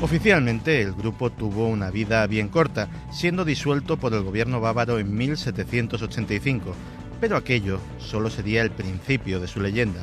Oficialmente 0.00 0.80
el 0.80 0.94
grupo 0.94 1.30
tuvo 1.30 1.68
una 1.68 1.90
vida 1.90 2.26
bien 2.26 2.48
corta, 2.48 2.88
siendo 3.12 3.44
disuelto 3.44 3.98
por 3.98 4.14
el 4.14 4.22
gobierno 4.22 4.58
bávaro 4.58 4.98
en 4.98 5.14
1785, 5.14 6.74
pero 7.20 7.36
aquello 7.36 7.78
solo 7.98 8.30
sería 8.30 8.62
el 8.62 8.70
principio 8.70 9.38
de 9.38 9.48
su 9.48 9.60
leyenda. 9.60 10.00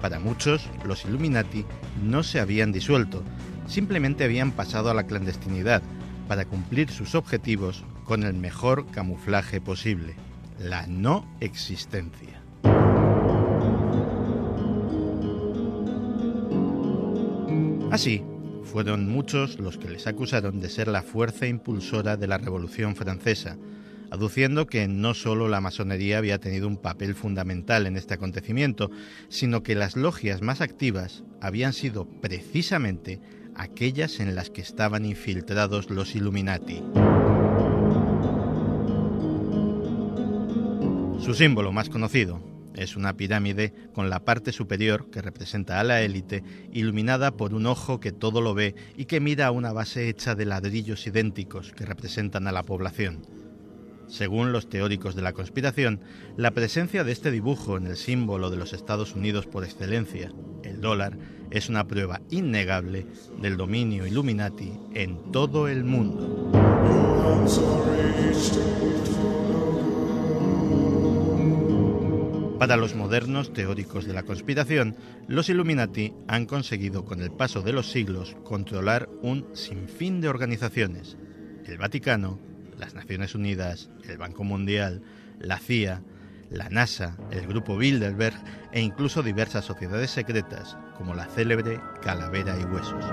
Para 0.00 0.18
muchos, 0.18 0.68
los 0.86 1.04
Illuminati 1.04 1.66
no 2.02 2.22
se 2.22 2.40
habían 2.40 2.72
disuelto, 2.72 3.22
simplemente 3.66 4.24
habían 4.24 4.52
pasado 4.52 4.88
a 4.88 4.94
la 4.94 5.04
clandestinidad, 5.04 5.82
para 6.28 6.44
cumplir 6.44 6.90
sus 6.90 7.14
objetivos 7.14 7.84
con 8.04 8.22
el 8.22 8.34
mejor 8.34 8.86
camuflaje 8.90 9.60
posible, 9.60 10.14
la 10.58 10.86
no 10.86 11.26
existencia. 11.40 12.42
Así, 17.90 18.24
fueron 18.64 19.08
muchos 19.08 19.60
los 19.60 19.78
que 19.78 19.88
les 19.88 20.06
acusaron 20.08 20.58
de 20.58 20.68
ser 20.68 20.88
la 20.88 21.02
fuerza 21.02 21.46
impulsora 21.46 22.16
de 22.16 22.26
la 22.26 22.38
Revolución 22.38 22.96
Francesa, 22.96 23.56
aduciendo 24.10 24.66
que 24.66 24.88
no 24.88 25.14
solo 25.14 25.48
la 25.48 25.60
masonería 25.60 26.18
había 26.18 26.40
tenido 26.40 26.66
un 26.66 26.76
papel 26.76 27.14
fundamental 27.14 27.86
en 27.86 27.96
este 27.96 28.14
acontecimiento, 28.14 28.90
sino 29.28 29.62
que 29.62 29.76
las 29.76 29.96
logias 29.96 30.42
más 30.42 30.60
activas 30.60 31.22
habían 31.40 31.72
sido 31.72 32.06
precisamente 32.20 33.20
aquellas 33.56 34.20
en 34.20 34.34
las 34.34 34.50
que 34.50 34.60
estaban 34.60 35.04
infiltrados 35.04 35.90
los 35.90 36.14
Illuminati. 36.14 36.82
Su 41.20 41.34
símbolo 41.34 41.72
más 41.72 41.88
conocido 41.88 42.42
es 42.74 42.96
una 42.96 43.16
pirámide 43.16 43.72
con 43.92 44.10
la 44.10 44.24
parte 44.24 44.52
superior, 44.52 45.08
que 45.10 45.22
representa 45.22 45.80
a 45.80 45.84
la 45.84 46.02
élite, 46.02 46.42
iluminada 46.72 47.36
por 47.36 47.54
un 47.54 47.66
ojo 47.66 48.00
que 48.00 48.12
todo 48.12 48.40
lo 48.40 48.54
ve 48.54 48.74
y 48.96 49.04
que 49.04 49.20
mira 49.20 49.46
a 49.46 49.50
una 49.52 49.72
base 49.72 50.08
hecha 50.08 50.34
de 50.34 50.44
ladrillos 50.44 51.06
idénticos 51.06 51.72
que 51.72 51.86
representan 51.86 52.48
a 52.48 52.52
la 52.52 52.64
población. 52.64 53.43
Según 54.08 54.52
los 54.52 54.68
teóricos 54.68 55.14
de 55.14 55.22
la 55.22 55.32
conspiración, 55.32 56.00
la 56.36 56.52
presencia 56.52 57.04
de 57.04 57.12
este 57.12 57.30
dibujo 57.30 57.76
en 57.76 57.86
el 57.86 57.96
símbolo 57.96 58.50
de 58.50 58.56
los 58.56 58.72
Estados 58.72 59.14
Unidos 59.14 59.46
por 59.46 59.64
excelencia, 59.64 60.32
el 60.62 60.80
dólar, 60.80 61.16
es 61.50 61.68
una 61.68 61.86
prueba 61.86 62.20
innegable 62.30 63.06
del 63.40 63.56
dominio 63.56 64.06
Illuminati 64.06 64.72
en 64.94 65.32
todo 65.32 65.68
el 65.68 65.84
mundo. 65.84 66.50
Para 72.58 72.76
los 72.76 72.94
modernos 72.94 73.52
teóricos 73.52 74.06
de 74.06 74.14
la 74.14 74.22
conspiración, 74.22 74.96
los 75.28 75.50
Illuminati 75.50 76.14
han 76.28 76.46
conseguido 76.46 77.04
con 77.04 77.20
el 77.20 77.30
paso 77.30 77.60
de 77.60 77.72
los 77.72 77.90
siglos 77.90 78.36
controlar 78.42 79.08
un 79.22 79.46
sinfín 79.52 80.20
de 80.20 80.28
organizaciones. 80.28 81.18
El 81.66 81.76
Vaticano, 81.76 82.38
las 82.78 82.94
Naciones 82.94 83.34
Unidas, 83.34 83.90
el 84.08 84.18
Banco 84.18 84.44
Mundial, 84.44 85.02
la 85.38 85.58
CIA, 85.58 86.02
la 86.50 86.68
NASA, 86.68 87.16
el 87.30 87.46
Grupo 87.46 87.76
Bilderberg 87.76 88.36
e 88.72 88.80
incluso 88.80 89.22
diversas 89.22 89.64
sociedades 89.64 90.10
secretas 90.10 90.76
como 90.96 91.14
la 91.14 91.26
célebre 91.26 91.80
Calavera 92.02 92.56
y 92.58 92.64
Huesos. 92.64 93.04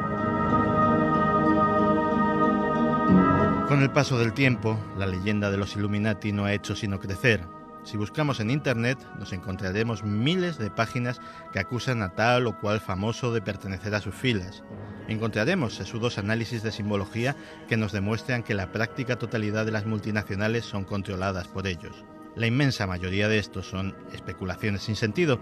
Con 3.67 3.81
el 3.81 3.89
paso 3.91 4.19
del 4.19 4.33
tiempo, 4.33 4.77
la 4.97 5.07
leyenda 5.07 5.49
de 5.49 5.57
los 5.57 5.75
Illuminati 5.75 6.31
no 6.31 6.45
ha 6.45 6.53
hecho 6.53 6.75
sino 6.75 6.99
crecer. 6.99 7.41
Si 7.83 7.97
buscamos 7.97 8.39
en 8.39 8.51
Internet 8.51 8.99
nos 9.17 9.33
encontraremos 9.33 10.03
miles 10.03 10.57
de 10.57 10.69
páginas 10.69 11.19
que 11.51 11.59
acusan 11.59 12.03
a 12.03 12.09
tal 12.09 12.45
o 12.47 12.59
cual 12.59 12.79
famoso 12.79 13.33
de 13.33 13.41
pertenecer 13.41 13.95
a 13.95 14.01
sus 14.01 14.13
filas. 14.13 14.63
Encontraremos 15.07 15.75
sesudos 15.75 16.17
análisis 16.17 16.61
de 16.63 16.71
simbología 16.71 17.35
que 17.67 17.77
nos 17.77 17.91
demuestran 17.91 18.43
que 18.43 18.53
la 18.53 18.71
práctica 18.71 19.17
totalidad 19.17 19.65
de 19.65 19.71
las 19.71 19.85
multinacionales 19.85 20.65
son 20.65 20.83
controladas 20.83 21.47
por 21.47 21.65
ellos. 21.65 22.05
La 22.35 22.47
inmensa 22.47 22.87
mayoría 22.87 23.27
de 23.27 23.39
estos 23.39 23.67
son 23.67 23.95
especulaciones 24.13 24.83
sin 24.83 24.95
sentido, 24.95 25.39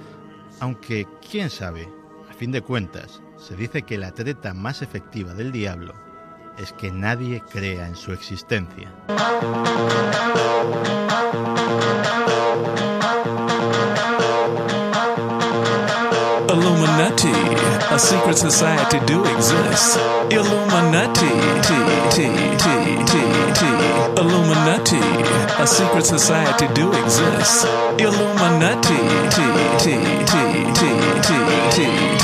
aunque, 0.59 1.07
quién 1.29 1.49
sabe, 1.49 1.87
a 2.29 2.33
fin 2.33 2.51
de 2.51 2.61
cuentas, 2.61 3.21
se 3.37 3.55
dice 3.55 3.83
que 3.83 3.97
la 3.97 4.13
treta 4.13 4.53
más 4.53 4.81
efectiva 4.81 5.33
del 5.33 5.51
diablo 5.51 6.08
es 6.59 6.73
que 6.73 6.91
nadie 6.91 7.41
crea 7.41 7.87
en 7.87 7.95
su 7.95 8.11
existencia. 8.11 8.91
Illuminati, 16.49 17.31
a 17.91 17.97
secret 17.97 18.37
society 18.37 18.99
do 19.07 19.23
exist. 19.37 19.97
Illuminati, 20.29 21.31
T, 21.61 21.69
T, 22.11 22.27
T, 22.57 22.67
T, 23.05 23.13
T. 23.53 23.61
Illuminati, 24.17 24.99
a 25.59 25.65
secret 25.65 26.05
society 26.05 26.67
do 26.73 26.91
exist. 26.91 27.65
Illuminati, 27.97 28.99
T, 29.29 29.41
T, 29.79 29.95
T, 30.25 30.35
T, 30.73 30.81
T, 31.23 31.29
T. 31.71 32.18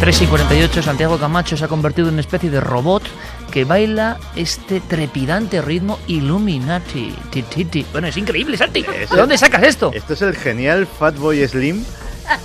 3 0.00 0.22
y 0.22 0.26
48, 0.26 0.82
Santiago 0.82 1.18
Camacho 1.18 1.56
se 1.56 1.64
ha 1.64 1.68
convertido 1.68 2.08
en 2.08 2.14
una 2.14 2.20
especie 2.20 2.50
de 2.50 2.60
robot 2.60 3.02
que 3.50 3.64
baila 3.64 4.18
este 4.36 4.80
trepidante 4.80 5.62
ritmo 5.62 5.98
Illuminati. 6.06 7.14
Ti, 7.30 7.42
ti, 7.42 7.64
ti. 7.64 7.86
Bueno, 7.92 8.08
es 8.08 8.16
increíble, 8.16 8.56
Santi. 8.56 8.82
¿De 8.82 9.16
dónde 9.16 9.38
sacas 9.38 9.62
esto? 9.62 9.90
Esto 9.94 10.12
es 10.12 10.22
el 10.22 10.36
genial 10.36 10.86
Fatboy 10.86 11.46
Slim 11.48 11.82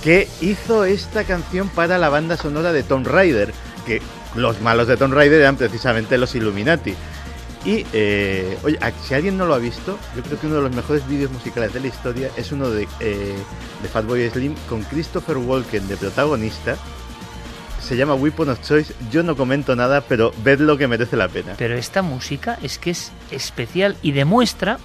que 0.02 0.28
hizo 0.40 0.84
esta 0.84 1.24
canción 1.24 1.68
para 1.68 1.98
la 1.98 2.08
banda 2.08 2.36
sonora 2.36 2.72
de 2.72 2.82
Tomb 2.82 3.06
Raider, 3.06 3.52
que 3.86 4.00
los 4.34 4.60
malos 4.60 4.88
de 4.88 4.96
Tomb 4.96 5.12
Raider 5.12 5.40
eran 5.40 5.56
precisamente 5.56 6.16
los 6.18 6.34
Illuminati. 6.34 6.94
Y, 7.64 7.86
eh, 7.92 8.58
oye, 8.64 8.78
si 9.06 9.14
alguien 9.14 9.36
no 9.36 9.46
lo 9.46 9.54
ha 9.54 9.58
visto, 9.58 9.98
yo 10.16 10.22
creo 10.22 10.40
que 10.40 10.46
uno 10.46 10.56
de 10.56 10.62
los 10.62 10.74
mejores 10.74 11.06
vídeos 11.06 11.30
musicales 11.30 11.72
de 11.72 11.80
la 11.80 11.86
historia 11.86 12.30
es 12.36 12.50
uno 12.50 12.70
de, 12.70 12.88
eh, 12.98 13.36
de 13.82 13.88
Fatboy 13.88 14.28
Slim 14.30 14.54
con 14.68 14.82
Christopher 14.82 15.36
Walken 15.36 15.86
de 15.86 15.96
protagonista. 15.96 16.76
Se 17.82 17.96
llama 17.96 18.14
Weapon 18.14 18.48
of 18.48 18.62
Choice. 18.62 18.94
Yo 19.10 19.22
no 19.22 19.36
comento 19.36 19.74
nada, 19.76 20.00
pero 20.02 20.32
vedlo 20.42 20.78
que 20.78 20.86
merece 20.88 21.16
la 21.16 21.28
pena. 21.28 21.54
Pero 21.58 21.74
esta 21.74 22.02
música 22.02 22.58
es 22.62 22.78
que 22.78 22.90
es 22.90 23.12
especial 23.30 23.96
y 24.02 24.12
demuestra 24.12 24.78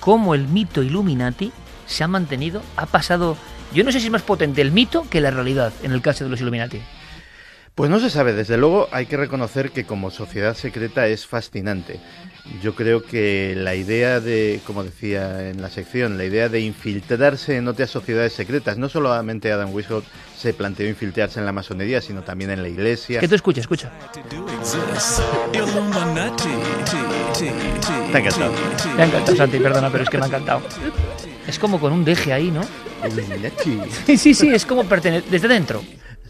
cómo 0.00 0.34
el 0.34 0.46
mito 0.46 0.82
Illuminati 0.82 1.52
se 1.86 2.04
ha 2.04 2.08
mantenido, 2.08 2.62
ha 2.76 2.86
pasado... 2.86 3.36
Yo 3.72 3.82
no 3.82 3.90
sé 3.90 3.98
si 3.98 4.06
es 4.06 4.12
más 4.12 4.22
potente 4.22 4.60
el 4.60 4.70
mito 4.70 5.06
que 5.08 5.20
la 5.20 5.30
realidad 5.30 5.72
en 5.82 5.92
el 5.92 6.02
caso 6.02 6.24
de 6.24 6.30
los 6.30 6.40
Illuminati. 6.40 6.80
Pues 7.74 7.90
no 7.90 7.98
se 7.98 8.08
sabe, 8.08 8.34
desde 8.34 8.56
luego 8.56 8.88
hay 8.92 9.06
que 9.06 9.16
reconocer 9.16 9.72
que 9.72 9.84
como 9.84 10.12
sociedad 10.12 10.54
secreta 10.54 11.08
es 11.08 11.26
fascinante. 11.26 11.98
Yo 12.62 12.76
creo 12.76 13.02
que 13.02 13.54
la 13.56 13.74
idea 13.74 14.20
de, 14.20 14.60
como 14.64 14.84
decía 14.84 15.50
en 15.50 15.60
la 15.60 15.70
sección, 15.70 16.16
la 16.16 16.24
idea 16.24 16.48
de 16.48 16.60
infiltrarse 16.60 17.56
en 17.56 17.66
otras 17.66 17.90
sociedades 17.90 18.32
secretas, 18.32 18.78
no 18.78 18.88
solamente 18.88 19.50
Adam 19.50 19.74
Weishaupt 19.74 20.06
se 20.38 20.54
planteó 20.54 20.88
infiltrarse 20.88 21.40
en 21.40 21.46
la 21.46 21.52
masonería, 21.52 22.00
sino 22.00 22.22
también 22.22 22.50
en 22.50 22.62
la 22.62 22.68
iglesia. 22.68 23.18
Que 23.18 23.26
tú 23.26 23.34
escucha, 23.34 23.60
escucha. 23.60 23.90
Te 24.22 24.28
ha 28.16 28.20
encantado. 28.20 28.52
Me 28.94 29.02
ha 29.02 29.06
encantado, 29.06 29.36
Santi, 29.36 29.58
perdona, 29.58 29.90
pero 29.90 30.04
es 30.04 30.10
que 30.10 30.18
me 30.18 30.24
ha 30.24 30.28
encantado. 30.28 30.62
Es 31.48 31.58
como 31.58 31.80
con 31.80 31.92
un 31.92 32.04
deje 32.04 32.32
ahí, 32.32 32.52
¿no? 32.52 32.60
Sí, 34.06 34.16
sí, 34.16 34.32
sí, 34.32 34.48
es 34.50 34.64
como 34.64 34.84
pertenecer 34.84 35.28
desde 35.28 35.48
dentro. 35.48 35.82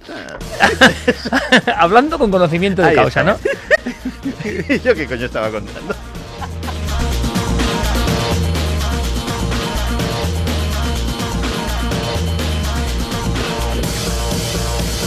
Hablando 1.76 2.18
con 2.18 2.30
conocimiento 2.30 2.82
de 2.82 2.88
Ahí 2.88 2.96
causa, 2.96 3.22
¿no? 3.24 3.32
está. 3.32 4.76
¿Yo 4.84 4.94
qué 4.94 5.06
coño 5.06 5.26
estaba 5.26 5.50
contando? 5.50 5.94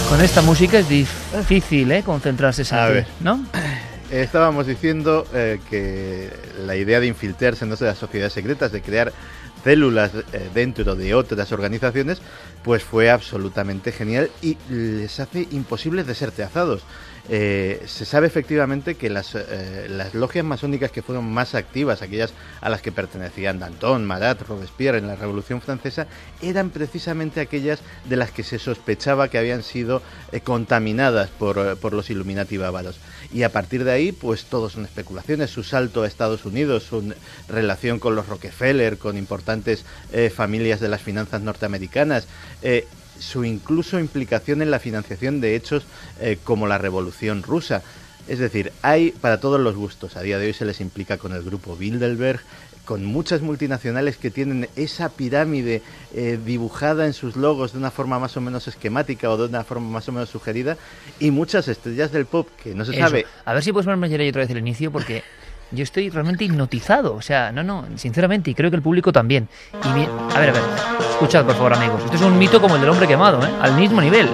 Con 0.09 0.21
esta 0.21 0.41
música 0.41 0.79
es 0.79 0.87
difícil, 0.87 1.91
¿eh? 1.91 2.01
Concentrarse, 2.01 2.63
Santi, 2.63 2.83
A 2.83 2.87
ver. 2.87 3.07
¿no? 3.19 3.45
Estábamos 4.09 4.65
diciendo 4.65 5.27
eh, 5.33 5.59
que 5.69 6.29
la 6.65 6.77
idea 6.77 7.01
de 7.01 7.07
infiltrarse 7.07 7.65
en 7.65 7.71
las 7.71 7.97
sociedades 7.97 8.31
secretas, 8.31 8.71
de 8.71 8.81
crear 8.81 9.11
células 9.65 10.11
eh, 10.31 10.49
dentro 10.53 10.95
de 10.95 11.13
otras 11.13 11.51
organizaciones, 11.51 12.21
pues 12.67 12.83
fue 12.83 13.09
absolutamente 13.09 13.93
genial 13.93 14.29
y 14.41 14.57
les 14.69 15.21
hace 15.21 15.47
imposibles 15.51 16.05
de 16.05 16.13
ser 16.13 16.31
trazados. 16.31 16.83
Eh, 17.29 17.81
se 17.85 18.03
sabe 18.03 18.27
efectivamente 18.27 18.95
que 18.95 19.09
las, 19.09 19.35
eh, 19.35 19.87
las 19.89 20.13
logias 20.13 20.43
masónicas 20.43 20.91
que 20.91 21.01
fueron 21.01 21.31
más 21.31 21.55
activas, 21.55 22.01
aquellas 22.01 22.33
a 22.59 22.69
las 22.69 22.81
que 22.81 22.91
pertenecían 22.91 23.59
Danton, 23.59 24.03
Marat, 24.03 24.41
Robespierre 24.41 24.97
en 24.97 25.07
la 25.07 25.15
Revolución 25.15 25.61
Francesa, 25.61 26.07
eran 26.41 26.69
precisamente 26.69 27.39
aquellas 27.39 27.79
de 28.03 28.17
las 28.17 28.31
que 28.31 28.43
se 28.43 28.59
sospechaba 28.59 29.29
que 29.29 29.37
habían 29.37 29.63
sido 29.63 30.01
eh, 30.33 30.41
contaminadas 30.41 31.29
por, 31.29 31.77
por 31.77 31.93
los 31.93 32.09
Illuminati 32.09 32.57
bávaros. 32.57 32.99
Y 33.33 33.43
a 33.43 33.51
partir 33.51 33.83
de 33.83 33.91
ahí, 33.91 34.11
pues 34.11 34.45
todo 34.45 34.69
son 34.69 34.85
especulaciones. 34.85 35.49
Su 35.49 35.63
salto 35.63 36.03
a 36.03 36.07
Estados 36.07 36.45
Unidos, 36.45 36.83
su 36.83 37.13
relación 37.47 37.99
con 37.99 38.15
los 38.15 38.27
Rockefeller, 38.27 38.97
con 38.97 39.17
importantes 39.17 39.85
eh, 40.13 40.29
familias 40.29 40.79
de 40.79 40.87
las 40.87 41.01
finanzas 41.01 41.41
norteamericanas, 41.41 42.27
eh, 42.61 42.87
su 43.19 43.43
incluso 43.43 43.99
implicación 43.99 44.61
en 44.61 44.71
la 44.71 44.79
financiación 44.79 45.41
de 45.41 45.55
hechos 45.55 45.83
eh, 46.19 46.37
como 46.43 46.67
la 46.67 46.77
Revolución 46.77 47.43
Rusa. 47.43 47.81
Es 48.27 48.39
decir, 48.39 48.73
hay 48.81 49.11
para 49.11 49.39
todos 49.39 49.59
los 49.59 49.75
gustos. 49.75 50.17
A 50.17 50.21
día 50.21 50.37
de 50.37 50.47
hoy 50.47 50.53
se 50.53 50.65
les 50.65 50.81
implica 50.81 51.17
con 51.17 51.33
el 51.33 51.43
grupo 51.43 51.75
Bilderberg, 51.75 52.41
con 52.87 53.03
muchas 53.03 53.41
multinacionales 53.41 54.15
que 54.15 54.31
tienen 54.31 54.69
esa 54.77 55.09
pirámide 55.09 55.81
eh, 56.15 56.39
dibujada 56.43 57.05
en 57.05 57.11
sus 57.11 57.35
logos 57.35 57.73
de 57.73 57.79
una 57.79 57.91
forma 57.91 58.17
más 58.17 58.37
o 58.37 58.41
menos 58.41 58.65
esquemática 58.69 59.29
o 59.29 59.35
de 59.35 59.45
una 59.49 59.65
forma 59.65 59.89
más 59.89 60.07
o 60.07 60.13
menos 60.13 60.29
sugerida, 60.29 60.77
y 61.19 61.29
muchas 61.29 61.67
estrellas 61.67 62.13
del 62.13 62.25
pop 62.25 62.47
que 62.63 62.73
no 62.73 62.85
se 62.85 62.93
Eso. 62.93 63.01
sabe. 63.01 63.25
A 63.43 63.53
ver 63.53 63.61
si 63.61 63.73
puedes 63.73 63.85
ponerme 63.85 64.07
ayer 64.07 64.29
otra 64.29 64.41
vez 64.41 64.49
el 64.51 64.59
inicio, 64.59 64.89
porque 64.89 65.21
yo 65.71 65.83
estoy 65.83 66.09
realmente 66.09 66.45
hipnotizado. 66.45 67.13
O 67.13 67.21
sea, 67.21 67.51
no, 67.51 67.61
no, 67.61 67.85
sinceramente, 67.97 68.51
y 68.51 68.55
creo 68.55 68.69
que 68.69 68.77
el 68.77 68.81
público 68.81 69.11
también. 69.11 69.49
Y 69.83 69.93
bien, 69.93 70.09
a 70.33 70.39
ver, 70.39 70.51
a 70.51 70.53
ver, 70.53 70.63
escuchad 71.09 71.45
por 71.45 71.55
favor, 71.55 71.73
amigos. 71.73 72.01
Esto 72.05 72.15
es 72.15 72.21
un 72.21 72.39
mito 72.39 72.61
como 72.61 72.75
el 72.75 72.81
del 72.81 72.89
hombre 72.89 73.05
quemado, 73.05 73.45
¿eh? 73.45 73.51
Al 73.61 73.75
mismo 73.75 73.99
nivel. 73.99 74.29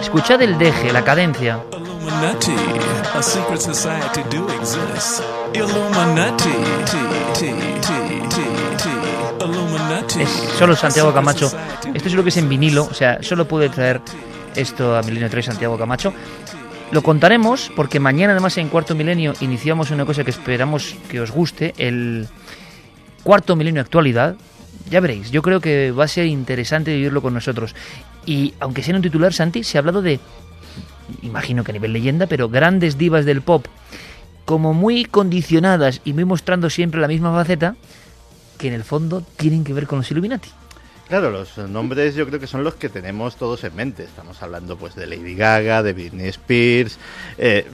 Escuchad 0.00 0.42
el 0.42 0.58
deje, 0.58 0.92
la 0.92 1.04
cadencia. 1.04 1.60
Illuminati, 2.06 2.54
a 3.14 3.20
secret 3.20 3.60
society 3.60 4.22
do 4.30 4.46
exist. 4.60 5.24
Illuminati, 5.52 6.52
T, 6.84 6.92
T, 7.34 7.52
T, 7.80 7.92
T, 8.30 8.36
T. 8.78 9.44
Illuminati. 9.44 10.22
Es 10.22 10.28
solo 10.56 10.76
Santiago 10.76 11.12
Camacho. 11.12 11.50
Esto 11.92 12.08
es 12.08 12.14
lo 12.14 12.22
que 12.22 12.28
es 12.28 12.36
en 12.36 12.48
vinilo, 12.48 12.84
o 12.84 12.94
sea, 12.94 13.20
solo 13.24 13.48
puede 13.48 13.70
traer 13.70 14.00
esto 14.54 14.96
a 14.96 15.02
Milenio 15.02 15.28
3 15.28 15.46
Santiago 15.46 15.76
Camacho. 15.76 16.14
Lo 16.92 17.02
contaremos 17.02 17.72
porque 17.74 17.98
mañana 17.98 18.34
además 18.34 18.56
en 18.58 18.68
Cuarto 18.68 18.94
Milenio 18.94 19.32
iniciamos 19.40 19.90
una 19.90 20.06
cosa 20.06 20.22
que 20.22 20.30
esperamos 20.30 20.94
que 21.08 21.20
os 21.20 21.32
guste, 21.32 21.74
el 21.76 22.28
Cuarto 23.24 23.56
Milenio 23.56 23.82
Actualidad. 23.82 24.36
Ya 24.88 25.00
veréis, 25.00 25.32
yo 25.32 25.42
creo 25.42 25.60
que 25.60 25.90
va 25.90 26.04
a 26.04 26.08
ser 26.08 26.26
interesante 26.26 26.94
vivirlo 26.94 27.20
con 27.20 27.34
nosotros. 27.34 27.74
Y 28.26 28.54
aunque 28.60 28.84
sea 28.84 28.92
en 28.92 28.96
un 28.96 29.02
titular, 29.02 29.32
Santi, 29.32 29.64
se 29.64 29.76
ha 29.76 29.80
hablado 29.80 30.02
de, 30.02 30.20
imagino 31.22 31.64
que 31.64 31.72
a 31.72 31.74
nivel 31.74 31.92
leyenda, 31.92 32.26
pero 32.26 32.48
grandes 32.48 32.98
divas 32.98 33.24
del 33.24 33.42
pop, 33.42 33.66
como 34.44 34.74
muy 34.74 35.04
condicionadas 35.04 36.00
y 36.04 36.12
muy 36.12 36.24
mostrando 36.24 36.70
siempre 36.70 37.00
la 37.00 37.08
misma 37.08 37.32
faceta, 37.32 37.76
que 38.58 38.68
en 38.68 38.74
el 38.74 38.84
fondo 38.84 39.22
tienen 39.36 39.64
que 39.64 39.72
ver 39.72 39.86
con 39.86 39.98
los 39.98 40.10
Illuminati. 40.10 40.48
Claro, 41.08 41.30
los 41.30 41.56
nombres 41.58 42.14
yo 42.14 42.26
creo 42.26 42.40
que 42.40 42.48
son 42.48 42.64
los 42.64 42.74
que 42.74 42.88
tenemos 42.88 43.36
todos 43.36 43.62
en 43.62 43.76
mente. 43.76 44.02
Estamos 44.02 44.42
hablando 44.42 44.76
pues 44.76 44.96
de 44.96 45.06
Lady 45.06 45.36
Gaga, 45.36 45.82
de 45.82 45.92
Britney 45.92 46.28
Spears, 46.28 46.98
eh, 47.38 47.64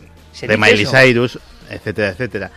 de 0.41 0.57
Miley 0.57 0.83
eso. 0.83 0.93
Cyrus, 0.93 1.39
etcétera, 1.71 2.11
etcétera. 2.11 2.51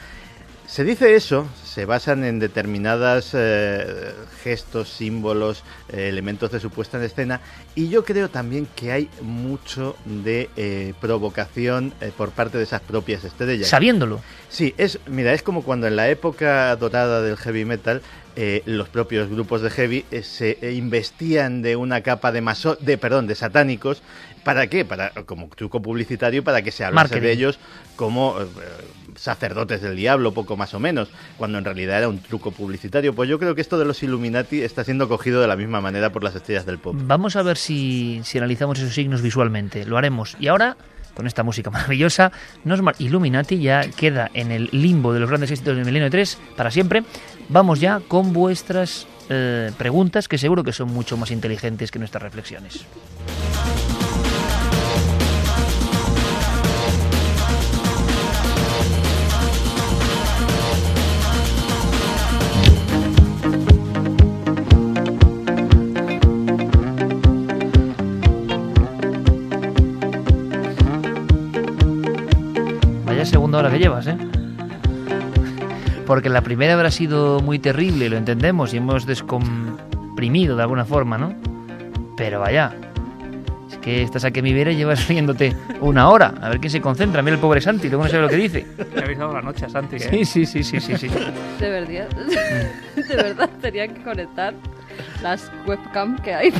Se 0.67 0.83
dice 0.83 1.15
eso, 1.15 1.47
se 1.63 1.85
basan 1.85 2.23
en 2.23 2.39
determinadas 2.39 3.31
eh, 3.33 4.13
gestos, 4.43 4.89
símbolos, 4.89 5.63
eh, 5.89 6.09
elementos 6.09 6.51
de 6.51 6.59
su 6.59 6.71
puesta 6.71 6.97
en 6.97 7.03
escena 7.03 7.39
y 7.75 7.89
yo 7.89 8.03
creo 8.03 8.29
también 8.29 8.67
que 8.75 8.91
hay 8.91 9.09
mucho 9.21 9.95
de 10.05 10.49
eh, 10.57 10.93
provocación 10.99 11.93
eh, 12.01 12.11
por 12.17 12.31
parte 12.31 12.57
de 12.57 12.63
esas 12.63 12.81
propias 12.81 13.23
estrellas. 13.23 13.67
Sabiéndolo. 13.69 14.21
Sí, 14.49 14.73
es, 14.77 14.99
mira, 15.05 15.33
es 15.33 15.43
como 15.43 15.63
cuando 15.63 15.85
en 15.85 15.95
la 15.95 16.09
época 16.09 16.75
dorada 16.77 17.21
del 17.21 17.37
heavy 17.37 17.63
metal 17.63 18.01
eh, 18.37 18.63
los 18.65 18.89
propios 18.89 19.29
grupos 19.29 19.61
de 19.61 19.69
heavy 19.69 20.05
eh, 20.11 20.23
se 20.23 20.57
investían 20.73 21.61
de 21.61 21.77
una 21.77 22.01
capa 22.01 22.31
de 22.33 22.41
maso 22.41 22.75
de 22.75 22.97
perdón, 22.97 23.27
de 23.27 23.35
satánicos. 23.35 24.01
¿Para 24.43 24.67
qué? 24.67 24.83
Para 24.83 25.11
como 25.25 25.47
truco 25.49 25.81
publicitario 25.81 26.43
para 26.43 26.61
que 26.61 26.71
se 26.71 26.83
hablase 26.83 27.15
Marketing. 27.15 27.21
de 27.21 27.31
ellos 27.31 27.59
como 27.95 28.35
eh, 28.39 28.45
sacerdotes 29.15 29.81
del 29.81 29.95
diablo, 29.95 30.33
poco 30.33 30.57
más 30.57 30.73
o 30.73 30.79
menos, 30.79 31.09
cuando 31.37 31.57
en 31.57 31.65
realidad 31.65 31.99
era 31.99 32.09
un 32.09 32.19
truco 32.19 32.51
publicitario. 32.51 33.13
Pues 33.13 33.29
yo 33.29 33.39
creo 33.39 33.55
que 33.55 33.61
esto 33.61 33.77
de 33.77 33.85
los 33.85 34.01
Illuminati 34.03 34.61
está 34.61 34.83
siendo 34.83 35.07
cogido 35.07 35.41
de 35.41 35.47
la 35.47 35.55
misma 35.55 35.81
manera 35.81 36.11
por 36.11 36.23
las 36.23 36.35
estrellas 36.35 36.65
del 36.65 36.79
pop. 36.79 36.95
Vamos 36.97 37.35
a 37.35 37.43
ver 37.43 37.57
si, 37.57 38.21
si 38.23 38.37
analizamos 38.37 38.79
esos 38.79 38.93
signos 38.93 39.21
visualmente. 39.21 39.85
Lo 39.85 39.97
haremos. 39.97 40.35
Y 40.39 40.47
ahora, 40.47 40.77
con 41.13 41.27
esta 41.27 41.43
música 41.43 41.69
maravillosa, 41.71 42.31
nos 42.63 42.79
Illuminati 42.99 43.59
ya 43.59 43.89
queda 43.89 44.29
en 44.33 44.51
el 44.51 44.69
limbo 44.71 45.13
de 45.13 45.19
los 45.19 45.29
grandes 45.29 45.51
éxitos 45.51 45.75
del 45.75 45.85
milenio 45.85 46.09
3 46.09 46.37
para 46.55 46.71
siempre. 46.71 47.03
Vamos 47.49 47.79
ya 47.79 48.01
con 48.07 48.33
vuestras 48.33 49.07
eh, 49.29 49.71
preguntas, 49.77 50.27
que 50.27 50.37
seguro 50.37 50.63
que 50.63 50.71
son 50.71 50.93
mucho 50.93 51.17
más 51.17 51.31
inteligentes 51.31 51.91
que 51.91 51.99
nuestras 51.99 52.23
reflexiones. 52.23 52.85
Segunda 73.35 73.57
hora 73.57 73.69
que 73.69 73.79
llevas, 73.79 74.07
¿eh? 74.07 74.15
Porque 76.07 76.29
la 76.29 76.39
primera 76.39 76.73
habrá 76.73 76.89
sido 76.89 77.41
muy 77.41 77.59
terrible, 77.59 78.07
lo 78.07 78.15
entendemos, 78.15 78.73
y 78.73 78.77
hemos 78.77 79.05
descomprimido 79.05 80.55
de 80.55 80.61
alguna 80.61 80.85
forma, 80.85 81.17
¿no? 81.17 81.35
Pero 82.15 82.39
vaya, 82.39 82.73
es 83.69 83.77
que 83.79 84.03
estás 84.03 84.23
aquí 84.23 84.39
a 84.39 84.41
mi 84.41 84.53
vera 84.53 84.71
y 84.71 84.77
llevas 84.77 85.05
riéndote 85.09 85.53
una 85.81 86.07
hora. 86.07 86.33
A 86.41 86.47
ver 86.47 86.61
quién 86.61 86.71
se 86.71 86.79
concentra. 86.79 87.21
Mira 87.21 87.35
el 87.35 87.41
pobre 87.41 87.59
Santi, 87.59 87.89
luego 87.89 88.05
no 88.05 88.09
sabe 88.09 88.23
lo 88.23 88.29
que 88.29 88.37
dice. 88.37 88.65
Le 88.95 89.03
habéis 89.03 89.19
dado 89.19 89.33
la 89.33 89.41
noche 89.41 89.65
a 89.65 89.69
Santi, 89.69 89.97
¿eh? 89.97 89.99
Sí, 89.99 90.23
sí, 90.23 90.45
sí, 90.45 90.63
sí, 90.63 90.79
sí. 90.79 90.97
sí. 90.97 91.09
De 91.59 91.69
verdad, 91.69 92.07
de 92.95 93.15
verdad 93.17 93.49
tenían 93.59 93.93
que 93.95 94.01
conectar 94.01 94.53
las 95.21 95.51
webcam 95.67 96.17
que 96.19 96.33
hay 96.33 96.53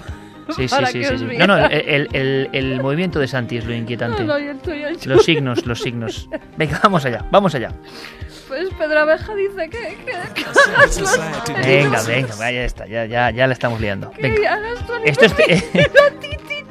Sí, 0.56 0.68
sí, 0.68 0.76
para 0.76 0.88
sí, 0.88 1.00
que 1.00 1.08
sí, 1.08 1.14
os 1.16 1.20
sí. 1.22 1.38
No, 1.38 1.48
no, 1.48 1.66
el, 1.66 2.08
el- 2.14 2.50
el 2.54 2.82
movimiento 2.82 3.20
de 3.20 3.28
Santi 3.28 3.58
es 3.58 3.66
lo 3.66 3.74
inquietante. 3.74 4.24
No, 4.24 4.34
no, 4.34 4.39
y 4.39 4.48
el 4.48 4.58
tuyo, 4.60 4.88
el 4.88 4.98
tuyo. 4.98 5.16
Los 5.16 5.26
signos, 5.26 5.66
los 5.66 5.82
signos. 5.82 6.30
Venga, 6.58 6.80
vamos 6.84 7.04
allá, 7.06 7.26
vamos 7.32 7.56
allá. 7.56 7.72
Pues 8.48 8.70
Pedro 8.78 9.00
Abeja 9.00 9.34
dice 9.34 9.70
que, 9.70 9.98
que, 10.06 10.06
que 10.36 10.46
hagas 10.46 11.00
los 11.00 11.20
Venga, 11.66 12.04
venga, 12.04 12.52
ya 12.52 12.64
está, 12.64 12.86
ya, 12.86 13.06
ya, 13.06 13.32
ya 13.32 13.48
la 13.48 13.54
estamos 13.54 13.82
liando. 13.82 14.12
que 14.12 14.22
Venga. 14.22 14.54
hagas 14.54 14.86
tu 14.86 14.93
Esto 15.04 15.26
es... 15.48 15.64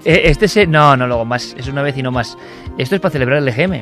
Eh, 0.06 0.22
Este 0.26 0.44
es... 0.44 0.68
No, 0.68 0.96
no, 0.98 1.06
luego 1.06 1.24
más. 1.24 1.54
Es 1.58 1.66
una 1.66 1.80
vez 1.82 1.96
y 1.96 2.02
no 2.02 2.10
más. 2.10 2.36
Esto 2.78 2.94
es 2.94 3.00
para 3.00 3.10
celebrar 3.12 3.38
el 3.38 3.48
EGM. 3.48 3.72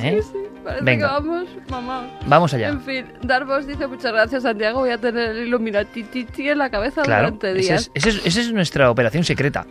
¿eh? 0.00 0.20
Parece 0.64 0.84
Venga. 0.84 1.06
que 1.08 1.12
vamos, 1.12 1.48
mamá. 1.68 2.08
Vamos 2.26 2.54
allá. 2.54 2.68
En 2.68 2.80
fin, 2.80 3.06
Darvos 3.22 3.66
dice 3.66 3.86
muchas 3.86 4.12
gracias, 4.12 4.42
Santiago. 4.44 4.80
Voy 4.80 4.90
a 4.90 4.98
tener 4.98 5.30
el 5.30 5.46
Illuminati 5.48 6.04
en 6.38 6.58
la 6.58 6.70
cabeza 6.70 7.02
Claro, 7.02 7.26
durante 7.26 7.52
días. 7.54 7.90
es, 7.94 8.06
esa 8.06 8.26
es- 8.26 8.36
es 8.36 8.52
nuestra 8.52 8.90
operación 8.90 9.24
secreta. 9.24 9.66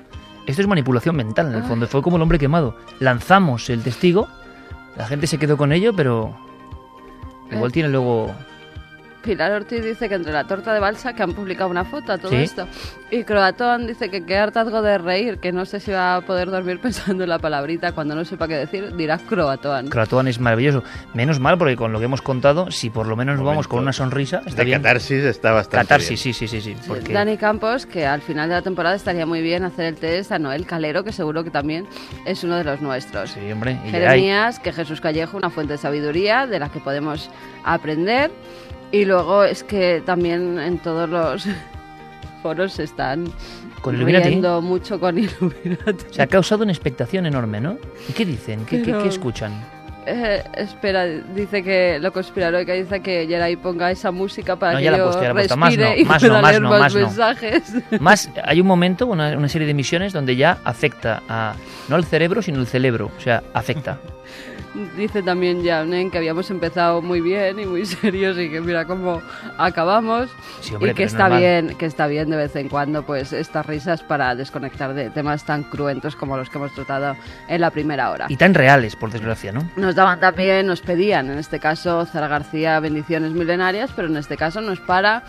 Esto 0.45 0.61
es 0.61 0.67
manipulación 0.67 1.15
mental, 1.15 1.47
en 1.47 1.55
el 1.55 1.63
fondo. 1.63 1.87
Fue 1.87 2.01
como 2.01 2.17
el 2.17 2.21
hombre 2.21 2.37
quemado. 2.37 2.75
Lanzamos 2.99 3.69
el 3.69 3.81
testigo, 3.81 4.27
la 4.97 5.07
gente 5.07 5.25
se 5.25 5.37
quedó 5.37 5.57
con 5.57 5.71
ello, 5.71 5.93
pero 5.95 6.37
igual 7.51 7.71
Eh. 7.71 7.73
tiene 7.73 7.89
luego... 7.89 8.33
Pilar 9.23 9.51
Ortiz 9.53 9.83
dice 9.83 10.07
que 10.09 10.15
entre 10.15 10.31
la 10.33 10.43
torta 10.45 10.73
de 10.73 10.79
balsa, 10.79 11.13
que 11.13 11.23
han 11.23 11.33
publicado 11.33 11.69
una 11.69 11.85
foto 11.85 12.11
a 12.11 12.17
todo 12.17 12.29
Sí. 12.31 12.37
esto. 12.37 12.67
Y 13.09 13.23
Croatón 13.23 13.87
dice 13.87 14.09
que 14.09 14.25
qué 14.25 14.37
hartazgo 14.37 14.81
de 14.81 14.97
reír, 14.97 15.37
que 15.39 15.51
no 15.51 15.65
sé 15.65 15.79
si 15.79 15.91
va 15.91 16.17
a 16.17 16.21
poder 16.21 16.49
dormir 16.51 16.79
pensando 16.81 17.23
en 17.23 17.29
la 17.29 17.39
palabrita. 17.39 17.91
Cuando 17.93 18.13
no 18.15 18.25
sepa 18.25 18.47
qué 18.47 18.55
decir, 18.57 18.95
dirá 18.95 19.17
Croatoan. 19.17 19.87
Croatoan 19.87 20.27
es 20.27 20.39
maravilloso. 20.39 20.83
Menos 21.13 21.39
mal, 21.39 21.57
porque 21.57 21.75
con 21.75 21.91
lo 21.93 21.99
que 21.99 22.05
hemos 22.05 22.21
contado, 22.21 22.69
si 22.71 22.89
por 22.89 23.07
lo 23.07 23.15
menos 23.15 23.41
vamos 23.41 23.67
con 23.67 23.79
una 23.79 23.93
sonrisa, 23.93 24.41
está 24.45 24.57
de 24.61 24.65
bien. 24.65 24.81
catarsis 24.81 25.23
está 25.23 25.51
bastante 25.51 25.85
Catarsis, 25.87 26.23
bien. 26.23 26.33
sí, 26.35 26.47
sí, 26.47 26.61
sí, 26.61 26.73
sí. 26.75 26.77
Porque... 26.87 27.13
Dani 27.13 27.37
Campos, 27.37 27.85
que 27.85 28.05
al 28.05 28.21
final 28.21 28.49
de 28.49 28.55
la 28.55 28.61
temporada 28.61 28.95
estaría 28.95 29.25
muy 29.25 29.41
bien 29.41 29.63
hacer 29.63 29.85
el 29.85 29.95
test 29.95 30.31
a 30.31 30.39
Noel 30.39 30.65
Calero, 30.65 31.03
que 31.03 31.11
seguro 31.11 31.43
que 31.43 31.49
también 31.51 31.87
es 32.25 32.43
uno 32.43 32.57
de 32.57 32.63
los 32.65 32.81
nuestros. 32.81 33.31
Sí, 33.31 33.51
hombre. 33.51 33.79
y 33.85 33.89
Jeremías, 33.89 34.59
que 34.59 34.73
Jesús 34.73 34.99
Callejo, 35.01 35.37
una 35.37 35.49
fuente 35.49 35.73
de 35.73 35.77
sabiduría 35.77 36.45
de 36.47 36.59
la 36.59 36.69
que 36.69 36.79
podemos 36.79 37.29
aprender. 37.63 38.31
Y 38.93 39.03
luego 39.05 39.43
es 39.43 39.63
que 39.63 40.01
también 40.05 40.57
en 40.59 40.77
todos 40.77 41.09
los 41.09 41.45
foros 42.41 42.73
se 42.73 42.83
están 42.83 43.25
Con 43.81 43.97
riendo 43.97 44.61
mucho 44.61 44.99
con 44.99 45.17
Illuminati. 45.19 46.05
Se 46.11 46.21
ha 46.21 46.27
causado 46.27 46.63
una 46.63 46.71
expectación 46.71 47.25
enorme, 47.25 47.59
¿no? 47.59 47.77
¿Y 48.07 48.13
qué 48.13 48.25
dicen? 48.25 48.65
¿Qué, 48.65 48.77
qué- 48.81 48.91
Pero- 48.91 49.03
qué 49.03 49.09
escuchan? 49.09 49.51
Eh, 50.05 50.43
espera, 50.57 51.05
dice 51.05 51.63
que 51.63 51.97
lo 51.97 52.11
conspiranoica 52.11 52.73
dice 52.73 52.99
que 53.01 53.25
Yeray 53.25 53.55
ponga 53.55 53.89
esa 53.89 54.11
música 54.11 54.57
para 54.57 54.73
No, 54.73 54.77
que 54.79 54.83
ya 54.83 54.91
la 54.91 55.03
puesto, 55.05 55.21
ya 55.21 55.27
la 55.29 55.33
puesto. 55.33 55.55
Más 55.55 55.69
respire 55.75 55.95
no, 55.95 56.01
y 56.01 56.03
más 56.05 56.23
no, 56.23 56.41
más 56.41 56.59
no, 56.59 56.69
más 56.69 56.93
más 56.95 57.73
no. 57.73 57.81
Más, 58.01 58.29
hay 58.43 58.59
un 58.59 58.67
momento, 58.67 59.07
una, 59.07 59.29
una 59.37 59.47
serie 59.47 59.65
de 59.65 59.71
emisiones 59.71 60.11
donde 60.11 60.35
ya 60.35 60.57
afecta 60.65 61.23
a 61.29 61.53
no 61.87 61.95
al 61.95 62.03
cerebro, 62.03 62.41
sino 62.41 62.59
el 62.59 62.67
cerebro. 62.67 63.11
O 63.17 63.21
sea, 63.21 63.43
afecta. 63.53 63.97
Dice 64.97 65.21
también 65.21 65.63
Janen 65.63 66.09
que 66.09 66.17
habíamos 66.17 66.49
empezado 66.49 67.01
muy 67.01 67.21
bien 67.21 67.59
y 67.59 67.65
muy 67.65 67.85
serios 67.87 68.37
y 68.39 68.49
que 68.49 68.59
mira 68.59 68.85
cómo 68.85 69.21
acabamos 69.57 70.29
Sí, 70.61 70.73
hombre, 70.73 70.91
y 70.91 70.93
que 70.95 71.03
está 71.03 71.29
normal. 71.29 71.39
bien, 71.39 71.77
que 71.77 71.85
está 71.85 72.07
bien 72.07 72.29
de 72.29 72.37
vez 72.37 72.55
en 72.55 72.69
cuando 72.69 73.03
pues 73.05 73.33
estas 73.33 73.65
risas 73.65 74.01
para 74.01 74.35
desconectar 74.35 74.93
de 74.93 75.09
temas 75.11 75.45
tan 75.45 75.63
cruentos 75.63 76.15
como 76.15 76.37
los 76.37 76.49
que 76.49 76.57
hemos 76.57 76.73
tratado 76.73 77.15
en 77.47 77.61
la 77.61 77.69
primera 77.69 78.09
hora. 78.11 78.25
Y 78.29 78.35
tan 78.37 78.53
reales, 78.53 78.95
por 78.95 79.11
desgracia, 79.11 79.51
¿no? 79.51 79.69
Nos 79.75 79.93
daban 79.95 80.19
también, 80.19 80.65
nos 80.65 80.81
pedían, 80.81 81.29
en 81.29 81.37
este 81.37 81.59
caso 81.59 82.05
Zara 82.05 82.27
García, 82.27 82.79
bendiciones 82.79 83.31
milenarias, 83.31 83.91
pero 83.95 84.07
en 84.07 84.17
este 84.17 84.37
caso 84.37 84.59
no 84.61 84.71
es 84.71 84.79
para 84.79 85.23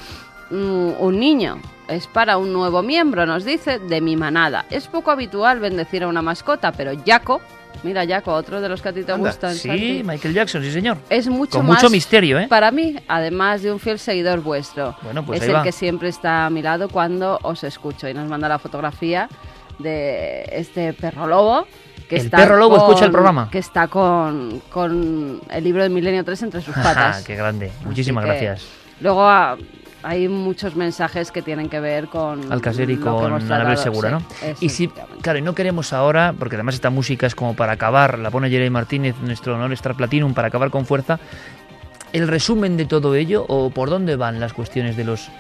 mm, 0.50 0.92
un 0.98 1.20
niño, 1.20 1.58
es 1.88 2.06
para 2.06 2.38
un 2.38 2.52
nuevo 2.52 2.82
miembro, 2.82 3.26
nos 3.26 3.44
dice, 3.44 3.78
de 3.78 4.00
mi 4.00 4.16
manada. 4.16 4.64
Es 4.70 4.86
poco 4.88 5.10
habitual 5.10 5.60
bendecir 5.60 6.02
a 6.02 6.08
una 6.08 6.22
mascota, 6.22 6.72
pero 6.72 6.92
Jaco, 7.04 7.40
mira 7.82 8.06
Jaco, 8.06 8.32
otro 8.32 8.60
de 8.60 8.68
los 8.68 8.80
que 8.80 8.88
a 8.88 8.92
ti 8.92 9.02
te 9.04 9.12
Anda, 9.12 9.28
gustan. 9.30 9.54
sí, 9.54 9.68
Santi, 9.68 10.02
Michael 10.04 10.34
Jackson, 10.34 10.62
sí 10.62 10.70
señor. 10.70 10.98
es 11.10 11.26
mucho 11.28 11.58
Con 11.58 11.66
más 11.66 11.82
mucho 11.82 11.90
misterio, 11.90 12.38
¿eh? 12.38 12.46
para 12.48 12.70
mí, 12.70 12.96
además 13.08 13.62
de 13.62 13.72
un 13.72 13.80
fiel 13.80 13.98
seguidor 13.98 14.40
vuestro. 14.40 14.96
Bueno, 15.02 15.24
pues 15.24 15.38
es 15.38 15.44
ahí 15.44 15.50
el 15.50 15.56
va. 15.56 15.62
que 15.62 15.72
siempre 15.72 16.08
está 16.08 16.46
a 16.46 16.50
mi 16.50 16.62
lado 16.62 16.88
cuando 16.88 17.38
os 17.42 17.64
escucho 17.64 18.08
y 18.08 18.14
nos 18.14 18.28
manda 18.28 18.48
la 18.48 18.58
fotografía 18.58 19.28
de 19.78 20.44
este 20.52 20.92
perro 20.92 21.26
lobo. 21.26 21.66
Que 22.08 22.16
El 22.16 22.22
está 22.26 22.36
perro 22.36 22.56
lobo 22.58 22.76
con- 22.76 22.86
escucha 22.88 23.06
el 23.06 23.10
programa. 23.12 23.48
Que 23.50 23.58
está 23.58 23.88
con, 23.88 24.60
con 24.70 25.40
el 25.50 25.64
libro 25.64 25.82
de 25.82 25.88
Milenio 25.88 26.22
3 26.24 26.42
entre 26.42 26.60
sus 26.60 26.74
patas. 26.82 27.24
qué 27.24 27.34
grande. 27.34 27.72
Muchísimas 27.84 28.24
gracias. 28.24 28.66
Luego 29.00 29.22
ah, 29.26 29.56
hay 30.04 30.28
muchos 30.28 30.76
mensajes 30.76 31.32
que 31.32 31.42
tienen 31.42 31.68
que 31.68 31.80
ver 31.80 32.08
con 32.08 32.52
Alcacer 32.52 32.90
y 32.90 32.96
con 32.96 33.32
Anabel 33.32 33.78
Segura, 33.78 34.10
¿no? 34.10 34.22
Y 34.60 34.68
si, 34.68 34.88
claro, 35.22 35.38
y 35.38 35.42
no 35.42 35.54
queremos 35.54 35.92
ahora, 35.92 36.34
porque 36.38 36.56
además 36.56 36.74
esta 36.74 36.90
música 36.90 37.26
es 37.26 37.34
como 37.34 37.56
para 37.56 37.72
acabar, 37.72 38.18
la 38.18 38.30
pone 38.30 38.50
Jeremy 38.50 38.70
Martínez, 38.70 39.16
nuestro 39.22 39.54
honor 39.54 39.72
Star 39.72 39.96
Platinum, 39.96 40.34
para 40.34 40.48
acabar 40.48 40.70
con 40.70 40.86
fuerza. 40.86 41.18
El 42.12 42.28
resumen 42.28 42.76
de 42.76 42.84
todo 42.84 43.14
ello, 43.14 43.44
o 43.48 43.70
por 43.70 43.90
dónde 43.90 44.16
van 44.16 44.38
las 44.38 44.52
cuestiones 44.52 44.96
de 44.96 45.04
los 45.04 45.30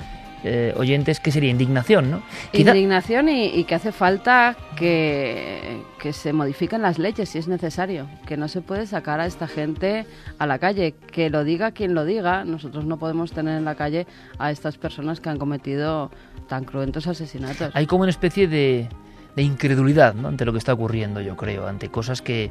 eh, 0.44 0.74
oyentes, 0.76 1.20
que 1.20 1.32
sería 1.32 1.50
indignación, 1.50 2.10
¿no? 2.10 2.22
Indignación 2.52 3.28
y, 3.28 3.46
y 3.46 3.64
que 3.64 3.74
hace 3.74 3.92
falta 3.92 4.56
que, 4.76 5.80
que 5.98 6.12
se 6.12 6.34
modifiquen 6.34 6.82
las 6.82 6.98
leyes 6.98 7.30
si 7.30 7.38
es 7.38 7.48
necesario, 7.48 8.06
que 8.26 8.36
no 8.36 8.48
se 8.48 8.60
puede 8.60 8.86
sacar 8.86 9.20
a 9.20 9.26
esta 9.26 9.48
gente 9.48 10.04
a 10.38 10.46
la 10.46 10.58
calle, 10.58 10.94
que 11.10 11.30
lo 11.30 11.44
diga 11.44 11.72
quien 11.72 11.94
lo 11.94 12.04
diga, 12.04 12.44
nosotros 12.44 12.84
no 12.84 12.98
podemos 12.98 13.32
tener 13.32 13.56
en 13.56 13.64
la 13.64 13.74
calle 13.74 14.06
a 14.38 14.50
estas 14.50 14.76
personas 14.76 15.20
que 15.20 15.30
han 15.30 15.38
cometido 15.38 16.10
tan 16.46 16.64
cruentos 16.64 17.06
asesinatos. 17.06 17.70
hay 17.74 17.86
como 17.86 18.02
una 18.02 18.10
especie 18.10 18.46
de, 18.46 18.88
de 19.34 19.42
incredulidad 19.42 20.14
¿no? 20.14 20.28
ante 20.28 20.44
lo 20.44 20.52
que 20.52 20.58
está 20.58 20.74
ocurriendo, 20.74 21.22
yo 21.22 21.36
creo, 21.36 21.66
ante 21.66 21.88
cosas 21.88 22.20
que, 22.20 22.50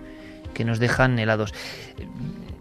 que 0.53 0.65
nos 0.65 0.79
dejan 0.79 1.19
helados. 1.19 1.53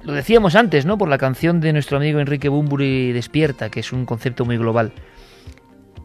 Lo 0.05 0.13
decíamos 0.13 0.57
antes, 0.57 0.85
¿no? 0.85 0.99
Por 0.99 1.09
la 1.09 1.17
canción 1.17 1.61
de 1.61 1.73
nuestro 1.73 1.97
amigo 1.97 2.19
Enrique 2.19 2.49
Bumburi, 2.49 3.13
Despierta, 3.13 3.71
que 3.71 3.81
es 3.81 3.93
un 3.93 4.05
concepto 4.05 4.45
muy 4.45 4.57
global. 4.57 4.93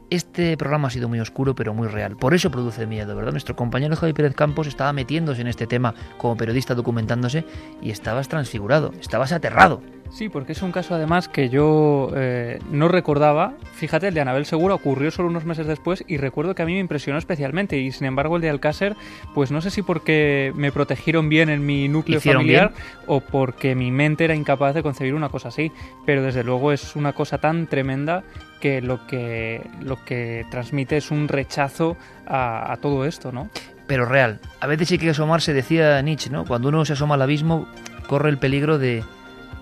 Este 0.09 0.55
programa 0.55 0.87
ha 0.87 0.91
sido 0.91 1.09
muy 1.09 1.19
oscuro, 1.19 1.53
pero 1.53 1.73
muy 1.73 1.89
real. 1.89 2.15
Por 2.15 2.33
eso 2.33 2.49
produce 2.49 2.87
miedo, 2.87 3.13
¿verdad? 3.13 3.33
Nuestro 3.33 3.57
compañero 3.57 3.97
Javi 3.97 4.13
Pérez 4.13 4.33
Campos 4.35 4.65
estaba 4.65 4.93
metiéndose 4.93 5.41
en 5.41 5.47
este 5.47 5.67
tema 5.67 5.93
como 6.17 6.37
periodista 6.37 6.75
documentándose 6.75 7.43
y 7.81 7.91
estabas 7.91 8.29
transfigurado, 8.29 8.93
estabas 9.01 9.33
aterrado. 9.33 9.81
Sí, 10.11 10.29
porque 10.29 10.53
es 10.53 10.61
un 10.61 10.71
caso 10.71 10.95
además 10.95 11.27
que 11.27 11.49
yo 11.49 12.11
eh, 12.15 12.59
no 12.71 12.87
recordaba. 12.87 13.53
Fíjate, 13.73 14.07
el 14.07 14.13
de 14.13 14.21
Anabel 14.21 14.45
Segura 14.45 14.73
ocurrió 14.73 15.11
solo 15.11 15.29
unos 15.29 15.45
meses 15.45 15.67
después 15.67 16.03
y 16.07 16.17
recuerdo 16.17 16.55
que 16.55 16.63
a 16.63 16.65
mí 16.65 16.73
me 16.73 16.79
impresionó 16.79 17.19
especialmente. 17.19 17.77
Y 17.77 17.91
sin 17.91 18.07
embargo, 18.07 18.35
el 18.35 18.41
de 18.41 18.49
Alcácer, 18.49 18.95
pues 19.33 19.51
no 19.51 19.61
sé 19.61 19.69
si 19.69 19.81
porque 19.81 20.51
me 20.55 20.71
protegieron 20.71 21.29
bien 21.29 21.49
en 21.49 21.65
mi 21.65 21.87
núcleo 21.87 22.17
¿Hicieron 22.17 22.41
familiar 22.41 22.71
bien? 22.73 22.83
o 23.05 23.19
porque 23.21 23.75
mi 23.75 23.91
mente 23.91 24.25
era 24.25 24.35
incapaz 24.35 24.73
de 24.75 24.83
concebir 24.83 25.13
una 25.13 25.29
cosa 25.29 25.49
así. 25.49 25.71
Pero 26.05 26.23
desde 26.23 26.43
luego 26.43 26.71
es 26.71 26.95
una 26.95 27.13
cosa 27.13 27.37
tan 27.37 27.67
tremenda 27.67 28.23
que 28.61 28.81
lo 28.81 29.05
que, 29.05 29.61
lo 29.81 30.03
que 30.03 30.45
transmite 30.49 30.97
es 30.97 31.11
un 31.11 31.27
rechazo 31.27 31.97
a, 32.25 32.71
a 32.71 32.77
todo 32.77 33.05
esto, 33.05 33.31
¿no? 33.31 33.49
Pero 33.85 34.05
real. 34.05 34.39
A 34.59 34.67
veces 34.67 34.91
hay 34.91 34.97
que 34.97 35.09
asomarse, 35.11 35.53
decía 35.53 36.01
Nietzsche, 36.01 36.29
¿no? 36.29 36.45
Cuando 36.45 36.69
uno 36.69 36.83
se 36.85 36.93
asoma 36.93 37.15
al 37.15 37.21
abismo, 37.21 37.67
corre 38.07 38.29
el 38.29 38.37
peligro 38.37 38.77
de, 38.77 39.03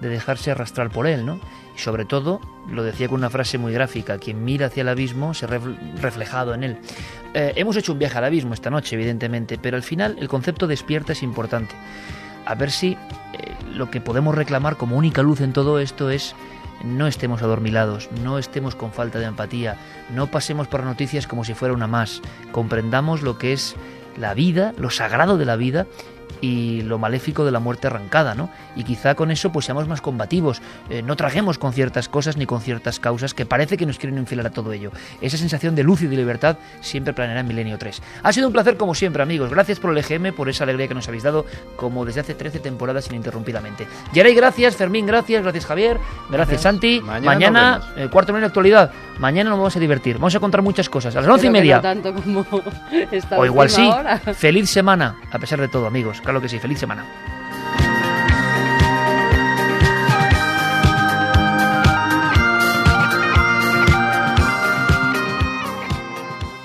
de 0.02 0.10
dejarse 0.10 0.52
arrastrar 0.52 0.90
por 0.90 1.08
él, 1.08 1.26
¿no? 1.26 1.40
Y 1.76 1.80
sobre 1.80 2.06
todo, 2.06 2.42
lo 2.70 2.84
decía 2.84 3.08
con 3.08 3.20
una 3.20 3.30
frase 3.30 3.58
muy 3.58 3.74
gráfica, 3.74 4.18
quien 4.18 4.44
mira 4.44 4.68
hacia 4.68 4.82
el 4.82 4.90
abismo 4.90 5.34
se 5.34 5.48
ve 5.48 5.60
reflejado 6.02 6.54
en 6.54 6.64
él. 6.64 6.78
Eh, 7.34 7.54
hemos 7.56 7.76
hecho 7.76 7.94
un 7.94 8.00
viaje 8.00 8.18
al 8.18 8.26
abismo 8.26 8.54
esta 8.54 8.70
noche, 8.70 8.96
evidentemente, 8.96 9.58
pero 9.58 9.78
al 9.78 9.84
final 9.84 10.18
el 10.20 10.28
concepto 10.28 10.68
despierta 10.68 11.14
es 11.14 11.24
importante. 11.24 11.76
A 12.46 12.56
ver 12.56 12.72
si 12.72 12.94
eh, 12.94 12.98
lo 13.74 13.90
que 13.90 14.02
podemos 14.02 14.36
reclamar 14.36 14.78
como 14.78 14.98
única 14.98 15.22
luz 15.22 15.42
en 15.42 15.54
todo 15.54 15.80
esto 15.80 16.10
es 16.10 16.36
no 16.84 17.08
estemos 17.08 17.42
adormilados, 17.42 18.10
no 18.24 18.38
estemos 18.38 18.76
con 18.76 18.92
falta 18.92 19.20
de 19.20 19.26
empatía, 19.26 19.78
no 20.14 20.28
pasemos 20.28 20.68
por 20.68 20.84
noticias 20.84 21.28
como 21.28 21.44
si 21.44 21.54
fuera 21.54 21.74
una 21.74 21.88
más, 21.88 22.22
comprendamos 22.52 23.22
lo 23.22 23.38
que 23.38 23.54
es 23.54 23.76
la 24.18 24.34
vida, 24.34 24.74
lo 24.78 24.90
sagrado 24.90 25.38
de 25.38 25.46
la 25.46 25.56
vida 25.56 25.88
y 26.42 26.82
lo 26.82 27.00
maléfico 27.00 27.46
de 27.46 27.52
la 27.52 27.60
muerte 27.60 27.88
arrancada, 27.88 28.36
¿no? 28.36 28.50
Y 28.76 28.84
quizá 28.84 29.16
con 29.16 29.32
eso 29.32 29.52
pues 29.52 29.66
seamos 29.66 29.88
más 29.88 30.02
combativos, 30.02 30.62
eh, 30.90 31.02
no 31.02 31.16
traguemos 31.16 31.58
con 31.58 31.74
ciertas 31.74 32.10
cosas 32.10 32.38
ni 32.38 32.46
con 32.46 32.62
ciertas 32.62 33.00
causas 33.00 33.34
que 33.34 33.46
parece 33.46 33.78
que 33.78 33.86
nos 33.86 33.98
quieren 33.98 34.18
infilar 34.18 34.46
a 34.48 34.50
todo 34.52 34.72
ello. 34.74 34.92
Esa 35.22 35.38
sensación 35.38 35.76
de 35.76 35.84
luz 35.84 36.02
y 36.02 36.08
de 36.08 36.16
libertad 36.16 36.58
siempre 36.82 37.14
planeará 37.14 37.40
en 37.42 37.48
Milenio 37.48 37.78
3. 37.78 38.02
Ha 38.24 38.34
sido 38.34 38.48
un 38.48 38.54
placer 38.54 38.78
como 38.78 38.94
siempre, 38.96 39.24
amigos. 39.24 39.50
Gracias 39.50 39.80
por 39.80 39.92
el 39.92 39.98
EGM, 39.98 40.34
por 40.36 40.50
esa 40.50 40.64
alegría 40.66 40.88
que 40.88 40.94
nos 40.96 41.08
habéis 41.08 41.24
dado 41.24 41.46
como 41.78 42.06
desde 42.06 42.22
hace 42.22 42.34
13 42.36 42.60
temporadas 42.60 43.08
ininterrumpidamente. 43.08 43.88
Yaray, 44.14 44.36
gracias, 44.36 44.76
Fermín, 44.76 45.06
gracias, 45.06 45.42
gracias 45.42 45.66
Javier, 45.66 45.98
gracias, 46.30 46.46
Gracias. 46.46 46.62
Santi. 46.62 47.02
Mañana 47.02 47.26
Mañana, 47.26 47.82
eh, 47.98 48.08
cuarto 48.12 48.34
menos 48.34 48.42
de 48.44 48.48
actualidad. 48.48 48.92
Mañana 49.20 49.50
nos 49.50 49.60
vamos 49.60 49.76
a 49.76 49.80
divertir. 49.80 50.16
Vamos 50.18 50.36
a 50.36 50.40
contar 50.40 50.62
muchas 50.62 50.90
cosas. 50.90 51.16
A 51.16 51.22
las 51.22 51.30
once 51.30 51.48
y 51.48 51.50
media. 51.50 51.78
no 51.78 51.82
tanto 51.82 52.14
como 52.14 52.46
esta 53.12 53.38
O 53.38 53.46
igual 53.46 53.70
sí. 53.70 53.82
hora. 53.82 54.18
Feliz 54.20 54.70
semana, 54.70 55.16
a 55.32 55.40
pesar 55.40 55.60
de 55.62 55.68
todo, 55.68 55.88
amigos. 55.88 56.15
Claro 56.22 56.42
que 56.42 56.50
sí, 56.50 56.60
feliz 56.60 56.80
semana. 56.80 57.06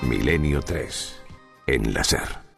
Milenio 0.03 0.61
3. 0.63 1.23
En 1.67 1.95
la 1.95 2.05
SER. 2.05 2.50